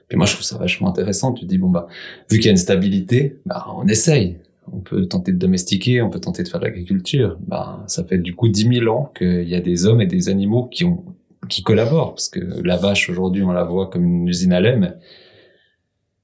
Et 0.09 0.15
moi, 0.15 0.25
je 0.25 0.33
trouve 0.33 0.45
ça 0.45 0.57
vachement 0.57 0.89
intéressant. 0.89 1.33
Tu 1.33 1.45
dis, 1.45 1.57
bon, 1.57 1.69
bah, 1.69 1.87
vu 2.29 2.37
qu'il 2.37 2.45
y 2.45 2.49
a 2.49 2.51
une 2.51 2.57
stabilité, 2.57 3.39
bah, 3.45 3.65
on 3.75 3.87
essaye. 3.87 4.37
On 4.71 4.79
peut 4.79 5.05
tenter 5.07 5.31
de 5.31 5.37
domestiquer, 5.37 6.01
on 6.01 6.09
peut 6.09 6.19
tenter 6.19 6.43
de 6.43 6.47
faire 6.47 6.59
de 6.59 6.65
l'agriculture. 6.65 7.37
Bah, 7.45 7.83
ça 7.87 8.03
fait 8.03 8.17
du 8.17 8.35
coup 8.35 8.47
10 8.47 8.79
000 8.79 8.95
ans 8.95 9.11
qu'il 9.17 9.47
y 9.47 9.55
a 9.55 9.61
des 9.61 9.85
hommes 9.85 10.01
et 10.01 10.05
des 10.05 10.29
animaux 10.29 10.67
qui 10.67 10.85
ont, 10.85 11.03
qui 11.49 11.63
collaborent. 11.63 12.13
Parce 12.13 12.29
que 12.29 12.39
la 12.63 12.77
vache, 12.77 13.09
aujourd'hui, 13.09 13.43
on 13.43 13.51
la 13.51 13.63
voit 13.63 13.89
comme 13.89 14.05
une 14.05 14.27
usine 14.27 14.53
à 14.53 14.61
lait, 14.61 14.77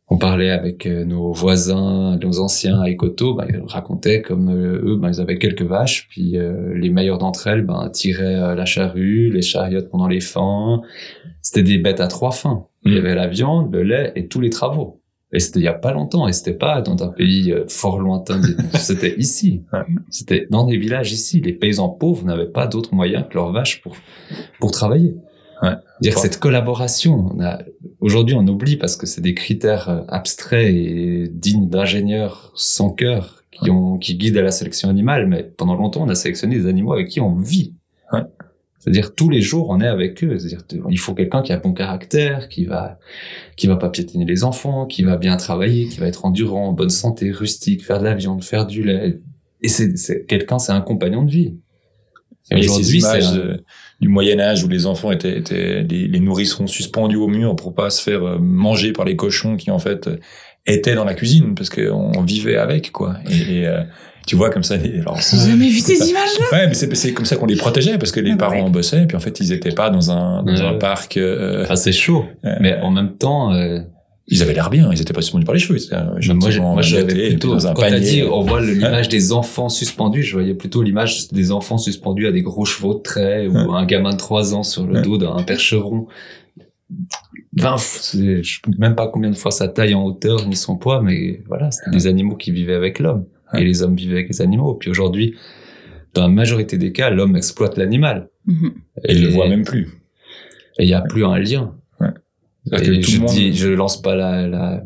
on 0.10 0.18
parlait 0.18 0.52
avec 0.52 0.86
euh, 0.86 1.04
nos 1.04 1.34
voisins, 1.34 2.18
nos 2.18 2.40
anciens 2.40 2.80
à 2.80 2.90
Ecoto, 2.90 3.34
bah, 3.34 3.46
ils 3.50 3.60
racontaient 3.66 4.22
comme 4.22 4.50
euh, 4.50 4.82
eux, 4.86 4.96
bah, 4.96 5.10
ils 5.12 5.20
avaient 5.20 5.38
quelques 5.38 5.64
vaches, 5.64 6.08
puis 6.10 6.38
euh, 6.38 6.74
les 6.76 6.90
meilleures 6.90 7.18
d'entre 7.18 7.48
elles 7.48 7.64
bah, 7.64 7.90
tiraient 7.92 8.56
la 8.56 8.66
charrue, 8.66 9.30
les 9.30 9.42
chariotes 9.42 9.90
pendant 9.90 10.08
les 10.08 10.22
fins. 10.22 10.82
C'était 11.42 11.64
des 11.64 11.78
bêtes 11.78 12.00
à 12.00 12.08
trois 12.08 12.32
fins. 12.32 12.68
Il 12.88 12.94
y 12.94 12.96
mm. 12.96 13.06
avait 13.06 13.16
la 13.16 13.28
viande, 13.28 13.74
le 13.74 13.84
lait 13.84 14.12
et 14.16 14.28
tous 14.28 14.40
les 14.40 14.50
travaux. 14.50 15.02
Et 15.34 15.40
c'était 15.40 15.60
il 15.60 15.64
y 15.64 15.68
a 15.68 15.74
pas 15.74 15.92
longtemps, 15.92 16.28
et 16.28 16.32
c'était 16.32 16.54
pas 16.54 16.82
dans 16.82 17.04
un 17.04 17.10
pays 17.10 17.54
fort 17.68 18.00
lointain. 18.00 18.42
c'était 18.76 19.20
ici. 19.20 19.64
C'était 20.10 20.48
dans 20.50 20.66
des 20.66 20.78
villages 20.78 21.12
ici. 21.12 21.42
Les 21.42 21.52
paysans 21.52 21.90
pauvres 21.90 22.26
n'avaient 22.26 22.48
pas 22.48 22.66
d'autres 22.66 22.96
moyens 22.96 23.26
que 23.30 23.34
leurs 23.34 23.52
vaches 23.52 23.82
pour 23.82 23.98
pour 24.60 24.72
travailler. 24.72 25.18
Ouais. 25.62 25.76
Dire 26.02 26.20
cette 26.20 26.40
collaboration, 26.40 27.36
aujourd'hui 28.00 28.36
on 28.36 28.46
oublie 28.48 28.76
parce 28.76 28.96
que 28.96 29.08
c'est 29.08 29.22
des 29.22 29.34
critères 29.34 29.90
euh, 29.90 30.02
abstraits 30.08 30.70
et 30.70 31.28
dignes 31.32 31.68
d'ingénieurs 31.68 32.52
sans 32.56 32.92
cœur 32.92 33.44
qui 33.52 33.72
ont, 33.72 33.98
qui 33.98 34.16
guident 34.16 34.38
à 34.38 34.44
la 34.44 34.52
sélection 34.52 34.90
animale, 34.90 35.26
mais 35.26 35.44
pendant 35.44 35.74
longtemps 35.74 36.04
on 36.04 36.10
a 36.10 36.16
sélectionné 36.16 36.58
des 36.60 36.68
animaux 36.68 36.94
avec 36.94 37.08
qui 37.08 37.22
on 37.22 37.36
vit. 37.36 37.74
Ouais. 38.14 38.22
C'est-à-dire 38.80 39.16
tous 39.16 39.30
les 39.30 39.42
jours 39.42 39.68
on 39.70 39.82
est 39.82 39.88
avec 39.88 40.24
eux. 40.24 40.38
C'est-à-dire 40.38 40.64
il 40.90 41.00
faut 41.00 41.14
quelqu'un 41.14 41.42
qui 41.42 41.52
a 41.54 41.58
bon 41.58 41.74
caractère, 41.74 42.48
qui 42.50 42.66
va, 42.66 43.00
qui 43.56 43.68
va 43.68 43.76
pas 43.76 43.90
piétiner 43.90 44.26
les 44.26 44.44
enfants, 44.44 44.86
qui 44.86 45.04
va 45.04 45.18
bien 45.18 45.36
travailler, 45.38 45.88
qui 45.88 46.00
va 46.00 46.08
être 46.08 46.26
endurant, 46.26 46.68
en 46.70 46.74
bonne 46.74 46.90
santé, 46.90 47.32
rustique, 47.32 47.84
faire 47.86 48.00
de 48.00 48.06
la 48.06 48.14
viande, 48.14 48.44
faire 48.44 48.66
du 48.66 48.84
lait. 48.84 49.20
et 49.62 49.68
c'est, 49.68 50.26
quelqu'un, 50.28 50.60
c'est 50.60 50.72
un 50.72 50.82
compagnon 50.82 51.24
de 51.24 51.32
vie. 51.32 51.56
Et 52.52 52.56
aujourd'hui, 52.70 53.02
c'est 53.02 53.24
un- 53.26 53.38
euh, 53.40 53.58
du 54.00 54.08
Moyen 54.08 54.40
Âge 54.40 54.64
où 54.64 54.70
les 54.70 54.86
enfants 54.86 55.12
étaient, 55.12 55.38
étaient 55.40 55.84
les, 55.84 56.08
les 56.08 56.20
nourrissons 56.20 56.68
suspendus 56.68 57.18
au 57.18 57.28
mur 57.28 57.56
pour 57.58 57.74
pas 57.74 57.90
se 57.90 58.02
faire 58.02 58.24
euh, 58.24 58.38
manger 58.40 58.94
par 58.94 59.04
les 59.06 59.16
cochons 59.18 59.58
qui 59.58 59.70
en 59.72 59.80
fait 59.80 60.08
euh, 60.08 60.18
étaient 60.66 60.96
dans 60.96 61.04
la 61.04 61.14
cuisine 61.16 61.56
parce 61.56 61.70
qu'on 61.70 62.22
vivait 62.22 62.56
avec 62.58 62.92
quoi. 62.92 63.18
Et, 63.30 63.60
et, 63.62 63.68
euh, 63.68 63.82
tu 64.28 64.36
vois 64.36 64.52
comme 64.52 64.62
ça. 64.64 64.78
les- 64.78 65.00
Alors, 65.00 65.18
J'ai 65.20 65.38
jamais 65.50 65.70
vu 65.70 65.80
ces 65.80 65.96
images-là. 66.10 66.46
Ouais, 66.52 66.68
mais 66.68 66.74
c'est 66.76 66.94
c'est 66.96 67.14
comme 67.14 67.26
ça 67.26 67.36
qu'on 67.38 67.48
les 67.48 67.56
protégeait 67.56 67.98
parce 67.98 68.12
que 68.12 68.20
les 68.20 68.32
Ah 68.32 68.36
bah 68.36 68.48
parents 68.50 68.66
ouais. 68.66 68.70
bossaient 68.70 69.08
puis 69.08 69.18
en 69.18 69.20
fait 69.20 69.40
ils 69.40 69.52
étaient 69.52 69.72
pas 69.72 69.90
dans 69.90 70.12
un 70.12 70.44
dans 70.44 70.52
Ouais. 70.54 70.62
un 70.62 70.74
parc. 70.76 71.18
euh, 71.18 71.64
Enfin, 71.64 71.76
c'est 71.76 71.92
chaud. 71.92 72.26
euh, 72.46 72.56
Mais 72.60 72.78
en 72.82 72.92
même 72.92 73.18
temps, 73.18 73.54
euh, 73.54 73.80
ils 74.28 74.42
avaient 74.44 74.54
l'air 74.54 74.70
bien. 74.70 74.90
Ils 74.92 75.02
étaient 75.02 75.14
pas 75.14 75.22
suspendus 75.22 75.46
par 75.46 75.54
les 75.56 75.60
cheveux. 75.62 75.80
Euh, 75.94 76.34
moi, 76.34 76.82
j'avais 76.82 77.28
et 77.28 77.30
plutôt, 77.30 77.54
dans 77.54 77.66
un 77.68 77.74
quand 77.74 77.82
t'as 77.84 77.92
panier. 77.92 78.00
dit, 78.12 78.24
on 78.24 78.42
voit 78.42 78.60
l'image 78.62 79.08
des 79.08 79.32
enfants 79.32 79.70
suspendus, 79.70 80.22
je 80.24 80.34
voyais 80.34 80.54
plutôt 80.54 80.84
l'image 80.84 81.30
des 81.30 81.52
enfants 81.54 81.78
suspendus 81.78 82.28
à 82.28 82.32
des 82.34 82.42
gros 82.42 82.66
chevaux 82.66 82.94
de 82.96 83.00
trait, 83.02 83.48
ou 83.48 83.56
un 83.74 83.86
gamin 83.86 84.12
de 84.12 84.18
3 84.18 84.54
ans 84.54 84.64
sur 84.64 84.86
le 84.86 85.02
dos 85.02 85.18
d'un 85.18 85.42
percheron. 85.44 86.08
Vingt, 87.54 87.78
c'est- 87.78 88.44
je 88.44 88.56
sais 88.56 88.72
même 88.78 88.96
pas 88.96 89.08
combien 89.08 89.30
de 89.30 89.36
fois 89.36 89.52
sa 89.52 89.68
taille 89.68 89.96
en 89.96 90.04
hauteur, 90.04 90.46
ni 90.48 90.56
son 90.56 90.76
poids, 90.76 91.02
mais 91.02 91.42
voilà, 91.48 91.72
c'était 91.72 91.92
des 91.92 92.08
animaux 92.08 92.36
qui 92.36 92.52
vivaient 92.52 92.76
avec 92.76 93.00
l'homme. 93.00 93.26
Ouais. 93.54 93.62
Et 93.62 93.66
les 93.66 93.82
hommes 93.82 93.96
vivaient 93.96 94.16
avec 94.16 94.30
les 94.30 94.42
animaux. 94.42 94.74
Puis 94.76 94.90
aujourd'hui, 94.90 95.36
dans 96.14 96.24
la 96.24 96.28
majorité 96.30 96.78
des 96.78 96.92
cas, 96.92 97.10
l'homme 97.10 97.36
exploite 97.36 97.78
l'animal. 97.78 98.30
Mhm. 98.46 98.74
Et 99.06 99.14
ils 99.14 99.24
le 99.24 99.30
voient 99.30 99.48
même 99.50 99.64
plus. 99.64 99.88
Et 100.80 100.84
il 100.84 100.88
n'y 100.88 100.94
a 100.94 101.02
plus 101.02 101.26
un 101.26 101.38
lien. 101.38 101.76
Et 102.74 103.02
je 103.02 103.20
monde- 103.22 103.30
dis, 103.30 103.54
je 103.54 103.70
lance 103.70 104.02
pas 104.02 104.16
la, 104.16 104.46
la, 104.46 104.84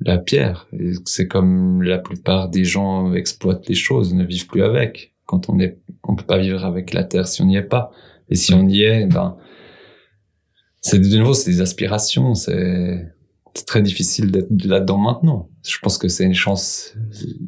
la 0.00 0.18
pierre. 0.18 0.68
C'est 1.06 1.26
comme 1.26 1.82
la 1.82 1.98
plupart 1.98 2.50
des 2.50 2.64
gens 2.64 3.14
exploitent 3.14 3.66
les 3.68 3.74
choses, 3.74 4.12
ne 4.12 4.24
vivent 4.24 4.46
plus 4.48 4.62
avec. 4.62 5.14
Quand 5.24 5.48
on 5.48 5.58
est, 5.58 5.78
on 6.04 6.14
peut 6.14 6.26
pas 6.26 6.36
vivre 6.38 6.64
avec 6.66 6.92
la 6.92 7.04
terre 7.04 7.26
si 7.26 7.40
on 7.40 7.46
n'y 7.46 7.56
est 7.56 7.62
pas. 7.62 7.90
Et 8.28 8.34
si 8.34 8.52
on 8.52 8.68
y 8.68 8.82
est, 8.82 9.06
ben, 9.06 9.36
c'est 10.82 10.98
de 10.98 11.16
nouveau, 11.16 11.32
c'est 11.32 11.50
des 11.50 11.60
aspirations, 11.62 12.34
c'est, 12.34 13.06
c'est 13.54 13.66
très 13.66 13.82
difficile 13.82 14.30
d'être 14.30 14.64
là-dedans 14.64 14.98
maintenant. 14.98 15.50
Je 15.62 15.76
pense 15.82 15.98
que 15.98 16.08
c'est 16.08 16.24
une 16.24 16.34
chance 16.34 16.94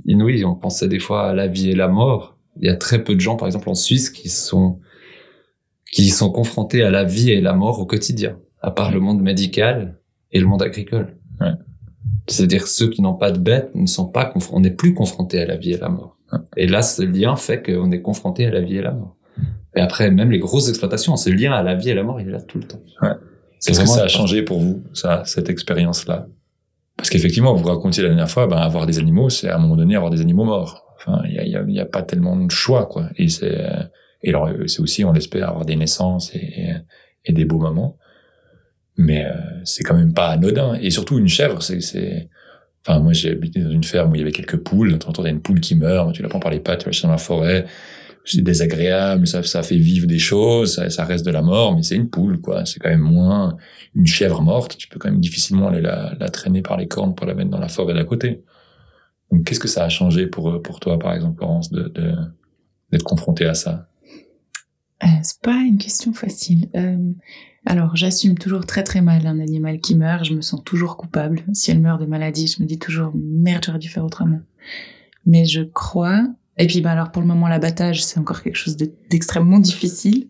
inouïe. 0.05 0.45
On 0.45 0.55
pensait 0.55 0.89
des 0.89 0.99
fois 0.99 1.31
à 1.31 1.35
la 1.35 1.47
vie 1.47 1.71
et 1.71 1.75
la 1.75 1.89
mort. 1.89 2.39
Il 2.61 2.67
y 2.67 2.71
a 2.71 2.77
très 2.77 3.03
peu 3.03 3.15
de 3.15 3.21
gens, 3.21 3.37
par 3.37 3.47
exemple 3.47 3.69
en 3.69 3.75
Suisse, 3.75 4.11
qui 4.11 4.29
sont, 4.29 4.81
qui 5.91 6.11
sont 6.11 6.31
confrontés 6.31 6.83
à 6.83 6.91
la 6.91 7.05
vie 7.05 7.31
et 7.31 7.41
la 7.41 7.55
mort 7.55 7.81
au 7.81 7.87
quotidien, 7.87 8.39
à 8.61 8.71
part 8.71 8.93
le 8.93 9.01
monde 9.01 9.23
médical 9.23 9.99
et 10.31 10.41
le 10.41 10.47
monde 10.47 10.63
agricole. 10.63 11.17
Ouais. 11.41 11.53
C'est-à-dire 12.27 12.67
ceux 12.67 12.89
qui 12.89 13.03
n'ont 13.03 13.15
pas 13.15 13.31
de 13.31 13.39
bêtes 13.39 13.75
ne 13.75 13.87
sont 13.87 14.07
pas 14.07 14.33
on 14.53 14.61
n'est 14.61 14.71
plus 14.71 14.95
confronté 14.95 15.41
à 15.41 15.47
la 15.47 15.57
vie 15.57 15.73
et 15.73 15.79
la 15.79 15.89
mort. 15.89 16.19
Et 16.57 16.67
là, 16.67 16.83
ce 16.83 17.03
lien 17.03 17.37
fait 17.37 17.63
qu'on 17.63 17.93
est 17.93 18.03
confronté 18.03 18.47
à 18.47 18.51
la 18.51 18.61
vie 18.61 18.77
et 18.77 18.83
la 18.83 18.93
mort. 18.93 19.17
Et 19.77 19.81
après, 19.81 20.11
même 20.11 20.31
les 20.31 20.39
grosses 20.39 20.69
exploitations, 20.69 21.17
ce 21.17 21.31
lien 21.31 21.53
à 21.53 21.63
la 21.63 21.75
vie 21.75 21.91
et 21.91 21.95
la 21.95 22.03
mort, 22.03 22.21
il 22.21 22.29
est 22.29 22.33
là 22.33 22.41
tout 22.41 22.59
le 22.59 22.65
temps. 22.65 22.81
Ouais. 23.03 23.11
Qu'est-ce 23.67 23.81
que 23.81 23.87
ça 23.87 24.05
a 24.05 24.09
changé 24.09 24.43
pour 24.43 24.61
vous, 24.61 24.85
ça, 24.93 25.23
cette 25.25 25.49
expérience-là? 25.49 26.27
Parce 26.97 27.11
qu'effectivement, 27.11 27.55
vous 27.55 27.67
racontiez 27.67 28.03
la 28.03 28.11
dernière 28.11 28.31
fois, 28.31 28.47
ben, 28.47 28.57
avoir 28.57 28.87
des 28.87 28.99
animaux, 28.99 29.31
c'est 29.31 29.49
à 29.49 29.57
un 29.57 29.59
moment 29.59 29.77
donné 29.77 29.97
avoir 29.97 30.11
des 30.11 30.21
animaux 30.21 30.45
morts. 30.45 30.85
Enfin, 30.97 31.23
il 31.27 31.35
y 31.35 31.39
a, 31.39 31.45
y, 31.45 31.57
a, 31.57 31.65
y 31.67 31.81
a 31.81 31.87
pas 31.87 32.03
tellement 32.03 32.37
de 32.37 32.51
choix, 32.51 32.87
quoi. 32.87 33.09
Et 33.17 33.29
c'est, 33.29 33.67
et 34.25 34.31
alors, 34.31 34.47
euh, 34.47 34.67
c'est 34.67 34.81
aussi, 34.81 35.05
on 35.05 35.13
l'espère, 35.13 35.51
avoir 35.51 35.67
des 35.67 35.77
naissances 35.77 36.35
et, 36.35 36.73
et, 37.25 37.33
des 37.33 37.45
beaux 37.45 37.59
moments. 37.59 37.99
Mais 38.97 39.27
euh, 39.27 39.33
c'est 39.65 39.85
quand 39.85 39.95
même 39.95 40.15
pas 40.15 40.29
anodin. 40.29 40.75
Et 40.81 40.91
surtout, 40.91 41.19
une 41.19 41.29
chèvre, 41.29 41.63
c'est, 41.63 41.81
c'est, 41.81 42.31
enfin, 42.87 43.01
moi, 43.01 43.13
j'ai 43.13 43.33
habité 43.33 43.61
dans 43.61 43.71
une 43.71 43.85
ferme 43.85 44.13
où 44.13 44.15
il 44.15 44.21
y 44.21 44.23
avait 44.23 44.33
quelques 44.33 44.57
poules. 44.57 44.99
Il 44.99 45.23
y 45.25 45.27
a 45.27 45.31
une 45.31 45.43
poule 45.43 45.61
qui 45.61 45.75
meurt, 45.75 46.13
tu 46.15 46.23
la 46.23 46.29
prends 46.29 46.41
par 46.41 46.51
les 46.51 46.61
pattes, 46.61 46.81
tu 46.81 46.87
vas 46.87 46.93
chercher 46.93 47.07
dans 47.07 47.13
la 47.13 47.19
forêt. 47.19 47.67
C'est 48.27 48.41
désagréable, 48.41 49.27
ça, 49.27 49.43
ça 49.43 49.63
fait 49.63 49.77
vivre 49.77 50.07
des 50.07 50.19
choses, 50.19 50.77
ça, 50.77 50.89
ça 50.89 51.05
reste 51.05 51.27
de 51.27 51.31
la 51.31 51.43
mort, 51.43 51.77
mais 51.77 51.83
c'est 51.83 51.95
une 51.95 52.09
poule, 52.09 52.41
quoi. 52.41 52.65
C'est 52.65 52.81
quand 52.81 52.89
même 52.89 53.01
moins 53.01 53.59
une 53.95 54.07
chèvre 54.07 54.41
morte. 54.41 54.79
Tu 54.79 54.89
peux 54.89 54.99
quand 54.99 55.11
même 55.11 55.21
difficilement 55.21 55.69
aller 55.69 55.83
la, 55.83 56.15
la 56.19 56.31
traîner 56.31 56.63
par 56.63 56.79
les 56.79 56.89
cornes 56.89 57.15
pour 57.15 57.27
la 57.27 57.35
mettre 57.35 57.51
dans 57.51 57.59
la 57.59 57.69
forêt 57.69 57.93
d'à 57.93 58.05
côté. 58.05 58.43
Donc, 59.31 59.45
qu'est-ce 59.45 59.61
que 59.61 59.69
ça 59.69 59.85
a 59.85 59.91
changé 59.91 60.27
pour, 60.27 60.63
pour 60.63 60.81
toi, 60.81 60.99
par 60.99 61.13
exemple, 61.13 61.43
Laurence, 61.43 61.71
de, 61.71 61.89
de, 61.89 62.15
d'être 62.91 63.03
confronté 63.03 63.45
à 63.45 63.53
ça? 63.53 63.91
Euh, 65.03 65.07
c'est 65.23 65.43
pas 65.43 65.61
une 65.61 65.77
question 65.77 66.15
facile. 66.15 66.71
Euh, 66.77 67.13
alors, 67.67 67.95
j'assume 67.95 68.39
toujours 68.39 68.65
très 68.65 68.85
très 68.85 69.03
mal 69.03 69.27
un 69.27 69.39
animal 69.39 69.81
qui 69.81 69.97
meurt. 69.97 70.25
Je 70.25 70.33
me 70.33 70.41
sens 70.41 70.63
toujours 70.65 70.97
coupable. 70.97 71.43
Si 71.53 71.71
elle 71.71 71.81
meurt 71.81 72.01
de 72.01 72.07
maladie, 72.07 72.47
je 72.47 72.63
me 72.63 72.67
dis 72.67 72.79
toujours 72.79 73.13
merde, 73.15 73.65
j'aurais 73.67 73.79
dû 73.79 73.89
faire 73.91 74.05
autrement. 74.05 74.41
Mais 75.27 75.45
je 75.45 75.61
crois. 75.61 76.27
Et 76.57 76.67
puis, 76.67 76.81
bah 76.81 76.93
alors 76.93 77.11
pour 77.11 77.21
le 77.23 77.29
moment, 77.29 77.49
l'abattage, 77.49 78.05
c'est 78.05 78.19
encore 78.21 78.43
quelque 78.43 78.57
chose 78.57 78.77
de- 78.77 78.93
d'extrêmement 79.11 79.59
difficile. 79.59 80.29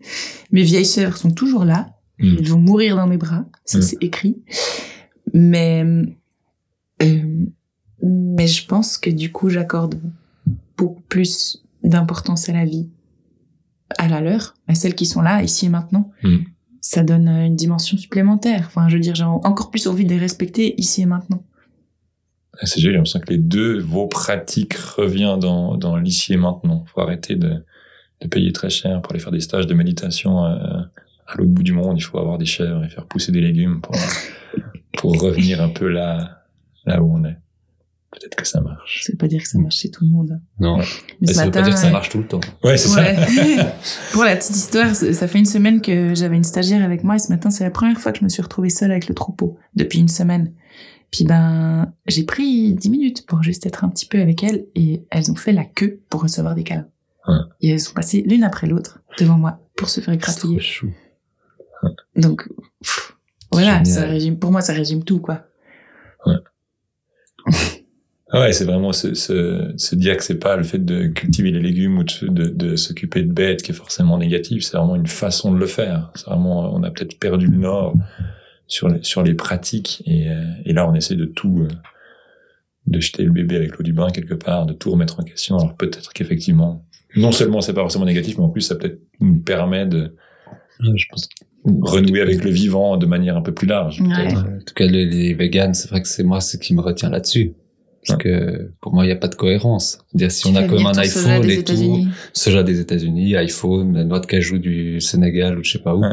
Mes 0.51 0.63
vieilles 0.63 0.85
chèvres 0.85 1.15
sont 1.17 1.31
toujours 1.31 1.65
là. 1.65 1.93
Mm. 2.19 2.35
Elles 2.39 2.47
vont 2.49 2.59
mourir 2.59 2.95
dans 2.95 3.07
mes 3.07 3.17
bras. 3.17 3.45
Ça, 3.65 3.77
Mm. 3.77 3.81
c'est 3.81 3.97
écrit. 4.03 4.41
Mais, 5.33 5.83
euh, 7.01 7.45
mais 8.01 8.47
je 8.47 8.65
pense 8.65 8.97
que 8.97 9.09
du 9.09 9.31
coup, 9.31 9.49
j'accorde 9.49 9.99
beaucoup 10.77 11.01
plus 11.09 11.63
d'importance 11.83 12.49
à 12.49 12.53
la 12.53 12.65
vie, 12.65 12.89
à 13.97 14.07
la 14.07 14.21
leur, 14.21 14.55
à 14.67 14.75
celles 14.75 14.95
qui 14.95 15.05
sont 15.05 15.21
là, 15.21 15.43
ici 15.43 15.67
et 15.67 15.69
maintenant. 15.69 16.11
Mm. 16.23 16.37
Ça 16.81 17.03
donne 17.03 17.27
euh, 17.27 17.45
une 17.45 17.55
dimension 17.55 17.97
supplémentaire. 17.97 18.65
Enfin, 18.67 18.89
je 18.89 18.95
veux 18.95 19.01
dire, 19.01 19.15
j'ai 19.15 19.23
encore 19.23 19.69
plus 19.71 19.87
envie 19.87 20.05
de 20.05 20.09
les 20.09 20.19
respecter 20.19 20.79
ici 20.79 21.01
et 21.01 21.05
maintenant. 21.05 21.43
C'est 22.63 22.79
j'ai 22.79 22.91
l'impression 22.91 23.19
que 23.19 23.29
les 23.31 23.37
deux, 23.37 23.79
vos 23.79 24.07
pratiques 24.07 24.75
reviennent 24.75 25.39
dans, 25.39 25.77
dans 25.77 25.97
l'ici 25.97 26.33
et 26.33 26.37
maintenant. 26.37 26.85
Faut 26.87 27.01
arrêter 27.01 27.35
de, 27.35 27.63
de 28.21 28.27
payer 28.27 28.51
très 28.51 28.69
cher 28.69 29.01
pour 29.01 29.11
aller 29.13 29.21
faire 29.21 29.31
des 29.31 29.41
stages 29.41 29.67
de 29.67 29.73
méditation 29.73 30.45
euh, 30.45 30.55
à 31.27 31.35
l'autre 31.37 31.51
bout 31.51 31.63
du 31.63 31.73
monde. 31.73 31.97
Il 31.97 32.01
faut 32.01 32.17
avoir 32.17 32.37
des 32.37 32.45
chèvres 32.45 32.83
et 32.83 32.89
faire 32.89 33.05
pousser 33.05 33.31
des 33.31 33.41
légumes 33.41 33.81
pour, 33.81 33.95
pour 34.97 35.21
revenir 35.21 35.61
un 35.61 35.69
peu 35.69 35.87
là, 35.87 36.43
là 36.85 37.01
où 37.01 37.13
on 37.13 37.23
est. 37.25 37.37
Peut-être 38.11 38.35
que 38.35 38.47
ça 38.47 38.61
marche. 38.61 39.03
Ça 39.03 39.11
veut 39.11 39.17
pas 39.17 39.27
dire 39.27 39.41
que 39.41 39.47
ça 39.47 39.59
marche 39.59 39.75
chez 39.75 39.91
tout 39.91 40.05
le 40.05 40.09
monde. 40.09 40.39
Non. 40.57 40.77
Mais 41.19 41.27
ce 41.27 41.33
ça 41.33 41.45
veut 41.45 41.51
pas 41.51 41.59
matin, 41.59 41.69
dire 41.69 41.75
que 41.75 41.81
ça 41.81 41.87
euh, 41.87 41.91
marche 41.91 42.07
tout 42.07 42.19
le 42.19 42.27
temps. 42.27 42.39
Ouais, 42.63 42.77
c'est 42.77 42.87
ça. 42.87 43.03
Pour 44.13 44.23
la 44.23 44.37
petite 44.37 44.55
histoire, 44.55 44.95
ça 44.95 45.11
ça 45.11 45.27
fait 45.27 45.39
une 45.39 45.45
semaine 45.45 45.81
que 45.81 46.15
j'avais 46.15 46.37
une 46.37 46.45
stagiaire 46.45 46.81
avec 46.81 47.03
moi 47.03 47.15
et 47.15 47.19
ce 47.19 47.29
matin, 47.29 47.49
c'est 47.49 47.65
la 47.65 47.71
première 47.71 47.99
fois 47.99 48.13
que 48.13 48.19
je 48.19 48.23
me 48.23 48.29
suis 48.29 48.41
retrouvée 48.41 48.69
seule 48.69 48.91
avec 48.91 49.09
le 49.09 49.15
troupeau 49.15 49.57
depuis 49.75 49.99
une 49.99 50.07
semaine. 50.07 50.53
Puis 51.11 51.23
ben, 51.23 51.93
j'ai 52.07 52.23
pris 52.23 52.73
dix 52.73 52.89
minutes 52.89 53.25
pour 53.25 53.41
juste 53.43 53.65
être 53.65 53.83
un 53.83 53.89
petit 53.89 54.05
peu 54.05 54.19
avec 54.21 54.43
elles 54.43 54.65
et 54.75 55.03
elles 55.09 55.31
ont 55.31 55.35
fait 55.35 55.53
la 55.53 55.63
queue 55.63 56.01
pour 56.09 56.21
recevoir 56.23 56.55
des 56.55 56.63
câlins. 56.63 56.87
Ouais. 57.27 57.35
Et 57.61 57.69
elles 57.69 57.79
sont 57.79 57.93
passées 57.93 58.23
l'une 58.27 58.43
après 58.43 58.67
l'autre 58.67 58.99
devant 59.19 59.37
moi 59.37 59.59
pour 59.75 59.89
se 59.89 60.01
faire 60.01 60.15
gratouiller. 60.17 60.59
chou. 60.59 60.91
Donc, 62.15 62.47
pff, 62.81 63.15
voilà, 63.51 63.83
Génial. 63.83 63.85
ça 63.85 64.05
résume, 64.07 64.39
pour 64.39 64.51
moi, 64.51 64.61
ça 64.61 64.73
résume 64.73 65.03
tout, 65.03 65.19
quoi. 65.19 65.45
Ah 68.31 68.41
ouais, 68.41 68.53
c'est 68.53 68.65
vraiment 68.65 68.91
se, 68.91 69.13
se, 69.13 69.71
se 69.77 69.95
dire 69.95 70.17
que 70.17 70.23
c'est 70.23 70.39
pas 70.39 70.57
le 70.57 70.63
fait 70.63 70.83
de 70.83 71.07
cultiver 71.07 71.51
les 71.51 71.61
légumes 71.61 71.99
ou 71.99 72.03
de, 72.03 72.27
de, 72.27 72.45
de 72.49 72.75
s'occuper 72.75 73.21
de 73.21 73.31
bêtes 73.31 73.61
qui 73.61 73.71
est 73.71 73.75
forcément 73.75 74.17
négatif. 74.17 74.63
C'est 74.63 74.75
vraiment 74.75 74.95
une 74.95 75.07
façon 75.07 75.53
de 75.53 75.59
le 75.59 75.67
faire. 75.67 76.11
C'est 76.15 76.25
vraiment, 76.25 76.73
on 76.73 76.81
a 76.83 76.89
peut-être 76.89 77.19
perdu 77.19 77.45
le 77.47 77.57
nord 77.57 77.93
sur 78.67 78.89
les, 78.89 79.03
sur 79.03 79.23
les 79.23 79.33
pratiques 79.33 80.03
et, 80.05 80.29
euh, 80.29 80.43
et 80.65 80.73
là 80.73 80.89
on 80.89 80.93
essaie 80.95 81.15
de 81.15 81.25
tout, 81.25 81.61
euh, 81.61 81.67
de 82.87 82.99
jeter 82.99 83.23
le 83.23 83.31
bébé 83.31 83.55
avec 83.55 83.77
l'eau 83.77 83.83
du 83.83 83.93
bain 83.93 84.09
quelque 84.09 84.33
part, 84.33 84.65
de 84.65 84.73
tout 84.73 84.91
remettre 84.91 85.19
en 85.19 85.23
question. 85.23 85.57
Alors 85.57 85.75
peut-être 85.75 86.13
qu'effectivement, 86.13 86.85
non 87.15 87.31
seulement 87.31 87.61
c'est 87.61 87.73
pas 87.73 87.81
forcément 87.81 88.05
négatif, 88.05 88.37
mais 88.37 88.43
en 88.43 88.49
plus 88.49 88.61
ça 88.61 88.75
peut-être 88.75 88.99
nous 89.19 89.39
permet 89.39 89.85
de 89.85 90.15
je 90.79 91.05
pense 91.09 91.29
renouer 91.81 92.21
avec 92.21 92.43
le 92.43 92.49
vivant 92.49 92.97
de 92.97 93.05
manière 93.05 93.37
un 93.37 93.41
peu 93.41 93.53
plus 93.53 93.67
large. 93.67 94.01
Ouais. 94.01 94.35
En 94.35 94.59
tout 94.65 94.73
cas, 94.75 94.85
les, 94.85 95.05
les 95.05 95.33
véganes, 95.33 95.73
c'est 95.73 95.89
vrai 95.89 96.01
que 96.01 96.07
c'est 96.07 96.23
moi 96.23 96.41
ce 96.41 96.57
qui 96.57 96.75
me 96.75 96.81
retient 96.81 97.09
là-dessus. 97.09 97.53
Parce 98.07 98.21
que 98.21 98.71
pour 98.81 98.93
moi, 98.93 99.03
il 99.03 99.07
n'y 99.07 99.13
a 99.13 99.15
pas 99.15 99.27
de 99.27 99.33
cohérence. 99.33 99.97
C'est-à-dire 100.11 100.31
si 100.31 100.43
Tu 100.43 100.49
on 100.49 100.55
a 100.55 100.63
comme 100.63 100.85
un 100.85 100.97
iPhone 100.97 101.49
et 101.49 101.63
tout, 101.63 102.05
soja 102.33 102.61
des 102.61 102.79
États-Unis, 102.79 103.35
iPhone, 103.35 103.95
la 103.95 104.03
noix 104.03 104.19
de 104.19 104.27
cajou 104.27 104.59
du 104.59 105.01
Sénégal 105.01 105.57
ou 105.57 105.63
je 105.63 105.71
sais 105.71 105.79
pas 105.79 105.95
où. 105.95 106.01
Ouais. 106.01 106.09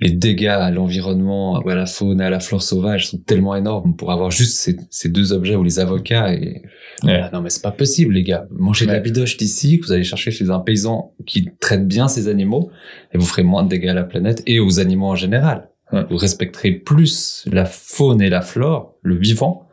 Les 0.00 0.10
dégâts 0.10 0.46
à 0.46 0.70
l'environnement, 0.70 1.58
à 1.58 1.74
la 1.74 1.86
faune, 1.86 2.20
à 2.20 2.30
la 2.30 2.40
flore 2.40 2.62
sauvage 2.62 3.08
sont 3.10 3.18
tellement 3.18 3.54
énormes 3.54 3.94
pour 3.96 4.12
avoir 4.12 4.30
juste 4.30 4.58
ces, 4.58 4.76
ces 4.88 5.08
deux 5.10 5.32
objets 5.32 5.56
ou 5.56 5.62
les 5.62 5.78
avocats 5.78 6.32
et 6.34 6.62
Ouais. 7.02 7.22
non 7.32 7.40
mais 7.40 7.48
c'est 7.48 7.62
pas 7.62 7.70
possible 7.70 8.12
les 8.14 8.22
gars. 8.22 8.46
Mangez 8.50 8.84
de 8.86 8.92
la 8.92 9.00
bidoche 9.00 9.36
d'ici, 9.38 9.80
que 9.80 9.86
vous 9.86 9.92
allez 9.92 10.04
chercher 10.04 10.30
chez 10.30 10.50
un 10.50 10.58
paysan 10.60 11.14
qui 11.26 11.48
traite 11.58 11.86
bien 11.86 12.08
ses 12.08 12.28
animaux 12.28 12.70
et 13.12 13.18
vous 13.18 13.24
ferez 13.24 13.42
moins 13.42 13.62
de 13.62 13.68
dégâts 13.68 13.88
à 13.88 13.94
la 13.94 14.04
planète 14.04 14.42
et 14.46 14.60
aux 14.60 14.80
animaux 14.80 15.06
en 15.06 15.14
général. 15.14 15.70
Ouais. 15.92 16.04
Vous 16.10 16.16
respecterez 16.18 16.72
plus 16.72 17.44
la 17.50 17.64
faune 17.64 18.20
et 18.20 18.28
la 18.28 18.42
flore, 18.42 18.96
le 19.02 19.16
vivant, 19.16 19.66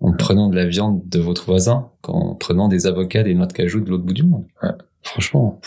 en 0.00 0.12
prenant 0.12 0.48
de 0.48 0.56
la 0.56 0.66
viande 0.66 1.02
de 1.08 1.18
votre 1.18 1.44
voisin 1.46 1.90
qu'en 2.02 2.34
prenant 2.34 2.68
des 2.68 2.86
avocats, 2.86 3.22
des 3.22 3.34
noix 3.34 3.46
de 3.46 3.52
cajou 3.52 3.80
de 3.80 3.90
l'autre 3.90 4.04
bout 4.04 4.12
du 4.12 4.22
monde. 4.24 4.44
Franchement. 5.02 5.60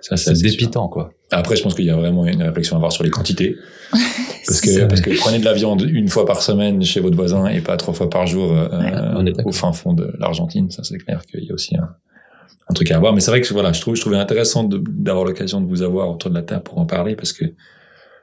c'est 0.00 0.42
dépitant, 0.42 0.88
quoi. 0.88 1.12
Après, 1.30 1.56
je 1.56 1.62
pense 1.62 1.74
qu'il 1.74 1.84
y 1.84 1.90
a 1.90 1.96
vraiment 1.96 2.26
une 2.26 2.42
réflexion 2.42 2.76
à 2.76 2.78
avoir 2.78 2.92
sur 2.92 3.04
les 3.04 3.10
quantités. 3.10 3.56
Parce 4.46 4.62
que, 4.62 4.86
parce 4.86 5.00
que 5.00 5.16
prenez 5.16 5.38
de 5.38 5.44
la 5.44 5.52
viande 5.52 5.82
une 5.82 6.08
fois 6.08 6.26
par 6.26 6.42
semaine 6.42 6.82
chez 6.82 6.98
votre 6.98 7.14
voisin 7.14 7.46
et 7.46 7.60
pas 7.60 7.76
trois 7.76 7.94
fois 7.94 8.10
par 8.10 8.26
jour 8.26 8.52
euh, 8.52 9.22
d'accord. 9.22 9.46
au 9.46 9.52
fin 9.52 9.72
fond 9.72 9.92
de 9.92 10.12
l'Argentine. 10.18 10.70
Ça, 10.70 10.82
c'est 10.82 10.98
clair 10.98 11.22
qu'il 11.30 11.44
y 11.44 11.50
a 11.50 11.54
aussi 11.54 11.76
un, 11.76 11.88
un 12.68 12.74
truc 12.74 12.90
à 12.90 12.96
avoir. 12.96 13.12
Mais 13.12 13.20
c'est 13.20 13.30
vrai 13.30 13.40
que 13.40 13.52
voilà, 13.52 13.72
je 13.72 13.80
trouve, 13.80 13.96
je 13.96 14.00
trouvais 14.00 14.16
intéressant 14.16 14.64
d'avoir 14.64 15.24
l'occasion 15.24 15.60
de 15.60 15.66
vous 15.66 15.82
avoir 15.82 16.10
autour 16.10 16.30
de 16.30 16.34
la 16.34 16.42
table 16.42 16.62
pour 16.62 16.78
en 16.78 16.86
parler 16.86 17.14
parce 17.14 17.32
que 17.32 17.44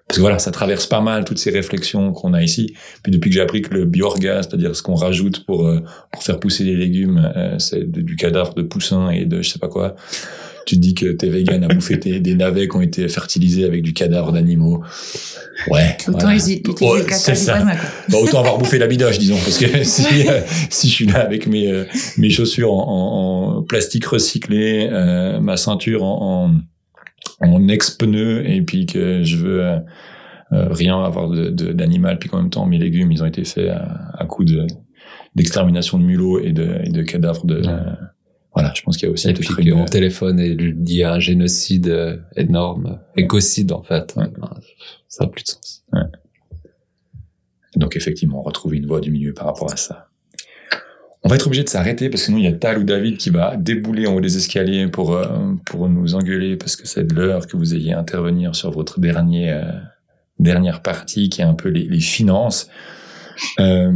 parce 0.07 0.19
que 0.19 0.21
voilà, 0.21 0.39
ça 0.39 0.51
traverse 0.51 0.87
pas 0.87 1.01
mal 1.01 1.25
toutes 1.25 1.37
ces 1.37 1.49
réflexions 1.49 2.13
qu'on 2.13 2.33
a 2.33 2.41
ici. 2.41 2.73
Puis 3.03 3.11
depuis 3.11 3.29
que 3.29 3.33
j'ai 3.33 3.41
appris 3.41 3.61
que 3.61 3.73
le 3.73 3.83
biorgas, 3.83 4.43
c'est-à-dire 4.43 4.73
ce 4.73 4.81
qu'on 4.81 4.95
rajoute 4.95 5.45
pour 5.45 5.67
euh, 5.67 5.81
pour 6.13 6.23
faire 6.23 6.39
pousser 6.39 6.63
les 6.63 6.77
légumes, 6.77 7.29
euh, 7.35 7.59
c'est 7.59 7.83
du 7.83 8.15
cadavre 8.15 8.53
de 8.53 8.61
poussin 8.61 9.09
et 9.09 9.25
de 9.25 9.41
je 9.41 9.49
sais 9.49 9.59
pas 9.59 9.67
quoi. 9.67 9.95
Tu 10.67 10.75
te 10.75 10.81
dis 10.81 10.93
que 10.93 11.05
t'es 11.13 11.29
vegan 11.29 11.63
à 11.63 11.67
bouffer 11.69 11.97
tes- 11.99 12.19
des 12.19 12.35
navets 12.35 12.67
qui 12.67 12.75
ont 12.75 12.81
été 12.81 13.07
fertilisés 13.07 13.63
avec 13.63 13.81
du 13.83 13.93
cadavre 13.93 14.33
d'animaux. 14.33 14.83
Ouais. 15.71 15.95
Autant 16.09 16.19
voilà. 16.19 16.35
utiliser 16.35 16.61
Ouais, 16.81 16.97
le 16.99 17.03
caca 17.05 17.15
c'est 17.15 17.31
du 17.31 17.37
ça. 17.37 17.55
voisin, 17.55 17.75
quoi. 17.77 17.89
Bah, 18.09 18.17
autant 18.21 18.39
avoir 18.41 18.57
bouffé 18.57 18.77
la 18.77 18.87
bidoche, 18.87 19.17
disons, 19.17 19.37
parce 19.37 19.57
que 19.57 19.83
si, 19.85 20.27
euh, 20.27 20.41
si 20.69 20.89
je 20.89 20.93
suis 20.93 21.05
là 21.07 21.19
avec 21.21 21.47
mes, 21.47 21.71
euh, 21.71 21.85
mes 22.17 22.29
chaussures 22.29 22.73
en, 22.73 22.83
en- 22.85 23.57
en 23.59 23.63
plastique 23.63 24.05
recyclé, 24.05 24.89
euh, 24.91 25.39
ma 25.39 25.55
ceinture 25.57 26.03
en, 26.03 26.51
en, 27.41 27.49
en 27.49 27.67
ex-pneu, 27.69 28.45
et 28.49 28.61
puis 28.61 28.85
que 28.85 29.23
je 29.23 29.37
veux 29.37 29.61
euh, 29.61 29.79
rien 30.51 31.01
avoir 31.01 31.29
de- 31.29 31.49
de- 31.49 31.71
d'animal, 31.71 32.19
puis 32.19 32.29
qu'en 32.29 32.37
même 32.41 32.49
temps, 32.49 32.65
mes 32.65 32.77
légumes, 32.77 33.11
ils 33.11 33.23
ont 33.23 33.27
été 33.27 33.43
faits 33.45 33.69
à, 33.69 34.11
à 34.17 34.25
coup 34.25 34.43
de 34.43 34.67
d'extermination 35.35 35.97
de 35.99 36.03
mulots 36.03 36.39
et 36.39 36.51
de, 36.51 36.79
et 36.83 36.89
de 36.89 37.03
cadavres 37.03 37.45
de... 37.45 37.61
Ouais. 37.61 37.73
Euh, 38.57 38.61
voilà, 38.61 38.73
je 38.75 38.81
pense 38.81 38.97
qu'il 38.97 39.07
y 39.07 39.09
a 39.09 39.13
aussi 39.13 39.29
Et 39.29 39.33
peut-être 39.33 39.45
puis 39.55 39.55
que 39.55 39.69
une- 39.69 39.75
mon 39.75 39.85
téléphone 39.85 40.39
est 40.39 40.55
lié 40.55 41.03
à 41.03 41.13
un 41.13 41.19
génocide 41.19 41.87
euh, 41.89 42.17
énorme, 42.35 42.99
écocide 43.15 43.71
en 43.71 43.83
fait. 43.83 44.13
Ouais. 44.17 44.25
Ça 45.07 45.23
n'a 45.25 45.29
plus 45.29 45.43
de 45.43 45.47
sens. 45.49 45.83
Donc 47.75 47.95
effectivement, 47.95 48.39
on 48.39 48.41
retrouve 48.41 48.73
une 48.75 48.85
voie 48.87 48.99
du 49.01 49.11
milieu 49.11 49.33
par 49.33 49.45
rapport 49.45 49.71
à 49.71 49.77
ça. 49.77 50.07
On 51.23 51.29
va 51.29 51.35
être 51.35 51.45
obligé 51.47 51.63
de 51.63 51.69
s'arrêter 51.69 52.09
parce 52.09 52.21
que 52.21 52.25
sinon 52.27 52.37
il 52.37 52.45
y 52.45 52.47
a 52.47 52.53
Tal 52.53 52.77
ou 52.79 52.83
David 52.83 53.17
qui 53.17 53.29
va 53.29 53.55
débouler 53.57 54.07
en 54.07 54.15
haut 54.15 54.21
des 54.21 54.37
escaliers 54.37 54.87
pour 54.87 55.13
euh, 55.15 55.27
pour 55.65 55.89
nous 55.89 56.15
engueuler 56.15 56.55
parce 56.57 56.75
que 56.75 56.87
c'est 56.87 57.03
de 57.05 57.13
l'heure 57.15 57.47
que 57.47 57.57
vous 57.57 57.75
ayez 57.75 57.93
à 57.93 57.99
intervenir 57.99 58.55
sur 58.55 58.71
votre 58.71 58.99
dernier 58.99 59.51
euh, 59.51 59.63
dernière 60.39 60.81
partie 60.81 61.29
qui 61.29 61.41
est 61.41 61.45
un 61.45 61.53
peu 61.55 61.69
les, 61.69 61.83
les 61.83 61.99
finances. 61.99 62.69
Euh, 63.59 63.91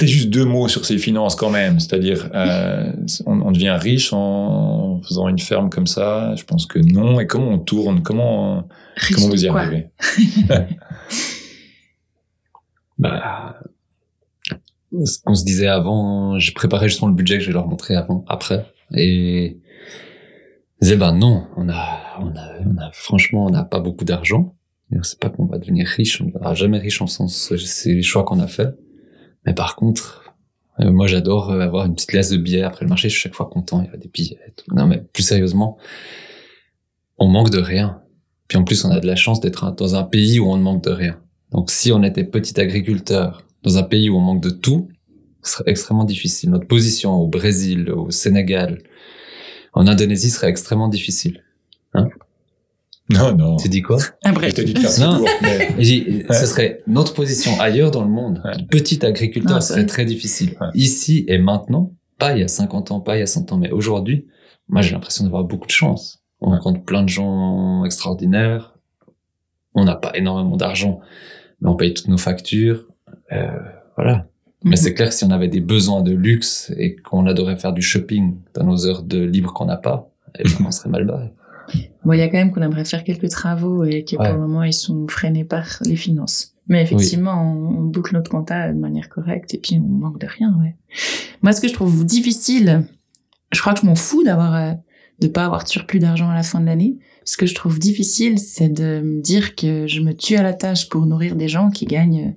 Peut-être 0.00 0.12
juste 0.12 0.30
deux 0.30 0.46
mots 0.46 0.66
sur 0.66 0.86
ces 0.86 0.96
finances 0.96 1.34
quand 1.34 1.50
même, 1.50 1.78
c'est-à-dire 1.78 2.30
euh, 2.34 2.90
on, 3.26 3.42
on 3.42 3.50
devient 3.50 3.76
riche 3.78 4.14
en 4.14 4.98
faisant 5.02 5.28
une 5.28 5.38
ferme 5.38 5.68
comme 5.68 5.86
ça. 5.86 6.34
Je 6.36 6.44
pense 6.44 6.64
que 6.64 6.78
non. 6.78 7.20
Et 7.20 7.26
comment 7.26 7.50
on 7.50 7.58
tourne? 7.58 8.02
Comment 8.02 8.66
Riche 8.96 9.16
comment 9.16 9.28
vous 9.28 9.44
y 9.44 9.48
arrivez? 9.48 9.90
Bah, 12.98 13.58
ce 14.92 15.18
qu'on 15.24 15.34
se 15.34 15.44
disait 15.44 15.68
avant, 15.68 16.38
j'ai 16.38 16.52
préparé 16.52 16.90
justement 16.90 17.08
le 17.08 17.14
budget 17.14 17.38
que 17.38 17.42
je 17.42 17.46
vais 17.46 17.54
leur 17.54 17.66
montrer 17.66 17.96
avant, 17.96 18.26
après. 18.28 18.66
Et 18.94 19.58
je 20.80 20.86
disais, 20.86 20.96
ben 20.96 21.12
non, 21.12 21.46
on 21.56 21.70
a, 21.70 22.18
on 22.20 22.28
a, 22.36 22.58
on 22.66 22.76
a, 22.76 22.90
franchement, 22.92 23.46
on 23.46 23.50
n'a 23.50 23.64
pas 23.64 23.80
beaucoup 23.80 24.04
d'argent. 24.04 24.54
C'est 25.02 25.18
pas 25.18 25.30
qu'on 25.30 25.46
va 25.46 25.56
devenir 25.56 25.86
riche, 25.86 26.20
on 26.20 26.24
ne 26.24 26.28
deviendra 26.28 26.52
jamais 26.52 26.78
riche 26.78 27.00
en 27.00 27.06
sens, 27.06 27.54
c'est 27.56 27.94
les 27.94 28.02
choix 28.02 28.24
qu'on 28.24 28.40
a 28.40 28.48
fait. 28.48 28.74
Mais 29.46 29.54
par 29.54 29.76
contre, 29.76 30.34
euh, 30.80 30.90
moi 30.90 31.06
j'adore 31.06 31.50
euh, 31.50 31.60
avoir 31.60 31.86
une 31.86 31.94
petite 31.94 32.10
glace 32.10 32.30
de 32.30 32.36
billets 32.36 32.62
après 32.62 32.84
le 32.84 32.88
marché, 32.88 33.08
je 33.08 33.14
suis 33.14 33.22
chaque 33.22 33.34
fois 33.34 33.46
content, 33.46 33.82
il 33.82 33.90
y 33.90 33.94
a 33.94 33.96
des 33.96 34.08
billets. 34.08 34.38
Non 34.72 34.86
mais 34.86 34.98
plus 34.98 35.22
sérieusement, 35.22 35.78
on 37.18 37.28
manque 37.28 37.50
de 37.50 37.58
rien. 37.58 38.02
Puis 38.48 38.58
en 38.58 38.64
plus, 38.64 38.84
on 38.84 38.90
a 38.90 38.98
de 38.98 39.06
la 39.06 39.14
chance 39.14 39.40
d'être 39.40 39.70
dans 39.76 39.94
un 39.94 40.02
pays 40.02 40.40
où 40.40 40.50
on 40.50 40.56
ne 40.56 40.62
manque 40.62 40.82
de 40.82 40.90
rien. 40.90 41.20
Donc 41.52 41.70
si 41.70 41.92
on 41.92 42.02
était 42.02 42.24
petit 42.24 42.60
agriculteur 42.60 43.46
dans 43.62 43.78
un 43.78 43.82
pays 43.82 44.10
où 44.10 44.16
on 44.16 44.20
manque 44.20 44.42
de 44.42 44.50
tout, 44.50 44.88
ce 45.42 45.52
serait 45.52 45.70
extrêmement 45.70 46.04
difficile. 46.04 46.50
Notre 46.50 46.66
position 46.66 47.14
au 47.14 47.28
Brésil, 47.28 47.90
au 47.90 48.10
Sénégal, 48.10 48.82
en 49.72 49.86
Indonésie 49.86 50.30
serait 50.30 50.48
extrêmement 50.48 50.88
difficile. 50.88 51.42
Non, 53.12 53.34
non. 53.34 53.56
Tu 53.56 53.68
dis 53.68 53.82
quoi 53.82 53.96
Un 54.24 54.30
Je 54.30 54.34
bref. 54.34 54.54
t'ai 54.54 54.64
dit 54.64 54.74
de 54.74 54.78
faire 54.78 55.10
Non. 55.10 55.24
mais 55.42 55.74
j'ai- 55.78 56.24
Ce 56.30 56.46
serait 56.46 56.82
notre 56.86 57.12
position 57.14 57.58
ailleurs 57.60 57.90
dans 57.90 58.02
le 58.04 58.10
monde. 58.10 58.40
Ouais. 58.44 58.52
Petit 58.70 59.04
agriculteur 59.04 59.54
Non, 59.56 59.60
serait 59.60 59.86
très 59.86 60.04
difficile. 60.04 60.50
Ouais. 60.60 60.68
Ici 60.74 61.24
et 61.28 61.38
maintenant, 61.38 61.92
pas 62.18 62.36
il 62.36 62.40
y 62.40 62.44
a 62.44 62.48
50 62.48 62.90
ans, 62.92 63.00
pas 63.00 63.16
il 63.16 63.20
y 63.20 63.22
a 63.22 63.26
100 63.26 63.50
ans, 63.52 63.56
mais 63.58 63.70
aujourd'hui, 63.70 64.26
moi 64.68 64.82
j'ai 64.82 64.92
l'impression 64.92 65.24
d'avoir 65.24 65.44
beaucoup 65.44 65.66
de 65.66 65.72
chance. 65.72 66.22
On 66.40 66.50
Ouais. 66.50 66.56
rencontre 66.56 66.82
plein 66.84 67.02
de 67.02 67.08
gens 67.08 67.84
extraordinaires. 67.84 68.74
On 69.74 69.84
n'a 69.84 69.96
pas 69.96 70.12
énormément 70.16 70.56
d'argent, 70.56 71.00
mais 71.60 71.68
on 71.68 71.76
paye 71.76 71.94
toutes 71.94 72.08
nos 72.08 72.18
factures. 72.18 72.86
Euh, 73.32 73.46
voilà. 73.96 74.26
Mais 74.64 74.70
Mhm. 74.72 74.76
c'est 74.76 74.94
clair 74.94 75.08
que 75.08 75.14
si 75.14 75.24
on 75.24 75.30
avait 75.30 75.48
des 75.48 75.60
besoins 75.60 76.02
de 76.02 76.12
luxe 76.12 76.72
et 76.76 76.94
qu'on 76.96 77.26
adorait 77.26 77.56
faire 77.56 77.72
du 77.72 77.82
shopping 77.82 78.36
dans 78.54 78.64
nos 78.64 78.86
heures 78.86 79.02
de 79.02 79.18
libre 79.18 79.52
qu'on 79.52 79.64
n'a 79.66 79.76
pas, 79.78 80.10
eh 80.38 80.42
ben, 80.44 80.66
on 80.66 80.70
serait 80.70 80.90
mal 80.90 81.04
barré. 81.06 81.32
Bon, 82.04 82.12
il 82.12 82.18
y 82.18 82.22
a 82.22 82.28
quand 82.28 82.38
même 82.38 82.50
qu'on 82.52 82.62
aimerait 82.62 82.84
faire 82.84 83.04
quelques 83.04 83.28
travaux 83.28 83.84
et 83.84 84.04
que 84.04 84.16
Ouais. 84.16 84.28
pour 84.30 84.34
le 84.34 84.40
moment, 84.40 84.62
ils 84.62 84.72
sont 84.72 85.06
freinés 85.08 85.44
par 85.44 85.66
les 85.84 85.96
finances. 85.96 86.54
Mais 86.68 86.82
effectivement, 86.82 87.42
on, 87.42 87.78
on 87.78 87.82
boucle 87.82 88.14
notre 88.14 88.30
compta 88.30 88.72
de 88.72 88.78
manière 88.78 89.08
correcte 89.08 89.52
et 89.54 89.58
puis 89.58 89.76
on 89.84 89.88
manque 89.88 90.18
de 90.20 90.26
rien, 90.26 90.56
ouais. 90.62 90.76
Moi, 91.42 91.52
ce 91.52 91.60
que 91.60 91.68
je 91.68 91.72
trouve 91.74 92.04
difficile, 92.04 92.86
je 93.52 93.60
crois 93.60 93.74
que 93.74 93.80
je 93.80 93.86
m'en 93.86 93.94
fous 93.96 94.22
d'avoir, 94.22 94.54
euh, 94.54 94.72
de 95.20 95.26
pas 95.28 95.44
avoir 95.44 95.64
de 95.64 95.68
surplus 95.68 95.98
d'argent 95.98 96.28
à 96.30 96.34
la 96.34 96.42
fin 96.42 96.60
de 96.60 96.66
l'année. 96.66 96.98
Ce 97.24 97.36
que 97.36 97.46
je 97.46 97.54
trouve 97.54 97.78
difficile, 97.78 98.38
c'est 98.38 98.68
de 98.68 99.00
me 99.04 99.20
dire 99.20 99.54
que 99.56 99.86
je 99.86 100.00
me 100.00 100.12
tue 100.14 100.36
à 100.36 100.42
la 100.42 100.54
tâche 100.54 100.88
pour 100.88 101.04
nourrir 101.06 101.34
des 101.36 101.48
gens 101.48 101.70
qui 101.70 101.86
gagnent 101.86 102.34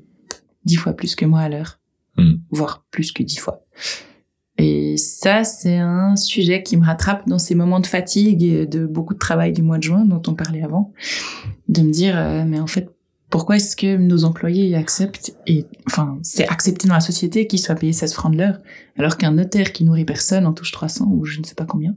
dix 0.65 0.75
fois 0.75 0.93
plus 0.93 1.15
que 1.15 1.25
moi 1.25 1.39
à 1.41 1.49
l'heure. 1.49 1.79
Hmm. 2.17 2.35
Voire 2.51 2.85
plus 2.91 3.11
que 3.11 3.23
dix 3.23 3.37
fois. 3.37 3.63
Et 4.65 4.95
ça, 4.95 5.43
c'est 5.43 5.75
un 5.77 6.15
sujet 6.15 6.63
qui 6.63 6.77
me 6.77 6.85
rattrape 6.85 7.27
dans 7.27 7.37
ces 7.37 7.53
moments 7.53 7.81
de 7.81 7.85
fatigue 7.85 8.43
et 8.43 8.65
de 8.65 8.85
beaucoup 8.85 9.13
de 9.13 9.19
travail 9.19 9.51
du 9.51 9.61
mois 9.61 9.77
de 9.77 9.83
juin 9.83 10.05
dont 10.05 10.21
on 10.25 10.35
parlait 10.35 10.63
avant. 10.63 10.93
De 11.67 11.81
me 11.81 11.91
dire, 11.91 12.13
euh, 12.15 12.45
mais 12.47 12.61
en 12.61 12.67
fait, 12.67 12.89
pourquoi 13.29 13.57
est-ce 13.57 13.75
que 13.75 13.97
nos 13.97 14.23
employés 14.23 14.73
acceptent, 14.73 15.35
et 15.47 15.65
enfin, 15.87 16.17
c'est 16.21 16.47
accepté 16.47 16.87
dans 16.87 16.93
la 16.93 17.01
société 17.01 17.45
qu'ils 17.45 17.59
soient 17.59 17.75
payés 17.75 17.91
16 17.91 18.13
francs 18.13 18.31
de 18.31 18.37
l'heure, 18.37 18.59
alors 18.97 19.17
qu'un 19.17 19.31
notaire 19.31 19.73
qui 19.73 19.83
nourrit 19.83 20.05
personne 20.05 20.45
en 20.45 20.53
touche 20.53 20.71
300 20.71 21.07
ou 21.11 21.25
je 21.25 21.41
ne 21.41 21.43
sais 21.43 21.55
pas 21.55 21.65
combien. 21.65 21.95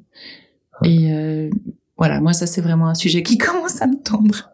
Et 0.82 1.12
euh, 1.12 1.48
voilà, 1.96 2.20
moi, 2.20 2.32
ça, 2.32 2.48
c'est 2.48 2.62
vraiment 2.62 2.88
un 2.88 2.94
sujet 2.94 3.22
qui 3.22 3.38
commence 3.38 3.80
à 3.80 3.86
me 3.86 4.02
tendre. 4.02 4.50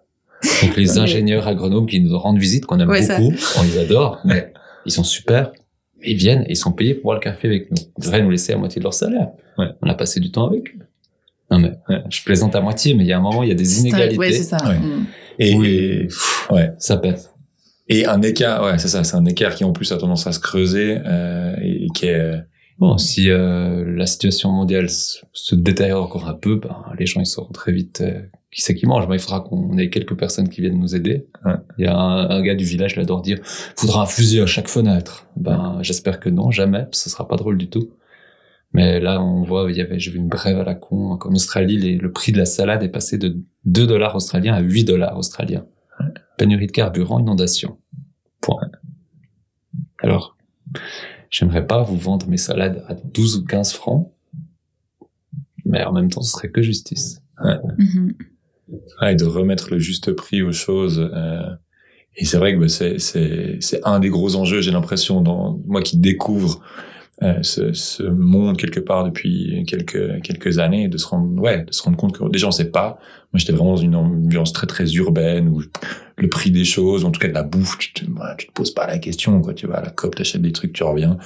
Donc 0.61 0.77
les 0.77 0.99
ingénieurs 0.99 1.49
agronomes 1.49 1.87
qui 1.87 2.01
nous 2.01 2.19
rendent 2.19 2.39
visite, 2.39 2.67
qu'on 2.67 2.79
aime 2.79 2.91
Ouais, 2.91 3.01
ça. 3.01 3.19
beaucoup, 3.19 3.37
on 3.59 3.63
les 3.63 3.79
adore, 3.79 4.21
mais 4.27 4.53
ils 4.85 4.93
sont 4.93 5.05
super. 5.05 5.53
Ils 6.05 6.17
viennent 6.17 6.43
et 6.43 6.51
ils 6.53 6.57
sont 6.57 6.73
payés 6.73 6.95
pour 6.95 7.05
boire 7.05 7.17
le 7.17 7.21
café 7.23 7.49
avec 7.49 7.71
nous. 7.71 7.77
Ils 7.99 8.03
devraient 8.03 8.23
nous 8.23 8.31
laisser 8.31 8.53
à 8.53 8.57
moitié 8.57 8.79
de 8.81 8.85
leur 8.85 8.95
salaire. 8.95 9.29
Ouais. 9.59 9.67
On 9.83 9.89
a 9.89 9.95
passé 9.95 10.21
du 10.21 10.31
temps 10.31 10.47
avec 10.47 10.75
eux. 10.75 10.79
Non 11.51 11.59
mais 11.59 11.73
Ouais. 11.89 12.03
je 12.11 12.23
plaisante 12.25 12.55
à 12.57 12.61
moitié, 12.61 12.95
mais 12.95 13.05
il 13.05 13.09
y 13.09 13.13
a 13.13 13.19
un 13.19 13.23
moment, 13.23 13.43
il 13.43 13.49
y 13.49 13.53
a 13.53 13.55
des 13.55 13.81
inégalités. 13.81 14.19
Ouais, 14.19 14.33
c'est 14.33 14.43
ça. 14.43 14.57
Ouais. 14.67 14.79
Mm. 14.79 15.07
et, 15.39 15.55
Oui. 15.57 16.09
ouais. 16.51 16.73
Ça 16.79 16.97
pèse. 16.97 17.31
Et 17.89 18.07
un 18.07 18.23
écart, 18.23 18.63
ouais, 18.65 18.79
c'est 18.79 18.89
ça, 18.89 19.05
c'est 19.05 19.17
un 19.17 19.27
écart 19.27 19.55
qui 19.55 19.65
en 19.65 19.73
plus 19.73 19.93
a 19.93 19.99
tendance 19.99 20.27
à 20.27 20.33
se 20.33 20.39
creuser 20.41 20.99
euh, 21.05 21.55
et, 21.61 21.85
et 21.85 21.89
qui 21.95 22.07
est 22.07 22.35
Bon, 22.79 22.97
si 22.99 23.31
euh, 23.31 23.85
la 23.97 24.07
situation 24.07 24.51
mondiale 24.51 24.89
se, 24.89 25.19
se 25.33 25.55
détériore 25.55 26.03
encore 26.05 26.27
un 26.29 26.35
peu, 26.35 26.57
ben, 26.57 26.75
les 26.99 27.07
gens 27.07 27.21
ils 27.21 27.27
sauront 27.27 27.53
très 27.53 27.71
vite 27.71 28.01
euh, 28.01 28.23
qui 28.53 28.61
c'est 28.63 28.75
qui 28.75 28.87
mange. 28.87 29.09
Ben, 29.09 29.15
il 29.15 29.19
faudra 29.21 29.41
qu'on 29.41 29.77
ait 29.79 29.89
quelques 29.91 30.15
personnes 30.17 30.49
qui 30.49 30.61
viennent 30.61 30.79
nous 30.79 30.95
aider. 30.95 31.27
Ouais. 31.45 31.55
Il 31.79 31.85
y 31.85 31.89
a 31.89 31.97
un, 31.97 32.29
un 32.31 32.43
gars 32.43 32.55
du 32.55 32.65
village, 32.65 32.93
il 32.97 33.01
adore 33.01 33.23
dire 33.23 33.39
faudra 33.43 34.03
un 34.03 34.07
fusil 34.07 34.41
à 34.41 34.47
chaque 34.47 34.69
fenêtre. 34.69 35.27
Ben, 35.37 35.79
j'espère 35.81 36.21
que 36.21 36.29
non, 36.29 36.51
jamais, 36.51 36.81
parce 36.85 36.99
que 37.03 37.05
ce 37.05 37.11
sera 37.11 37.27
pas 37.27 37.37
drôle 37.37 37.57
du 37.59 37.69
tout. 37.69 37.91
Mais 38.75 39.01
là, 39.01 39.23
on 39.23 39.43
voit, 39.43 39.67
il 39.71 39.77
y 39.77 39.81
avait, 39.81 39.99
j'ai 39.99 40.11
vu 40.11 40.19
une 40.19 40.29
brève 40.29 40.59
à 40.59 40.65
la 40.65 40.75
con, 40.75 41.17
qu'en 41.19 41.33
Australie, 41.33 41.77
les- 41.77 41.97
le 41.99 42.11
prix 42.13 42.33
de 42.33 42.39
la 42.39 42.47
salade 42.47 42.83
est 42.83 42.89
passé 42.89 43.19
de 43.19 43.37
2 43.67 43.87
dollars 43.87 44.15
australiens 44.17 44.55
à 44.55 44.61
8 44.61 44.85
dollars 44.85 45.17
australiens. 45.19 45.67
Pénurie 46.39 46.67
de 46.69 46.73
carburant, 46.73 47.21
inondation. 47.21 47.79
Point. 48.41 48.71
Alors, 49.99 50.37
j'aimerais 51.31 51.67
pas 51.67 51.83
vous 51.83 51.97
vendre 51.99 52.27
mes 52.29 52.39
salades 52.39 52.83
à 52.89 52.95
12 52.95 53.37
ou 53.37 53.45
15 53.45 53.73
francs, 53.75 54.11
mais 55.65 55.85
en 55.85 55.93
même 55.93 56.11
temps, 56.11 56.23
ce 56.23 56.33
serait 56.33 56.51
que 56.51 56.63
justice. 56.63 57.23
Mhm. 58.73 58.79
ouais, 59.03 59.15
de 59.15 59.25
remettre 59.25 59.71
le 59.71 59.79
juste 59.79 60.13
prix 60.13 60.43
aux 60.43 60.53
choses. 60.53 60.99
euh, 61.15 61.43
et 62.17 62.25
c'est 62.27 62.37
vrai 62.39 62.55
que 62.55 62.59
bah, 62.61 62.69
c'est 62.69 62.99
c'est 62.99 63.57
c'est 63.61 63.81
un 63.85 63.99
des 64.01 64.11
gros 64.11 64.37
enjeux. 64.37 64.61
J'ai 64.61 64.71
l'impression, 64.71 65.21
dans 65.23 65.59
moi 65.67 65.81
qui 65.83 65.97
découvre 65.97 66.61
euh, 67.23 67.39
ce, 67.43 67.73
ce 67.73 68.03
monde 68.03 68.59
quelque 68.59 68.81
part 68.81 69.05
depuis 69.05 69.65
quelques 69.67 70.21
quelques 70.23 70.59
années, 70.59 70.89
de 70.89 70.99
se 70.99 71.07
rendre 71.07 71.41
ouais, 71.41 71.65
de 71.65 71.73
se 71.73 71.83
rendre 71.83 71.97
compte 71.97 72.19
que 72.19 72.29
déjà 72.31 72.49
on 72.49 72.53
sait 72.53 72.71
pas. 72.71 72.99
Moi, 73.33 73.39
j'étais 73.39 73.53
vraiment 73.53 73.73
dans 73.73 73.77
une 73.83 73.95
ambiance 73.97 74.53
très 74.53 74.67
très 74.67 74.93
urbaine 74.95 75.49
où 75.49 75.63
le 76.17 76.29
prix 76.29 76.51
des 76.51 76.65
choses, 76.65 77.07
en 77.07 77.11
tout 77.11 77.21
cas 77.21 77.29
de 77.29 77.35
la 77.35 77.43
bouffe, 77.45 77.79
tu 77.79 77.93
te, 77.95 78.05
voilà, 78.11 78.35
tu 78.35 78.47
te 78.49 78.53
poses 78.53 78.73
pas 78.73 78.87
la 78.87 78.99
question. 78.99 79.41
Quoi. 79.41 79.55
Tu 79.55 79.67
vas 79.67 79.77
à 79.77 79.83
la 79.83 79.91
COP, 79.91 80.15
t'achètes 80.17 80.43
des 80.43 80.53
trucs, 80.53 80.75
tu 80.75 80.83
reviens. 80.83 81.17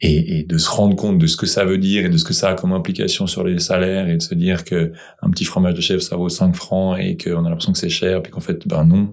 Et, 0.00 0.38
et, 0.38 0.44
de 0.44 0.58
se 0.58 0.70
rendre 0.70 0.94
compte 0.94 1.18
de 1.18 1.26
ce 1.26 1.36
que 1.36 1.46
ça 1.46 1.64
veut 1.64 1.78
dire 1.78 2.06
et 2.06 2.08
de 2.08 2.16
ce 2.16 2.24
que 2.24 2.32
ça 2.32 2.50
a 2.50 2.54
comme 2.54 2.72
implication 2.72 3.26
sur 3.26 3.44
les 3.44 3.58
salaires 3.58 4.08
et 4.08 4.16
de 4.16 4.22
se 4.22 4.34
dire 4.34 4.64
que 4.64 4.92
un 5.22 5.30
petit 5.30 5.44
fromage 5.44 5.74
de 5.74 5.80
chèvre 5.80 6.02
ça 6.02 6.16
vaut 6.16 6.28
5 6.28 6.54
francs 6.54 6.98
et 7.00 7.16
qu'on 7.16 7.44
a 7.44 7.48
l'impression 7.48 7.72
que 7.72 7.78
c'est 7.78 7.88
cher 7.88 8.22
puis 8.22 8.30
qu'en 8.30 8.40
fait 8.40 8.66
ben 8.68 8.84
non 8.84 9.10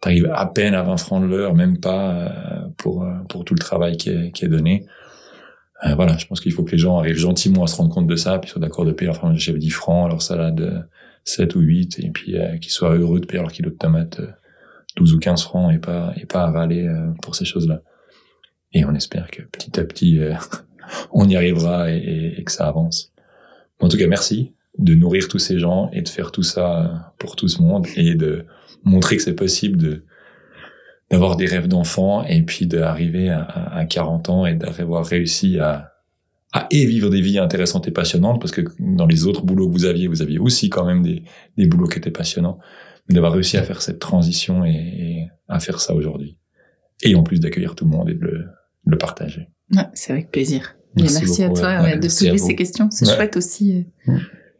t'arrives 0.00 0.30
à 0.32 0.46
peine 0.46 0.74
à 0.74 0.82
20 0.82 0.96
francs 0.98 1.22
de 1.22 1.26
l'heure 1.26 1.54
même 1.54 1.78
pas 1.78 2.12
euh, 2.12 2.28
pour 2.76 3.02
euh, 3.02 3.14
pour 3.28 3.44
tout 3.44 3.54
le 3.54 3.60
travail 3.60 3.96
qui 3.96 4.10
est, 4.10 4.30
qui 4.32 4.44
est 4.44 4.48
donné. 4.48 4.86
Euh, 5.84 5.96
voilà 5.96 6.16
je 6.16 6.26
pense 6.26 6.40
qu'il 6.40 6.52
faut 6.52 6.62
que 6.62 6.70
les 6.70 6.78
gens 6.78 6.98
arrivent 6.98 7.16
gentiment 7.16 7.64
à 7.64 7.66
se 7.66 7.76
rendre 7.76 7.92
compte 7.92 8.06
de 8.06 8.16
ça 8.16 8.38
puis 8.38 8.50
soient 8.50 8.60
d'accord 8.60 8.84
de 8.84 8.92
payer 8.92 9.10
un 9.10 9.14
fromage 9.14 9.36
de 9.36 9.40
chèvre 9.40 9.58
10 9.58 9.70
francs 9.70 10.06
alors 10.06 10.22
salade 10.22 10.88
7 11.24 11.56
ou 11.56 11.60
8 11.60 11.98
et 11.98 12.10
puis 12.10 12.36
qu'ils 12.60 12.70
soient 12.70 12.94
heureux 12.94 13.18
de 13.18 13.26
payer 13.26 13.40
leur 13.40 13.50
kilo 13.50 13.70
de 13.70 13.76
tomates 13.76 14.20
12 14.94 15.14
ou 15.14 15.18
15 15.18 15.42
francs 15.42 15.74
et 15.74 15.78
pas 15.78 16.12
et 16.16 16.26
pas 16.26 16.44
avaler 16.44 16.88
pour 17.20 17.34
ces 17.34 17.44
choses 17.44 17.66
là 17.66 17.80
et 18.72 18.84
on 18.84 18.94
espère 18.94 19.30
que 19.30 19.42
petit 19.42 19.78
à 19.78 19.84
petit, 19.84 20.18
euh, 20.18 20.34
on 21.12 21.28
y 21.28 21.36
arrivera 21.36 21.90
et, 21.90 22.42
que 22.44 22.52
ça 22.52 22.66
avance. 22.66 23.12
En 23.80 23.88
tout 23.88 23.96
cas, 23.96 24.06
merci 24.06 24.52
de 24.78 24.94
nourrir 24.94 25.28
tous 25.28 25.38
ces 25.38 25.58
gens 25.58 25.90
et 25.92 26.00
de 26.00 26.08
faire 26.08 26.32
tout 26.32 26.42
ça 26.42 27.12
pour 27.18 27.36
tout 27.36 27.48
ce 27.48 27.60
monde 27.60 27.86
et 27.96 28.14
de 28.14 28.46
montrer 28.84 29.16
que 29.16 29.22
c'est 29.22 29.34
possible 29.34 29.76
de 29.76 30.04
d'avoir 31.10 31.36
des 31.36 31.44
rêves 31.44 31.68
d'enfant 31.68 32.24
et 32.24 32.40
puis 32.40 32.66
d'arriver 32.66 33.28
à, 33.28 33.42
à, 33.42 33.84
40 33.84 34.30
ans 34.30 34.46
et 34.46 34.54
d'avoir 34.54 35.04
réussi 35.04 35.58
à, 35.58 35.92
à 36.54 36.66
et 36.70 36.86
vivre 36.86 37.10
des 37.10 37.20
vies 37.20 37.38
intéressantes 37.38 37.86
et 37.86 37.90
passionnantes 37.90 38.40
parce 38.40 38.52
que 38.52 38.62
dans 38.78 39.04
les 39.04 39.26
autres 39.26 39.44
boulots 39.44 39.68
que 39.68 39.74
vous 39.74 39.84
aviez, 39.84 40.06
vous 40.06 40.22
aviez 40.22 40.38
aussi 40.38 40.70
quand 40.70 40.86
même 40.86 41.02
des, 41.02 41.22
des 41.58 41.66
boulots 41.66 41.86
qui 41.86 41.98
étaient 41.98 42.10
passionnants, 42.10 42.58
mais 43.06 43.14
d'avoir 43.14 43.34
réussi 43.34 43.58
à 43.58 43.62
faire 43.62 43.82
cette 43.82 43.98
transition 43.98 44.64
et, 44.64 44.70
et 44.70 45.28
à 45.48 45.60
faire 45.60 45.82
ça 45.82 45.94
aujourd'hui. 45.94 46.38
Et 47.02 47.14
en 47.14 47.22
plus 47.22 47.40
d'accueillir 47.40 47.74
tout 47.74 47.84
le 47.84 47.90
monde 47.90 48.08
et 48.08 48.14
de 48.14 48.20
le, 48.20 48.46
le 48.86 48.98
partager. 48.98 49.48
Ouais, 49.74 49.86
c'est 49.94 50.12
avec 50.12 50.30
plaisir. 50.30 50.76
Merci, 50.96 51.42
à 51.44 51.50
toi 51.50 51.96
de 51.96 52.08
soulever 52.08 52.38
ces 52.38 52.54
questions. 52.54 52.90
C'est 52.90 53.06
chouette 53.06 53.36
aussi. 53.36 53.86
Euh, 54.08 54.12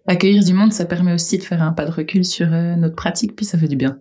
accueillir 0.07 0.43
du 0.43 0.55
monde, 0.55 0.73
ça 0.73 0.85
permet 0.85 1.13
aussi 1.13 1.39
de 1.39 1.43
faire 1.43 1.63
un 1.63 1.73
pas 1.73 1.85
de 1.85 1.91
recul 1.91 2.25
sur 2.25 2.53
euh, 2.53 2.75
notre 2.77 2.97
pratique, 2.97 3.37
puis 3.37 3.45
ça 3.45 3.59
fait 3.59 3.69
du 3.69 3.77
bien. 3.77 3.99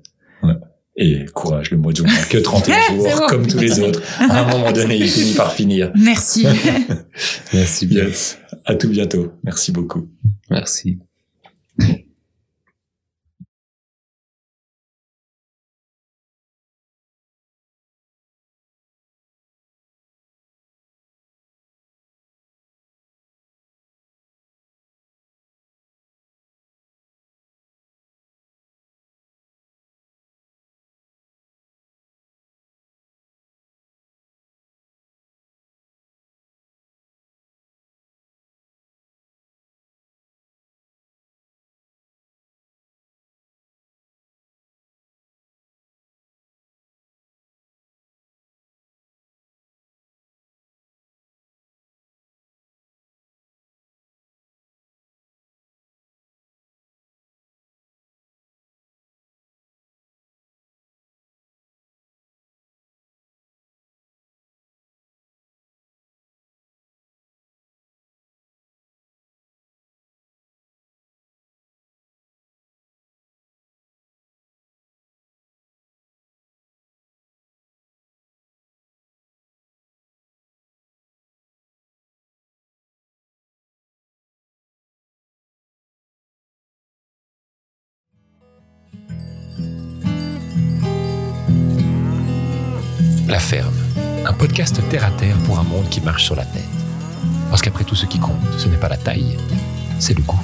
Et 0.98 1.26
courage, 1.34 1.72
le 1.72 1.78
mois 1.78 1.94
de 1.94 1.98
juin 1.98 2.10
que 2.30 2.38
31 2.38 2.76
jours, 2.96 3.28
comme 3.28 3.48
tous 3.48 3.58
les 3.58 3.80
autres. 3.80 4.02
À 4.20 4.42
un 4.42 4.52
moment 4.52 4.72
donné, 4.74 4.98
il 4.98 5.08
finit 5.08 5.34
par 5.34 5.54
finir. 5.54 5.92
Merci. 5.98 6.46
Merci 7.54 7.88
bien. 7.88 8.08
À 8.66 8.76
tout 8.76 8.90
bientôt. 8.90 9.32
Merci 9.44 9.72
beaucoup. 9.72 10.10
Merci. 10.50 11.00
La 93.32 93.40
Ferme, 93.40 93.74
un 94.26 94.34
podcast 94.34 94.82
terre 94.90 95.06
à 95.06 95.12
terre 95.12 95.38
pour 95.46 95.58
un 95.58 95.64
monde 95.64 95.88
qui 95.88 96.02
marche 96.02 96.26
sur 96.26 96.36
la 96.36 96.44
tête. 96.44 96.68
Parce 97.50 97.62
qu'après 97.62 97.86
tout, 97.86 97.96
ce 97.96 98.06
qui 98.06 98.20
compte, 98.20 98.36
ce 98.58 98.68
n'est 98.68 98.76
pas 98.76 98.90
la 98.90 98.98
taille, 98.98 99.38
c'est 100.00 100.14
le 100.14 100.22
goût. 100.22 100.38